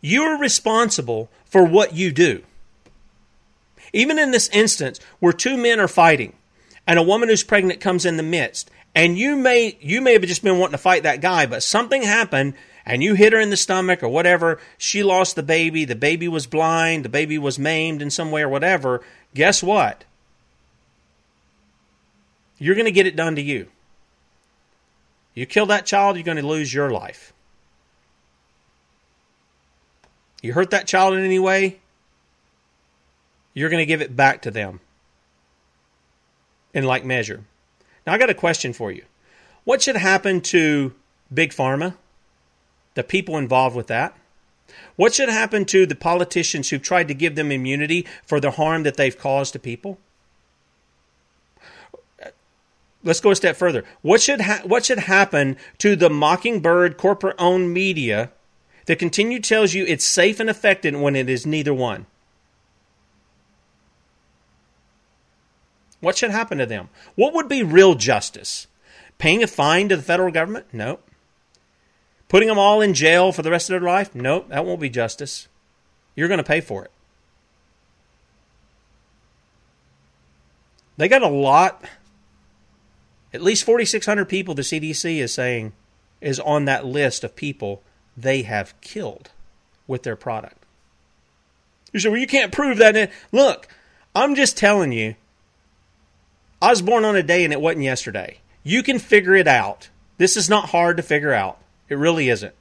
you're 0.00 0.38
responsible 0.38 1.28
for 1.44 1.62
what 1.62 1.92
you 1.92 2.12
do. 2.12 2.42
Even 3.92 4.18
in 4.18 4.30
this 4.30 4.48
instance 4.48 4.98
where 5.18 5.34
two 5.34 5.58
men 5.58 5.78
are 5.78 5.88
fighting 5.88 6.32
and 6.86 6.98
a 6.98 7.02
woman 7.02 7.28
who's 7.28 7.44
pregnant 7.44 7.78
comes 7.78 8.06
in 8.06 8.16
the 8.16 8.22
midst, 8.22 8.70
and 8.94 9.18
you 9.18 9.36
may 9.36 9.76
you 9.82 10.00
may 10.00 10.14
have 10.14 10.22
just 10.22 10.42
been 10.42 10.58
wanting 10.58 10.72
to 10.72 10.78
fight 10.78 11.02
that 11.02 11.20
guy, 11.20 11.44
but 11.44 11.62
something 11.62 12.00
happened 12.00 12.54
and 12.86 13.02
you 13.02 13.14
hit 13.14 13.32
her 13.32 13.40
in 13.40 13.50
the 13.50 13.56
stomach 13.56 14.02
or 14.02 14.08
whatever, 14.08 14.60
she 14.78 15.02
lost 15.02 15.34
the 15.34 15.42
baby, 15.42 15.84
the 15.84 15.96
baby 15.96 16.28
was 16.28 16.46
blind, 16.46 17.04
the 17.04 17.08
baby 17.08 17.36
was 17.36 17.58
maimed 17.58 18.00
in 18.00 18.10
some 18.10 18.30
way 18.30 18.42
or 18.42 18.48
whatever, 18.48 19.02
guess 19.34 19.62
what? 19.62 20.04
You're 22.58 22.76
going 22.76 22.86
to 22.86 22.92
get 22.92 23.06
it 23.06 23.16
done 23.16 23.34
to 23.34 23.42
you. 23.42 23.66
You 25.34 25.44
kill 25.44 25.66
that 25.66 25.84
child, 25.84 26.16
you're 26.16 26.24
going 26.24 26.38
to 26.38 26.46
lose 26.46 26.72
your 26.72 26.90
life. 26.90 27.32
You 30.40 30.52
hurt 30.52 30.70
that 30.70 30.86
child 30.86 31.14
in 31.14 31.24
any 31.24 31.40
way, 31.40 31.80
you're 33.52 33.68
going 33.70 33.82
to 33.82 33.86
give 33.86 34.00
it 34.00 34.14
back 34.14 34.42
to 34.42 34.50
them 34.50 34.80
in 36.72 36.84
like 36.84 37.04
measure. 37.04 37.42
Now, 38.06 38.12
I 38.12 38.18
got 38.18 38.30
a 38.30 38.34
question 38.34 38.72
for 38.72 38.92
you. 38.92 39.02
What 39.64 39.82
should 39.82 39.96
happen 39.96 40.40
to 40.42 40.94
Big 41.34 41.50
Pharma, 41.50 41.94
the 42.96 43.04
people 43.04 43.36
involved 43.36 43.76
with 43.76 43.86
that? 43.86 44.16
What 44.96 45.14
should 45.14 45.28
happen 45.28 45.64
to 45.66 45.86
the 45.86 45.94
politicians 45.94 46.70
who've 46.70 46.82
tried 46.82 47.06
to 47.08 47.14
give 47.14 47.36
them 47.36 47.52
immunity 47.52 48.06
for 48.24 48.40
the 48.40 48.52
harm 48.52 48.82
that 48.82 48.96
they've 48.96 49.16
caused 49.16 49.52
to 49.52 49.60
people? 49.60 49.98
Let's 53.04 53.20
go 53.20 53.30
a 53.30 53.36
step 53.36 53.56
further. 53.56 53.84
What 54.02 54.20
should 54.20 54.40
ha- 54.40 54.62
what 54.64 54.84
should 54.84 54.98
happen 54.98 55.56
to 55.78 55.94
the 55.94 56.10
Mockingbird 56.10 56.96
corporate-owned 56.96 57.72
media 57.72 58.32
that 58.86 58.98
continue 58.98 59.38
tells 59.38 59.74
you 59.74 59.84
it's 59.86 60.04
safe 60.04 60.40
and 60.40 60.48
effective 60.48 60.98
when 60.98 61.14
it 61.14 61.28
is 61.28 61.46
neither 61.46 61.74
one. 61.74 62.06
What 66.00 66.16
should 66.16 66.30
happen 66.30 66.58
to 66.58 66.66
them? 66.66 66.88
What 67.14 67.34
would 67.34 67.48
be 67.48 67.62
real 67.62 67.94
justice? 67.94 68.66
Paying 69.18 69.42
a 69.42 69.46
fine 69.46 69.88
to 69.88 69.96
the 69.96 70.02
federal 70.02 70.32
government? 70.32 70.66
Nope. 70.72 71.05
Putting 72.28 72.48
them 72.48 72.58
all 72.58 72.80
in 72.80 72.92
jail 72.94 73.32
for 73.32 73.42
the 73.42 73.50
rest 73.50 73.70
of 73.70 73.74
their 73.74 73.88
life? 73.88 74.14
Nope, 74.14 74.48
that 74.48 74.64
won't 74.64 74.80
be 74.80 74.90
justice. 74.90 75.48
You're 76.14 76.28
going 76.28 76.38
to 76.38 76.44
pay 76.44 76.60
for 76.60 76.84
it. 76.84 76.90
They 80.96 81.08
got 81.08 81.22
a 81.22 81.28
lot, 81.28 81.84
at 83.34 83.42
least 83.42 83.64
4,600 83.64 84.24
people, 84.24 84.54
the 84.54 84.62
CDC 84.62 85.18
is 85.18 85.32
saying 85.32 85.72
is 86.20 86.40
on 86.40 86.64
that 86.64 86.86
list 86.86 87.22
of 87.22 87.36
people 87.36 87.82
they 88.16 88.42
have 88.42 88.80
killed 88.80 89.30
with 89.86 90.02
their 90.02 90.16
product. 90.16 90.56
You 91.92 92.00
say, 92.00 92.08
well, 92.08 92.18
you 92.18 92.26
can't 92.26 92.50
prove 92.50 92.78
that. 92.78 93.12
Look, 93.30 93.68
I'm 94.14 94.34
just 94.34 94.56
telling 94.56 94.90
you, 94.92 95.14
I 96.60 96.70
was 96.70 96.80
born 96.80 97.04
on 97.04 97.14
a 97.14 97.22
day 97.22 97.44
and 97.44 97.52
it 97.52 97.60
wasn't 97.60 97.84
yesterday. 97.84 98.38
You 98.64 98.82
can 98.82 98.98
figure 98.98 99.34
it 99.34 99.46
out. 99.46 99.90
This 100.16 100.36
is 100.36 100.48
not 100.48 100.70
hard 100.70 100.96
to 100.96 101.02
figure 101.02 101.34
out. 101.34 101.58
It 101.88 101.96
really 101.96 102.28
isn't. 102.28 102.54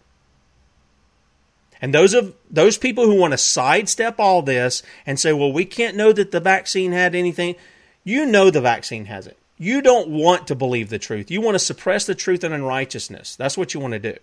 And 1.81 1.93
those 1.93 2.13
of 2.13 2.35
those 2.49 2.77
people 2.77 3.05
who 3.05 3.19
want 3.19 3.33
to 3.33 3.37
sidestep 3.37 4.19
all 4.19 4.41
this 4.41 4.81
and 5.05 5.19
say, 5.19 5.33
"Well, 5.33 5.51
we 5.51 5.65
can't 5.65 5.97
know 5.97 6.11
that 6.13 6.31
the 6.31 6.39
vaccine 6.39 6.93
had 6.93 7.15
anything," 7.15 7.55
you 8.03 8.25
know 8.25 8.49
the 8.49 8.61
vaccine 8.61 9.05
has 9.05 9.27
it. 9.27 9.37
You 9.57 9.81
don't 9.81 10.09
want 10.09 10.47
to 10.47 10.55
believe 10.55 10.89
the 10.89 10.99
truth. 10.99 11.31
You 11.31 11.41
want 11.41 11.55
to 11.55 11.59
suppress 11.59 12.05
the 12.05 12.15
truth 12.15 12.43
and 12.43 12.53
unrighteousness. 12.53 13.35
That's 13.35 13.57
what 13.57 13.73
you 13.73 13.79
want 13.79 13.93
to 13.93 13.99
do. 13.99 14.17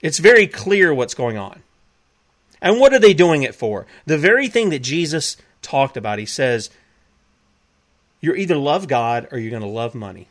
It's 0.00 0.18
very 0.18 0.46
clear 0.46 0.92
what's 0.92 1.14
going 1.14 1.38
on. 1.38 1.62
And 2.60 2.78
what 2.78 2.92
are 2.92 2.98
they 2.98 3.14
doing 3.14 3.42
it 3.42 3.54
for? 3.54 3.86
The 4.06 4.18
very 4.18 4.48
thing 4.48 4.70
that 4.70 4.80
Jesus 4.80 5.36
talked 5.62 5.96
about. 5.96 6.18
He 6.18 6.26
says, 6.26 6.70
You're 8.20 8.36
either 8.36 8.56
love 8.56 8.88
God 8.88 9.28
or 9.32 9.38
you're 9.38 9.50
going 9.50 9.62
to 9.62 9.68
love 9.68 9.94
money. 9.94 10.28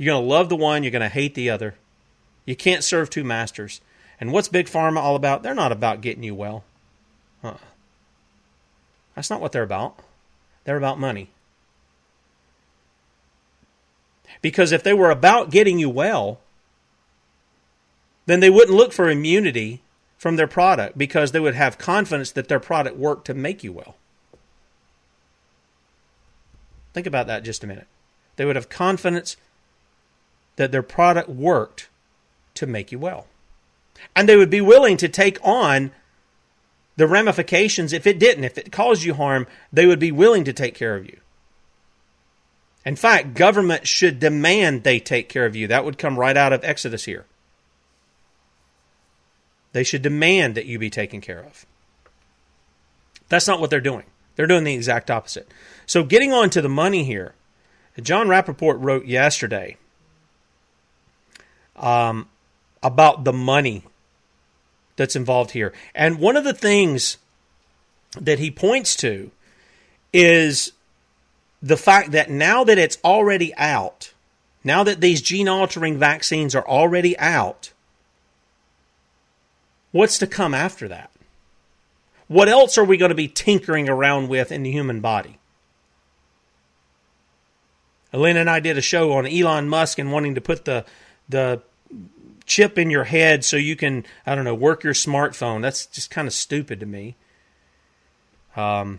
You're 0.00 0.14
going 0.14 0.24
to 0.24 0.30
love 0.30 0.48
the 0.48 0.56
one, 0.56 0.82
you're 0.82 0.90
going 0.90 1.02
to 1.02 1.10
hate 1.10 1.34
the 1.34 1.50
other. 1.50 1.74
You 2.46 2.56
can't 2.56 2.82
serve 2.82 3.10
two 3.10 3.22
masters. 3.22 3.82
And 4.18 4.32
what's 4.32 4.48
Big 4.48 4.64
Pharma 4.64 4.96
all 4.96 5.14
about? 5.14 5.42
They're 5.42 5.54
not 5.54 5.72
about 5.72 6.00
getting 6.00 6.22
you 6.22 6.34
well. 6.34 6.64
Huh. 7.42 7.58
That's 9.14 9.28
not 9.28 9.42
what 9.42 9.52
they're 9.52 9.62
about. 9.62 9.98
They're 10.64 10.78
about 10.78 10.98
money. 10.98 11.28
Because 14.40 14.72
if 14.72 14.82
they 14.82 14.94
were 14.94 15.10
about 15.10 15.50
getting 15.50 15.78
you 15.78 15.90
well, 15.90 16.40
then 18.24 18.40
they 18.40 18.48
wouldn't 18.48 18.78
look 18.78 18.94
for 18.94 19.10
immunity 19.10 19.82
from 20.16 20.36
their 20.36 20.48
product 20.48 20.96
because 20.96 21.32
they 21.32 21.40
would 21.40 21.54
have 21.54 21.76
confidence 21.76 22.30
that 22.30 22.48
their 22.48 22.58
product 22.58 22.96
worked 22.96 23.26
to 23.26 23.34
make 23.34 23.62
you 23.62 23.74
well. 23.74 23.96
Think 26.94 27.06
about 27.06 27.26
that 27.26 27.44
just 27.44 27.62
a 27.62 27.66
minute. 27.66 27.86
They 28.36 28.46
would 28.46 28.56
have 28.56 28.70
confidence 28.70 29.36
that 30.56 30.72
their 30.72 30.82
product 30.82 31.28
worked 31.28 31.88
to 32.54 32.66
make 32.66 32.92
you 32.92 32.98
well. 32.98 33.26
And 34.14 34.28
they 34.28 34.36
would 34.36 34.50
be 34.50 34.60
willing 34.60 34.96
to 34.98 35.08
take 35.08 35.38
on 35.42 35.92
the 36.96 37.06
ramifications 37.06 37.92
if 37.92 38.06
it 38.06 38.18
didn't. 38.18 38.44
If 38.44 38.58
it 38.58 38.72
caused 38.72 39.02
you 39.02 39.14
harm, 39.14 39.46
they 39.72 39.86
would 39.86 39.98
be 39.98 40.12
willing 40.12 40.44
to 40.44 40.52
take 40.52 40.74
care 40.74 40.96
of 40.96 41.06
you. 41.06 41.18
In 42.84 42.96
fact, 42.96 43.34
government 43.34 43.86
should 43.86 44.18
demand 44.18 44.82
they 44.82 44.98
take 44.98 45.28
care 45.28 45.46
of 45.46 45.54
you. 45.54 45.66
That 45.66 45.84
would 45.84 45.98
come 45.98 46.18
right 46.18 46.36
out 46.36 46.52
of 46.52 46.64
Exodus 46.64 47.04
here. 47.04 47.26
They 49.72 49.84
should 49.84 50.02
demand 50.02 50.54
that 50.54 50.66
you 50.66 50.78
be 50.78 50.90
taken 50.90 51.20
care 51.20 51.42
of. 51.42 51.66
That's 53.28 53.46
not 53.46 53.60
what 53.60 53.70
they're 53.70 53.80
doing. 53.80 54.04
They're 54.34 54.46
doing 54.46 54.64
the 54.64 54.74
exact 54.74 55.10
opposite. 55.10 55.48
So, 55.86 56.02
getting 56.02 56.32
on 56.32 56.50
to 56.50 56.62
the 56.62 56.68
money 56.68 57.04
here, 57.04 57.34
Jon 58.00 58.28
Rappoport 58.28 58.76
wrote 58.78 59.06
yesterday 59.06 59.76
um, 61.80 62.28
about 62.82 63.24
the 63.24 63.32
money 63.32 63.82
that's 64.96 65.16
involved 65.16 65.52
here. 65.52 65.72
And 65.94 66.18
one 66.18 66.36
of 66.36 66.44
the 66.44 66.54
things 66.54 67.16
that 68.20 68.38
he 68.38 68.50
points 68.50 68.94
to 68.96 69.30
is 70.12 70.72
the 71.62 71.76
fact 71.76 72.12
that 72.12 72.30
now 72.30 72.64
that 72.64 72.78
it's 72.78 72.98
already 73.04 73.54
out, 73.56 74.12
now 74.62 74.84
that 74.84 75.00
these 75.00 75.22
gene 75.22 75.48
altering 75.48 75.98
vaccines 75.98 76.54
are 76.54 76.66
already 76.66 77.18
out, 77.18 77.72
what's 79.92 80.18
to 80.18 80.26
come 80.26 80.54
after 80.54 80.88
that? 80.88 81.10
What 82.28 82.48
else 82.48 82.78
are 82.78 82.84
we 82.84 82.96
going 82.96 83.10
to 83.10 83.14
be 83.14 83.28
tinkering 83.28 83.88
around 83.88 84.28
with 84.28 84.52
in 84.52 84.62
the 84.62 84.70
human 84.70 85.00
body? 85.00 85.38
Elena 88.12 88.40
and 88.40 88.50
I 88.50 88.60
did 88.60 88.76
a 88.76 88.82
show 88.82 89.12
on 89.12 89.26
Elon 89.26 89.68
Musk 89.68 89.98
and 89.98 90.12
wanting 90.12 90.34
to 90.34 90.40
put 90.40 90.64
the 90.64 90.84
the 91.28 91.62
chip 92.50 92.76
in 92.76 92.90
your 92.90 93.04
head 93.04 93.44
so 93.44 93.56
you 93.56 93.76
can, 93.76 94.04
I 94.26 94.34
don't 94.34 94.44
know, 94.44 94.56
work 94.56 94.82
your 94.82 94.92
smartphone. 94.92 95.62
That's 95.62 95.86
just 95.86 96.10
kind 96.10 96.26
of 96.26 96.34
stupid 96.34 96.80
to 96.80 96.86
me. 96.86 97.14
Um, 98.56 98.98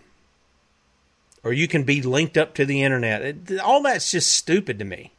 or 1.44 1.52
you 1.52 1.68
can 1.68 1.84
be 1.84 2.02
linked 2.02 2.38
up 2.38 2.54
to 2.56 2.66
the 2.66 2.82
internet. 2.82 3.22
It, 3.22 3.60
all 3.60 3.84
that's 3.84 4.10
just 4.10 4.34
stupid 4.34 4.80
to 4.80 4.86
me. 4.86 5.12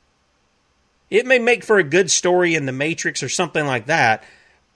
It 1.10 1.26
may 1.26 1.38
make 1.38 1.62
for 1.62 1.76
a 1.76 1.84
good 1.84 2.10
story 2.10 2.54
in 2.54 2.64
The 2.64 2.72
Matrix 2.72 3.22
or 3.22 3.28
something 3.28 3.66
like 3.66 3.84
that, 3.84 4.24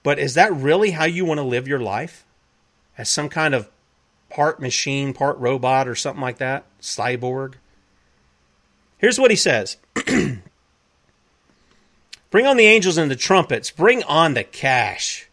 but 0.03 0.19
is 0.19 0.35
that 0.35 0.53
really 0.53 0.91
how 0.91 1.07
you 1.07 1.25
want 1.25 1.39
to 1.39 1.45
live 1.45 1.67
your 1.67 1.81
life? 1.81 2.27
As 2.99 3.09
some 3.09 3.31
kind 3.31 3.55
of 3.55 3.71
part 4.29 4.61
machine, 4.61 5.15
part 5.15 5.39
robot, 5.39 5.89
or 5.89 5.95
something 5.95 6.21
like 6.21 6.37
that? 6.39 6.67
Cyborg? 6.83 7.55
Here's 8.99 9.19
what 9.19 9.31
he 9.31 9.37
says 9.37 9.79
Bring 12.31 12.47
on 12.47 12.57
the 12.57 12.66
angels 12.66 12.99
and 12.99 13.11
the 13.11 13.16
trumpets. 13.16 13.70
Bring 13.70 14.03
on 14.05 14.35
the 14.35 14.45
cash. 14.45 15.29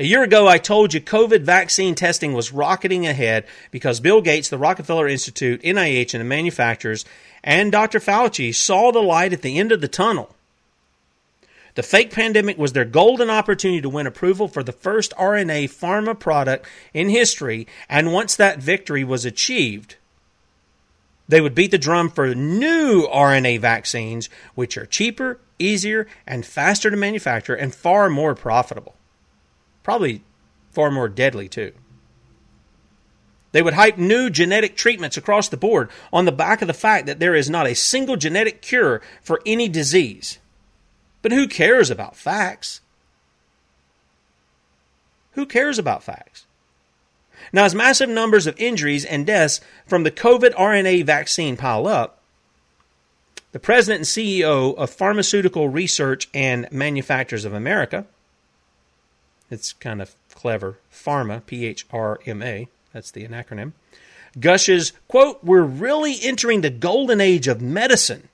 A 0.00 0.04
year 0.04 0.22
ago, 0.22 0.48
I 0.48 0.56
told 0.56 0.94
you 0.94 1.00
COVID 1.00 1.42
vaccine 1.42 1.94
testing 1.94 2.32
was 2.32 2.52
rocketing 2.52 3.06
ahead 3.06 3.44
because 3.70 4.00
Bill 4.00 4.22
Gates, 4.22 4.48
the 4.48 4.56
Rockefeller 4.56 5.06
Institute, 5.06 5.62
NIH, 5.62 6.14
and 6.14 6.22
the 6.22 6.24
manufacturers, 6.24 7.04
and 7.44 7.70
Dr. 7.70 8.00
Fauci 8.00 8.54
saw 8.54 8.90
the 8.90 9.02
light 9.02 9.34
at 9.34 9.42
the 9.42 9.58
end 9.58 9.72
of 9.72 9.82
the 9.82 9.88
tunnel. 9.88 10.34
The 11.74 11.82
fake 11.82 12.10
pandemic 12.12 12.58
was 12.58 12.72
their 12.72 12.84
golden 12.84 13.30
opportunity 13.30 13.80
to 13.82 13.88
win 13.88 14.06
approval 14.06 14.48
for 14.48 14.62
the 14.62 14.72
first 14.72 15.12
RNA 15.16 15.64
pharma 15.70 16.18
product 16.18 16.66
in 16.92 17.10
history, 17.10 17.66
and 17.88 18.12
once 18.12 18.34
that 18.34 18.58
victory 18.58 19.04
was 19.04 19.24
achieved, 19.24 19.96
they 21.30 21.40
would 21.40 21.54
beat 21.54 21.70
the 21.70 21.78
drum 21.78 22.10
for 22.10 22.34
new 22.34 23.06
RNA 23.06 23.60
vaccines, 23.60 24.28
which 24.56 24.76
are 24.76 24.84
cheaper, 24.84 25.38
easier, 25.60 26.08
and 26.26 26.44
faster 26.44 26.90
to 26.90 26.96
manufacture 26.96 27.54
and 27.54 27.72
far 27.72 28.10
more 28.10 28.34
profitable. 28.34 28.96
Probably 29.84 30.24
far 30.72 30.90
more 30.90 31.08
deadly, 31.08 31.48
too. 31.48 31.72
They 33.52 33.62
would 33.62 33.74
hype 33.74 33.96
new 33.96 34.28
genetic 34.28 34.76
treatments 34.76 35.16
across 35.16 35.48
the 35.48 35.56
board 35.56 35.90
on 36.12 36.24
the 36.24 36.32
back 36.32 36.62
of 36.62 36.68
the 36.68 36.74
fact 36.74 37.06
that 37.06 37.20
there 37.20 37.34
is 37.34 37.48
not 37.48 37.66
a 37.66 37.74
single 37.74 38.16
genetic 38.16 38.60
cure 38.60 39.00
for 39.22 39.40
any 39.46 39.68
disease. 39.68 40.38
But 41.22 41.32
who 41.32 41.46
cares 41.46 41.90
about 41.90 42.16
facts? 42.16 42.80
Who 45.32 45.46
cares 45.46 45.78
about 45.78 46.02
facts? 46.02 46.46
Now, 47.52 47.64
as 47.64 47.74
massive 47.74 48.08
numbers 48.08 48.46
of 48.46 48.58
injuries 48.58 49.04
and 49.04 49.26
deaths 49.26 49.60
from 49.86 50.04
the 50.04 50.10
COVID 50.10 50.54
RNA 50.54 51.04
vaccine 51.04 51.56
pile 51.56 51.86
up, 51.86 52.20
the 53.52 53.58
president 53.58 54.00
and 54.00 54.06
CEO 54.06 54.76
of 54.76 54.90
Pharmaceutical 54.90 55.68
Research 55.68 56.28
and 56.32 56.70
Manufacturers 56.70 57.44
of 57.44 57.52
America, 57.52 58.06
it's 59.50 59.72
kind 59.72 60.00
of 60.00 60.14
clever, 60.32 60.78
Pharma, 60.92 61.44
P 61.44 61.66
H 61.66 61.86
R 61.92 62.20
M 62.26 62.42
A, 62.42 62.68
that's 62.92 63.10
the 63.10 63.26
acronym, 63.26 63.72
gushes, 64.38 64.92
quote, 65.08 65.42
We're 65.42 65.62
really 65.62 66.16
entering 66.22 66.60
the 66.60 66.70
golden 66.70 67.20
age 67.20 67.48
of 67.48 67.60
medicine. 67.60 68.28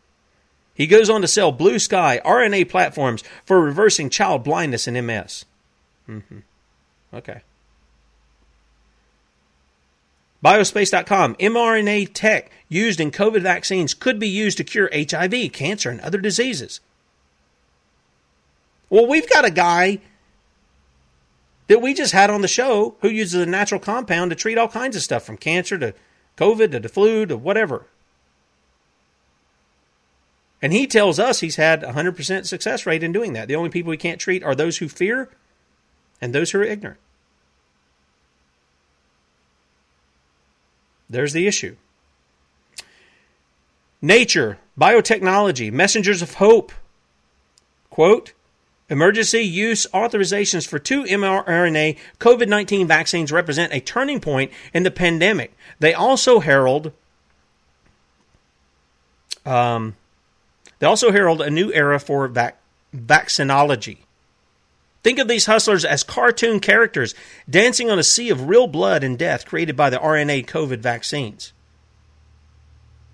He 0.75 0.87
goes 0.87 1.09
on 1.09 1.23
to 1.23 1.29
sell 1.29 1.53
blue 1.53 1.79
sky 1.79 2.21
RNA 2.25 2.69
platforms 2.69 3.25
for 3.47 3.61
reversing 3.61 4.11
child 4.11 4.45
blindness 4.45 4.87
and 4.87 5.07
MS. 5.07 5.47
Mm-hmm. 6.07 6.41
Okay. 7.15 7.41
Biospace.com, 10.45 11.35
mRNA 11.37 12.11
tech 12.13 12.51
used 12.69 13.01
in 13.01 13.11
COVID 13.11 13.41
vaccines 13.43 13.95
could 13.95 14.19
be 14.19 14.29
used 14.29 14.59
to 14.59 14.65
cure 14.65 14.91
HIV, 14.93 15.53
cancer, 15.53 15.91
and 15.91 16.01
other 16.01 16.19
diseases. 16.19 16.81
Well, 18.91 19.07
we've 19.07 19.29
got 19.29 19.45
a 19.45 19.51
guy 19.51 20.01
that 21.69 21.83
we 21.83 21.95
just 21.95 22.13
had 22.13 22.31
on 22.31 22.43
the 22.43 22.49
show 22.49 22.97
who 23.01 23.09
uses 23.09 23.43
a 23.43 23.47
natural 23.47 23.81
compound 23.81 24.31
to 24.31 24.37
treat 24.37 24.59
all 24.59 24.69
kinds 24.69 24.95
of 24.95 25.03
stuff 25.03 25.25
from 25.25 25.37
cancer 25.37 25.79
to 25.79 25.95
COVID 26.37 26.73
to 26.73 26.81
the 26.81 26.89
flu 26.89 27.27
to 27.27 27.37
whatever. 27.37 27.87
And 30.63 30.73
he 30.73 30.87
tells 30.87 31.19
us 31.19 31.41
he's 31.41 31.57
had 31.57 31.83
100% 31.83 32.47
success 32.47 32.87
rate 32.87 33.03
in 33.03 33.13
doing 33.13 33.33
that. 33.33 33.49
The 33.49 33.57
only 33.57 33.71
people 33.71 33.93
he 33.93 33.99
can't 33.99 34.21
treat 34.21 34.43
are 34.43 34.55
those 34.55 34.79
who 34.79 34.89
fear 34.89 35.29
and 36.21 36.35
those 36.35 36.51
who 36.51 36.61
are 36.61 36.65
ignorant. 36.65 37.01
There's 41.09 41.33
the 41.33 41.47
issue. 41.47 41.77
Nature, 44.03 44.59
biotechnology, 44.79 45.73
messengers 45.73 46.23
of 46.23 46.35
hope. 46.35 46.73
Quote, 47.91 48.33
Emergency 48.89 49.41
use 49.41 49.87
authorizations 49.93 50.67
for 50.67 50.79
two 50.79 51.03
mRNA 51.05 51.99
COVID 52.21 52.49
19 52.49 52.87
vaccines 52.87 53.33
represent 53.33 53.73
a 53.73 53.81
turning 53.81 54.21
point 54.21 54.53
in 54.73 54.85
the 54.85 54.93
pandemic. 54.93 55.57
They 55.81 55.93
also 55.93 56.39
herald 56.39 56.93
um, 59.45 59.97
They 60.79 60.87
also 60.87 61.11
herald 61.11 61.41
a 61.41 61.51
new 61.51 61.73
era 61.73 61.99
for 61.99 62.29
vac- 62.29 62.59
vaccinology. 62.95 63.99
Think 65.07 65.21
of 65.21 65.29
these 65.29 65.47
hustlers 65.47 65.85
as 65.85 66.03
cartoon 66.03 66.59
characters 66.59 67.15
dancing 67.49 67.93
on 67.93 67.99
a 68.01 68.03
sea 68.03 68.29
of 68.31 68.49
real 68.49 68.67
blood 68.67 69.05
and 69.05 69.17
death 69.17 69.47
created 69.47 69.77
by 69.77 69.89
the 69.89 69.99
RNA 70.01 70.47
COVID 70.47 70.79
vaccines. 70.81 71.53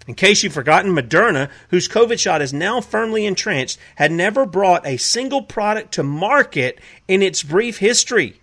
In 0.09 0.15
case 0.15 0.43
you've 0.43 0.55
forgotten, 0.55 0.97
Moderna, 0.97 1.51
whose 1.69 1.89
COVID 1.91 2.19
shot 2.19 2.41
is 2.41 2.55
now 2.55 2.81
firmly 2.81 3.27
entrenched, 3.27 3.79
had 3.97 4.11
never 4.11 4.47
brought 4.47 4.87
a 4.87 4.97
single 4.97 5.43
product 5.43 5.93
to 5.93 6.03
market 6.03 6.81
in 7.09 7.21
its 7.21 7.43
brief 7.43 7.77
history. 7.77 8.41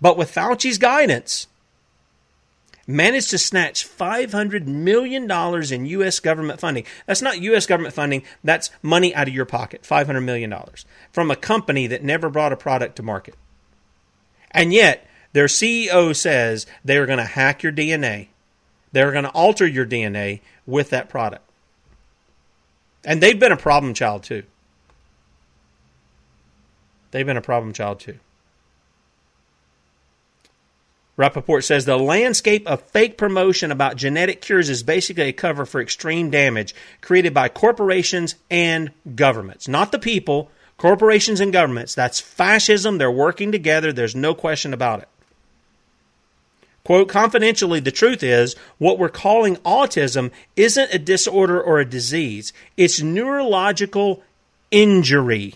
But 0.00 0.16
with 0.16 0.32
Fauci's 0.32 0.78
guidance, 0.78 1.48
managed 2.86 3.30
to 3.30 3.38
snatch 3.38 3.86
$500 3.86 4.66
million 4.66 5.30
in 5.72 5.86
U.S. 5.86 6.20
government 6.20 6.60
funding. 6.60 6.84
That's 7.06 7.22
not 7.22 7.40
U.S. 7.40 7.66
government 7.66 7.94
funding, 7.94 8.22
that's 8.44 8.70
money 8.82 9.14
out 9.14 9.28
of 9.28 9.34
your 9.34 9.44
pocket, 9.44 9.82
$500 9.82 10.22
million, 10.22 10.54
from 11.10 11.30
a 11.30 11.36
company 11.36 11.86
that 11.88 12.04
never 12.04 12.28
brought 12.28 12.52
a 12.52 12.56
product 12.56 12.96
to 12.96 13.02
market. 13.02 13.34
And 14.50 14.72
yet, 14.72 15.06
their 15.32 15.46
CEO 15.46 16.14
says 16.14 16.66
they 16.84 16.96
are 16.96 17.06
going 17.06 17.18
to 17.18 17.24
hack 17.24 17.62
your 17.62 17.72
DNA, 17.72 18.28
they're 18.92 19.12
going 19.12 19.24
to 19.24 19.30
alter 19.30 19.66
your 19.66 19.86
DNA 19.86 20.40
with 20.66 20.90
that 20.90 21.08
product. 21.08 21.42
And 23.04 23.22
they've 23.22 23.38
been 23.38 23.52
a 23.52 23.56
problem 23.56 23.94
child 23.94 24.22
too. 24.22 24.44
They've 27.10 27.26
been 27.26 27.36
a 27.36 27.42
problem 27.42 27.72
child 27.72 28.00
too. 28.00 28.18
Rappoport 31.16 31.64
says 31.64 31.84
the 31.84 31.96
landscape 31.98 32.66
of 32.66 32.82
fake 32.82 33.16
promotion 33.16 33.72
about 33.72 33.96
genetic 33.96 34.42
cures 34.42 34.68
is 34.68 34.82
basically 34.82 35.24
a 35.24 35.32
cover 35.32 35.64
for 35.64 35.80
extreme 35.80 36.30
damage 36.30 36.74
created 37.00 37.32
by 37.32 37.48
corporations 37.48 38.34
and 38.50 38.90
governments. 39.14 39.66
Not 39.66 39.92
the 39.92 39.98
people, 39.98 40.50
corporations 40.76 41.40
and 41.40 41.52
governments. 41.52 41.94
That's 41.94 42.20
fascism. 42.20 42.98
They're 42.98 43.10
working 43.10 43.50
together. 43.50 43.92
There's 43.92 44.14
no 44.14 44.34
question 44.34 44.74
about 44.74 45.02
it. 45.02 45.08
Quote, 46.84 47.08
confidentially, 47.08 47.80
the 47.80 47.90
truth 47.90 48.22
is 48.22 48.54
what 48.78 48.98
we're 48.98 49.08
calling 49.08 49.56
autism 49.56 50.30
isn't 50.54 50.94
a 50.94 50.98
disorder 50.98 51.60
or 51.60 51.80
a 51.80 51.84
disease, 51.84 52.52
it's 52.76 53.02
neurological 53.02 54.22
injury 54.70 55.54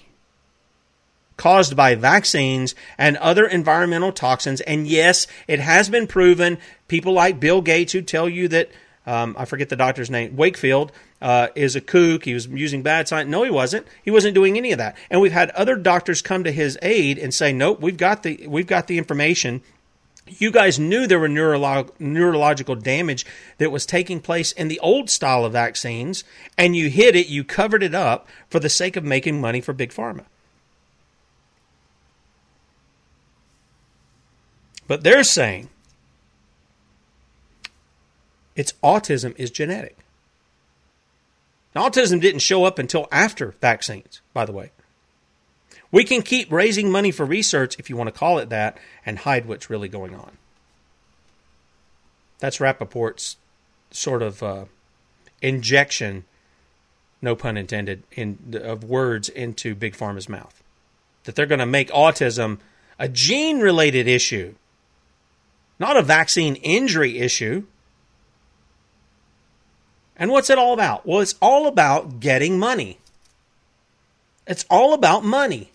caused 1.40 1.74
by 1.74 1.94
vaccines 1.94 2.74
and 2.98 3.16
other 3.16 3.46
environmental 3.46 4.12
toxins. 4.12 4.60
And 4.60 4.86
yes, 4.86 5.26
it 5.48 5.58
has 5.58 5.88
been 5.88 6.06
proven. 6.06 6.58
People 6.86 7.14
like 7.14 7.40
Bill 7.40 7.62
Gates 7.62 7.94
who 7.94 8.02
tell 8.02 8.28
you 8.28 8.46
that, 8.48 8.70
um, 9.06 9.34
I 9.38 9.46
forget 9.46 9.70
the 9.70 9.74
doctor's 9.76 10.10
name, 10.10 10.36
Wakefield, 10.36 10.92
uh, 11.22 11.48
is 11.54 11.76
a 11.76 11.80
kook. 11.80 12.26
He 12.26 12.34
was 12.34 12.46
using 12.46 12.82
bad 12.82 13.08
science. 13.08 13.30
No, 13.30 13.42
he 13.42 13.50
wasn't. 13.50 13.86
He 14.02 14.10
wasn't 14.10 14.34
doing 14.34 14.58
any 14.58 14.70
of 14.72 14.78
that. 14.78 14.98
And 15.08 15.22
we've 15.22 15.32
had 15.32 15.48
other 15.52 15.76
doctors 15.76 16.20
come 16.20 16.44
to 16.44 16.52
his 16.52 16.78
aid 16.82 17.16
and 17.16 17.32
say, 17.32 17.54
nope, 17.54 17.80
we've 17.80 17.96
got 17.96 18.22
the, 18.22 18.46
we've 18.46 18.66
got 18.66 18.86
the 18.86 18.98
information. 18.98 19.62
You 20.26 20.50
guys 20.50 20.78
knew 20.78 21.06
there 21.06 21.18
were 21.18 21.26
neurolog- 21.26 21.98
neurological 21.98 22.74
damage 22.74 23.24
that 23.56 23.72
was 23.72 23.86
taking 23.86 24.20
place 24.20 24.52
in 24.52 24.68
the 24.68 24.78
old 24.80 25.08
style 25.08 25.46
of 25.46 25.54
vaccines, 25.54 26.22
and 26.58 26.76
you 26.76 26.90
hid 26.90 27.16
it, 27.16 27.28
you 27.28 27.44
covered 27.44 27.82
it 27.82 27.94
up 27.94 28.28
for 28.50 28.60
the 28.60 28.68
sake 28.68 28.96
of 28.96 29.04
making 29.04 29.40
money 29.40 29.62
for 29.62 29.72
Big 29.72 29.90
Pharma. 29.90 30.26
But 34.90 35.04
they're 35.04 35.22
saying 35.22 35.68
it's 38.56 38.72
autism 38.82 39.38
is 39.38 39.52
genetic. 39.52 39.96
Now, 41.76 41.88
autism 41.88 42.20
didn't 42.20 42.40
show 42.40 42.64
up 42.64 42.76
until 42.80 43.06
after 43.12 43.54
vaccines, 43.60 44.20
by 44.34 44.44
the 44.46 44.50
way. 44.50 44.72
We 45.92 46.02
can 46.02 46.22
keep 46.22 46.50
raising 46.50 46.90
money 46.90 47.12
for 47.12 47.24
research, 47.24 47.78
if 47.78 47.88
you 47.88 47.96
want 47.96 48.08
to 48.08 48.18
call 48.18 48.40
it 48.40 48.48
that, 48.48 48.78
and 49.06 49.20
hide 49.20 49.46
what's 49.46 49.70
really 49.70 49.88
going 49.88 50.16
on. 50.16 50.32
That's 52.40 52.58
Rappoport's 52.58 53.36
sort 53.92 54.22
of 54.22 54.42
uh, 54.42 54.64
injection, 55.40 56.24
no 57.22 57.36
pun 57.36 57.56
intended, 57.56 58.02
in, 58.10 58.60
of 58.60 58.82
words 58.82 59.28
into 59.28 59.76
Big 59.76 59.94
Pharma's 59.94 60.28
mouth. 60.28 60.64
That 61.22 61.36
they're 61.36 61.46
going 61.46 61.60
to 61.60 61.64
make 61.64 61.90
autism 61.90 62.58
a 62.98 63.08
gene 63.08 63.60
related 63.60 64.08
issue 64.08 64.56
not 65.80 65.96
a 65.96 66.02
vaccine 66.02 66.56
injury 66.56 67.18
issue. 67.18 67.64
And 70.14 70.30
what's 70.30 70.50
it 70.50 70.58
all 70.58 70.74
about? 70.74 71.06
Well, 71.06 71.20
it's 71.20 71.34
all 71.40 71.66
about 71.66 72.20
getting 72.20 72.58
money. 72.58 72.98
It's 74.46 74.66
all 74.68 74.92
about 74.92 75.24
money. 75.24 75.72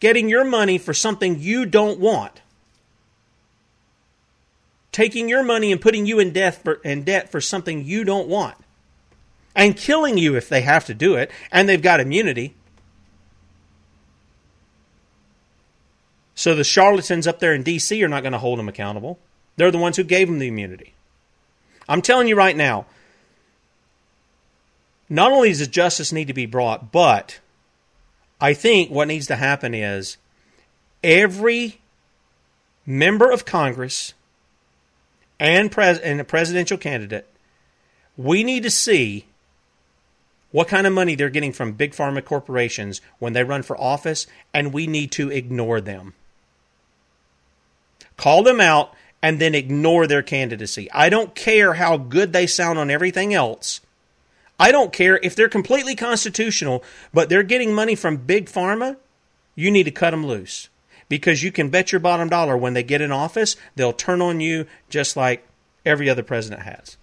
Getting 0.00 0.28
your 0.28 0.44
money 0.44 0.78
for 0.78 0.92
something 0.92 1.38
you 1.38 1.64
don't 1.64 2.00
want. 2.00 2.40
Taking 4.90 5.28
your 5.28 5.44
money 5.44 5.70
and 5.70 5.80
putting 5.80 6.04
you 6.04 6.18
in 6.18 6.32
debt 6.32 6.56
for, 6.56 6.74
in 6.82 7.04
debt 7.04 7.30
for 7.30 7.40
something 7.40 7.84
you 7.84 8.02
don't 8.02 8.26
want. 8.26 8.56
And 9.54 9.76
killing 9.76 10.18
you 10.18 10.34
if 10.34 10.48
they 10.48 10.62
have 10.62 10.86
to 10.86 10.94
do 10.94 11.14
it, 11.14 11.30
and 11.52 11.68
they've 11.68 11.80
got 11.80 12.00
immunity. 12.00 12.54
So 16.34 16.54
the 16.54 16.64
charlatans 16.64 17.26
up 17.26 17.40
there 17.40 17.54
in 17.54 17.62
D.C. 17.62 18.02
are 18.02 18.08
not 18.08 18.22
going 18.22 18.32
to 18.32 18.38
hold 18.38 18.58
them 18.58 18.68
accountable. 18.68 19.18
They're 19.56 19.70
the 19.70 19.78
ones 19.78 19.96
who 19.96 20.04
gave 20.04 20.28
them 20.28 20.38
the 20.38 20.48
immunity. 20.48 20.94
I'm 21.88 22.02
telling 22.02 22.28
you 22.28 22.36
right 22.36 22.56
now, 22.56 22.86
not 25.08 25.32
only 25.32 25.50
does 25.50 25.66
justice 25.68 26.12
need 26.12 26.28
to 26.28 26.34
be 26.34 26.46
brought, 26.46 26.90
but 26.90 27.38
I 28.40 28.54
think 28.54 28.90
what 28.90 29.08
needs 29.08 29.26
to 29.26 29.36
happen 29.36 29.74
is 29.74 30.16
every 31.04 31.80
member 32.86 33.30
of 33.30 33.44
Congress 33.44 34.14
and, 35.38 35.70
pres- 35.70 35.98
and 35.98 36.20
a 36.20 36.24
presidential 36.24 36.78
candidate, 36.78 37.28
we 38.16 38.42
need 38.42 38.62
to 38.62 38.70
see 38.70 39.26
what 40.50 40.68
kind 40.68 40.86
of 40.86 40.92
money 40.92 41.14
they're 41.14 41.30
getting 41.30 41.52
from 41.52 41.72
big 41.72 41.92
pharma 41.92 42.24
corporations 42.24 43.00
when 43.18 43.32
they 43.32 43.44
run 43.44 43.62
for 43.62 43.78
office, 43.80 44.26
and 44.54 44.72
we 44.72 44.86
need 44.86 45.10
to 45.12 45.30
ignore 45.30 45.80
them 45.80 46.14
call 48.22 48.44
them 48.44 48.60
out, 48.60 48.94
and 49.20 49.40
then 49.40 49.52
ignore 49.52 50.06
their 50.06 50.22
candidacy. 50.22 50.88
I 50.92 51.08
don't 51.08 51.34
care 51.34 51.74
how 51.74 51.96
good 51.96 52.32
they 52.32 52.46
sound 52.46 52.78
on 52.78 52.88
everything 52.88 53.34
else. 53.34 53.80
I 54.60 54.70
don't 54.70 54.92
care 54.92 55.18
if 55.24 55.34
they're 55.34 55.48
completely 55.48 55.96
constitutional, 55.96 56.84
but 57.12 57.28
they're 57.28 57.42
getting 57.42 57.74
money 57.74 57.96
from 57.96 58.18
big 58.18 58.46
pharma. 58.46 58.96
You 59.56 59.72
need 59.72 59.84
to 59.84 59.90
cut 59.90 60.12
them 60.12 60.24
loose 60.24 60.68
because 61.08 61.42
you 61.42 61.50
can 61.50 61.68
bet 61.68 61.90
your 61.90 61.98
bottom 61.98 62.28
dollar 62.28 62.56
when 62.56 62.74
they 62.74 62.84
get 62.84 63.00
in 63.00 63.10
office, 63.10 63.56
they'll 63.74 63.92
turn 63.92 64.22
on 64.22 64.38
you 64.38 64.66
just 64.88 65.16
like 65.16 65.44
every 65.84 66.08
other 66.08 66.22
president 66.22 66.62
has. 66.62 66.96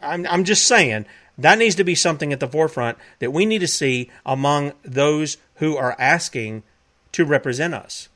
I'm, 0.00 0.26
I'm 0.26 0.44
just 0.44 0.66
saying 0.66 1.04
that 1.36 1.58
needs 1.58 1.74
to 1.74 1.84
be 1.84 1.94
something 1.94 2.32
at 2.32 2.40
the 2.40 2.48
forefront 2.48 2.96
that 3.18 3.34
we 3.34 3.44
need 3.44 3.58
to 3.58 3.68
see 3.68 4.10
among 4.24 4.72
those 4.82 5.36
who 5.56 5.76
are 5.76 5.94
asking 5.98 6.62
to 7.12 7.26
represent 7.26 7.74
us. 7.74 8.08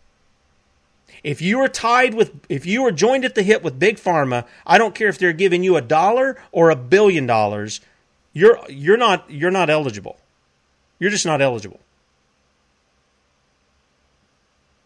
If 1.23 1.43
you 1.43 1.61
are 1.61 1.69
tied 1.69 2.15
with, 2.15 2.33
if 2.49 2.65
you 2.65 2.85
are 2.87 2.93
joined 2.93 3.25
at 3.25 3.35
the 3.35 3.43
hip 3.43 3.63
with 3.63 3.79
big 3.79 3.97
pharma, 3.97 4.47
I 4.67 4.79
don't 4.79 4.95
care 4.95 5.09
if 5.09 5.19
they're 5.19 5.33
giving 5.33 5.63
you 5.63 5.77
a 5.77 5.83
dollar 5.83 6.41
or 6.51 6.71
a 6.71 6.77
billion 6.77 7.27
dollars, 7.27 7.81
you're 8.33 8.59
you're 8.69 8.97
not 8.97 9.31
you're 9.31 9.51
not 9.51 9.71
eligible. 9.71 10.19
You're 10.99 11.11
just 11.11 11.27
not 11.27 11.43
eligible. 11.43 11.81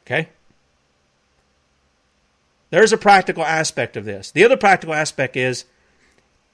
Okay? 0.06 0.28
There's 2.70 2.92
a 2.92 2.98
practical 2.98 3.44
aspect 3.44 3.96
of 3.96 4.04
this. 4.04 4.30
The 4.30 4.44
other 4.44 4.56
practical 4.56 4.94
aspect 4.94 5.36
is 5.36 5.64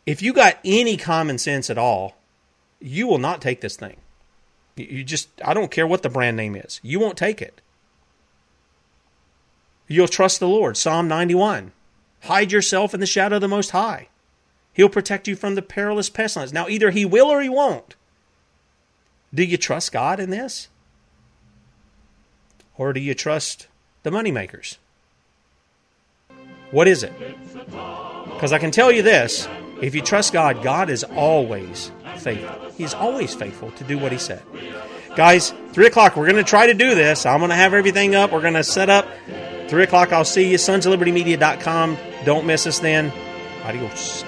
if 0.06 0.22
you 0.22 0.32
got 0.32 0.58
any 0.64 0.96
common 0.96 1.38
sense 1.38 1.70
at 1.70 1.78
all, 1.78 2.16
you 2.80 3.06
will 3.06 3.18
not 3.18 3.40
take 3.40 3.60
this 3.60 3.76
thing. 3.76 3.96
You 4.76 5.04
just, 5.04 5.28
I 5.44 5.52
don't 5.52 5.70
care 5.70 5.86
what 5.86 6.02
the 6.02 6.08
brand 6.08 6.36
name 6.36 6.56
is, 6.56 6.80
you 6.82 6.98
won't 6.98 7.16
take 7.18 7.42
it. 7.42 7.60
You'll 9.92 10.06
trust 10.06 10.38
the 10.38 10.48
Lord. 10.48 10.76
Psalm 10.76 11.08
91. 11.08 11.72
Hide 12.22 12.52
yourself 12.52 12.94
in 12.94 13.00
the 13.00 13.06
shadow 13.06 13.34
of 13.34 13.40
the 13.40 13.48
Most 13.48 13.72
High. 13.72 14.06
He'll 14.72 14.88
protect 14.88 15.26
you 15.26 15.34
from 15.34 15.56
the 15.56 15.62
perilous 15.62 16.08
pestilence. 16.08 16.52
Now, 16.52 16.68
either 16.68 16.90
He 16.90 17.04
will 17.04 17.26
or 17.26 17.42
He 17.42 17.48
won't. 17.48 17.96
Do 19.34 19.42
you 19.42 19.56
trust 19.56 19.90
God 19.90 20.20
in 20.20 20.30
this? 20.30 20.68
Or 22.78 22.92
do 22.92 23.00
you 23.00 23.14
trust 23.14 23.66
the 24.04 24.10
moneymakers? 24.10 24.76
What 26.70 26.86
is 26.86 27.02
it? 27.02 27.12
Because 27.66 28.52
I 28.52 28.58
can 28.60 28.70
tell 28.70 28.92
you 28.92 29.02
this 29.02 29.48
if 29.82 29.96
you 29.96 30.02
trust 30.02 30.32
God, 30.32 30.62
God 30.62 30.88
is 30.88 31.02
always 31.02 31.90
faithful. 32.18 32.70
He's 32.78 32.94
always 32.94 33.34
faithful 33.34 33.72
to 33.72 33.82
do 33.82 33.98
what 33.98 34.12
He 34.12 34.18
said. 34.18 34.42
Guys, 35.16 35.52
3 35.72 35.88
o'clock, 35.88 36.16
we're 36.16 36.30
going 36.30 36.36
to 36.36 36.48
try 36.48 36.68
to 36.68 36.74
do 36.74 36.94
this. 36.94 37.26
I'm 37.26 37.40
going 37.40 37.50
to 37.50 37.56
have 37.56 37.74
everything 37.74 38.14
up. 38.14 38.30
We're 38.30 38.40
going 38.40 38.54
to 38.54 38.62
set 38.62 38.88
up 38.88 39.08
3 39.70 39.84
o'clock, 39.84 40.12
I'll 40.12 40.24
see 40.24 40.50
you. 40.50 40.58
Sons 40.58 40.84
of 40.84 40.90
Liberty 40.90 41.12
Media.com. 41.12 41.96
Don't 42.24 42.44
miss 42.44 42.66
us 42.66 42.80
then. 42.80 43.12
Adios. 43.64 44.24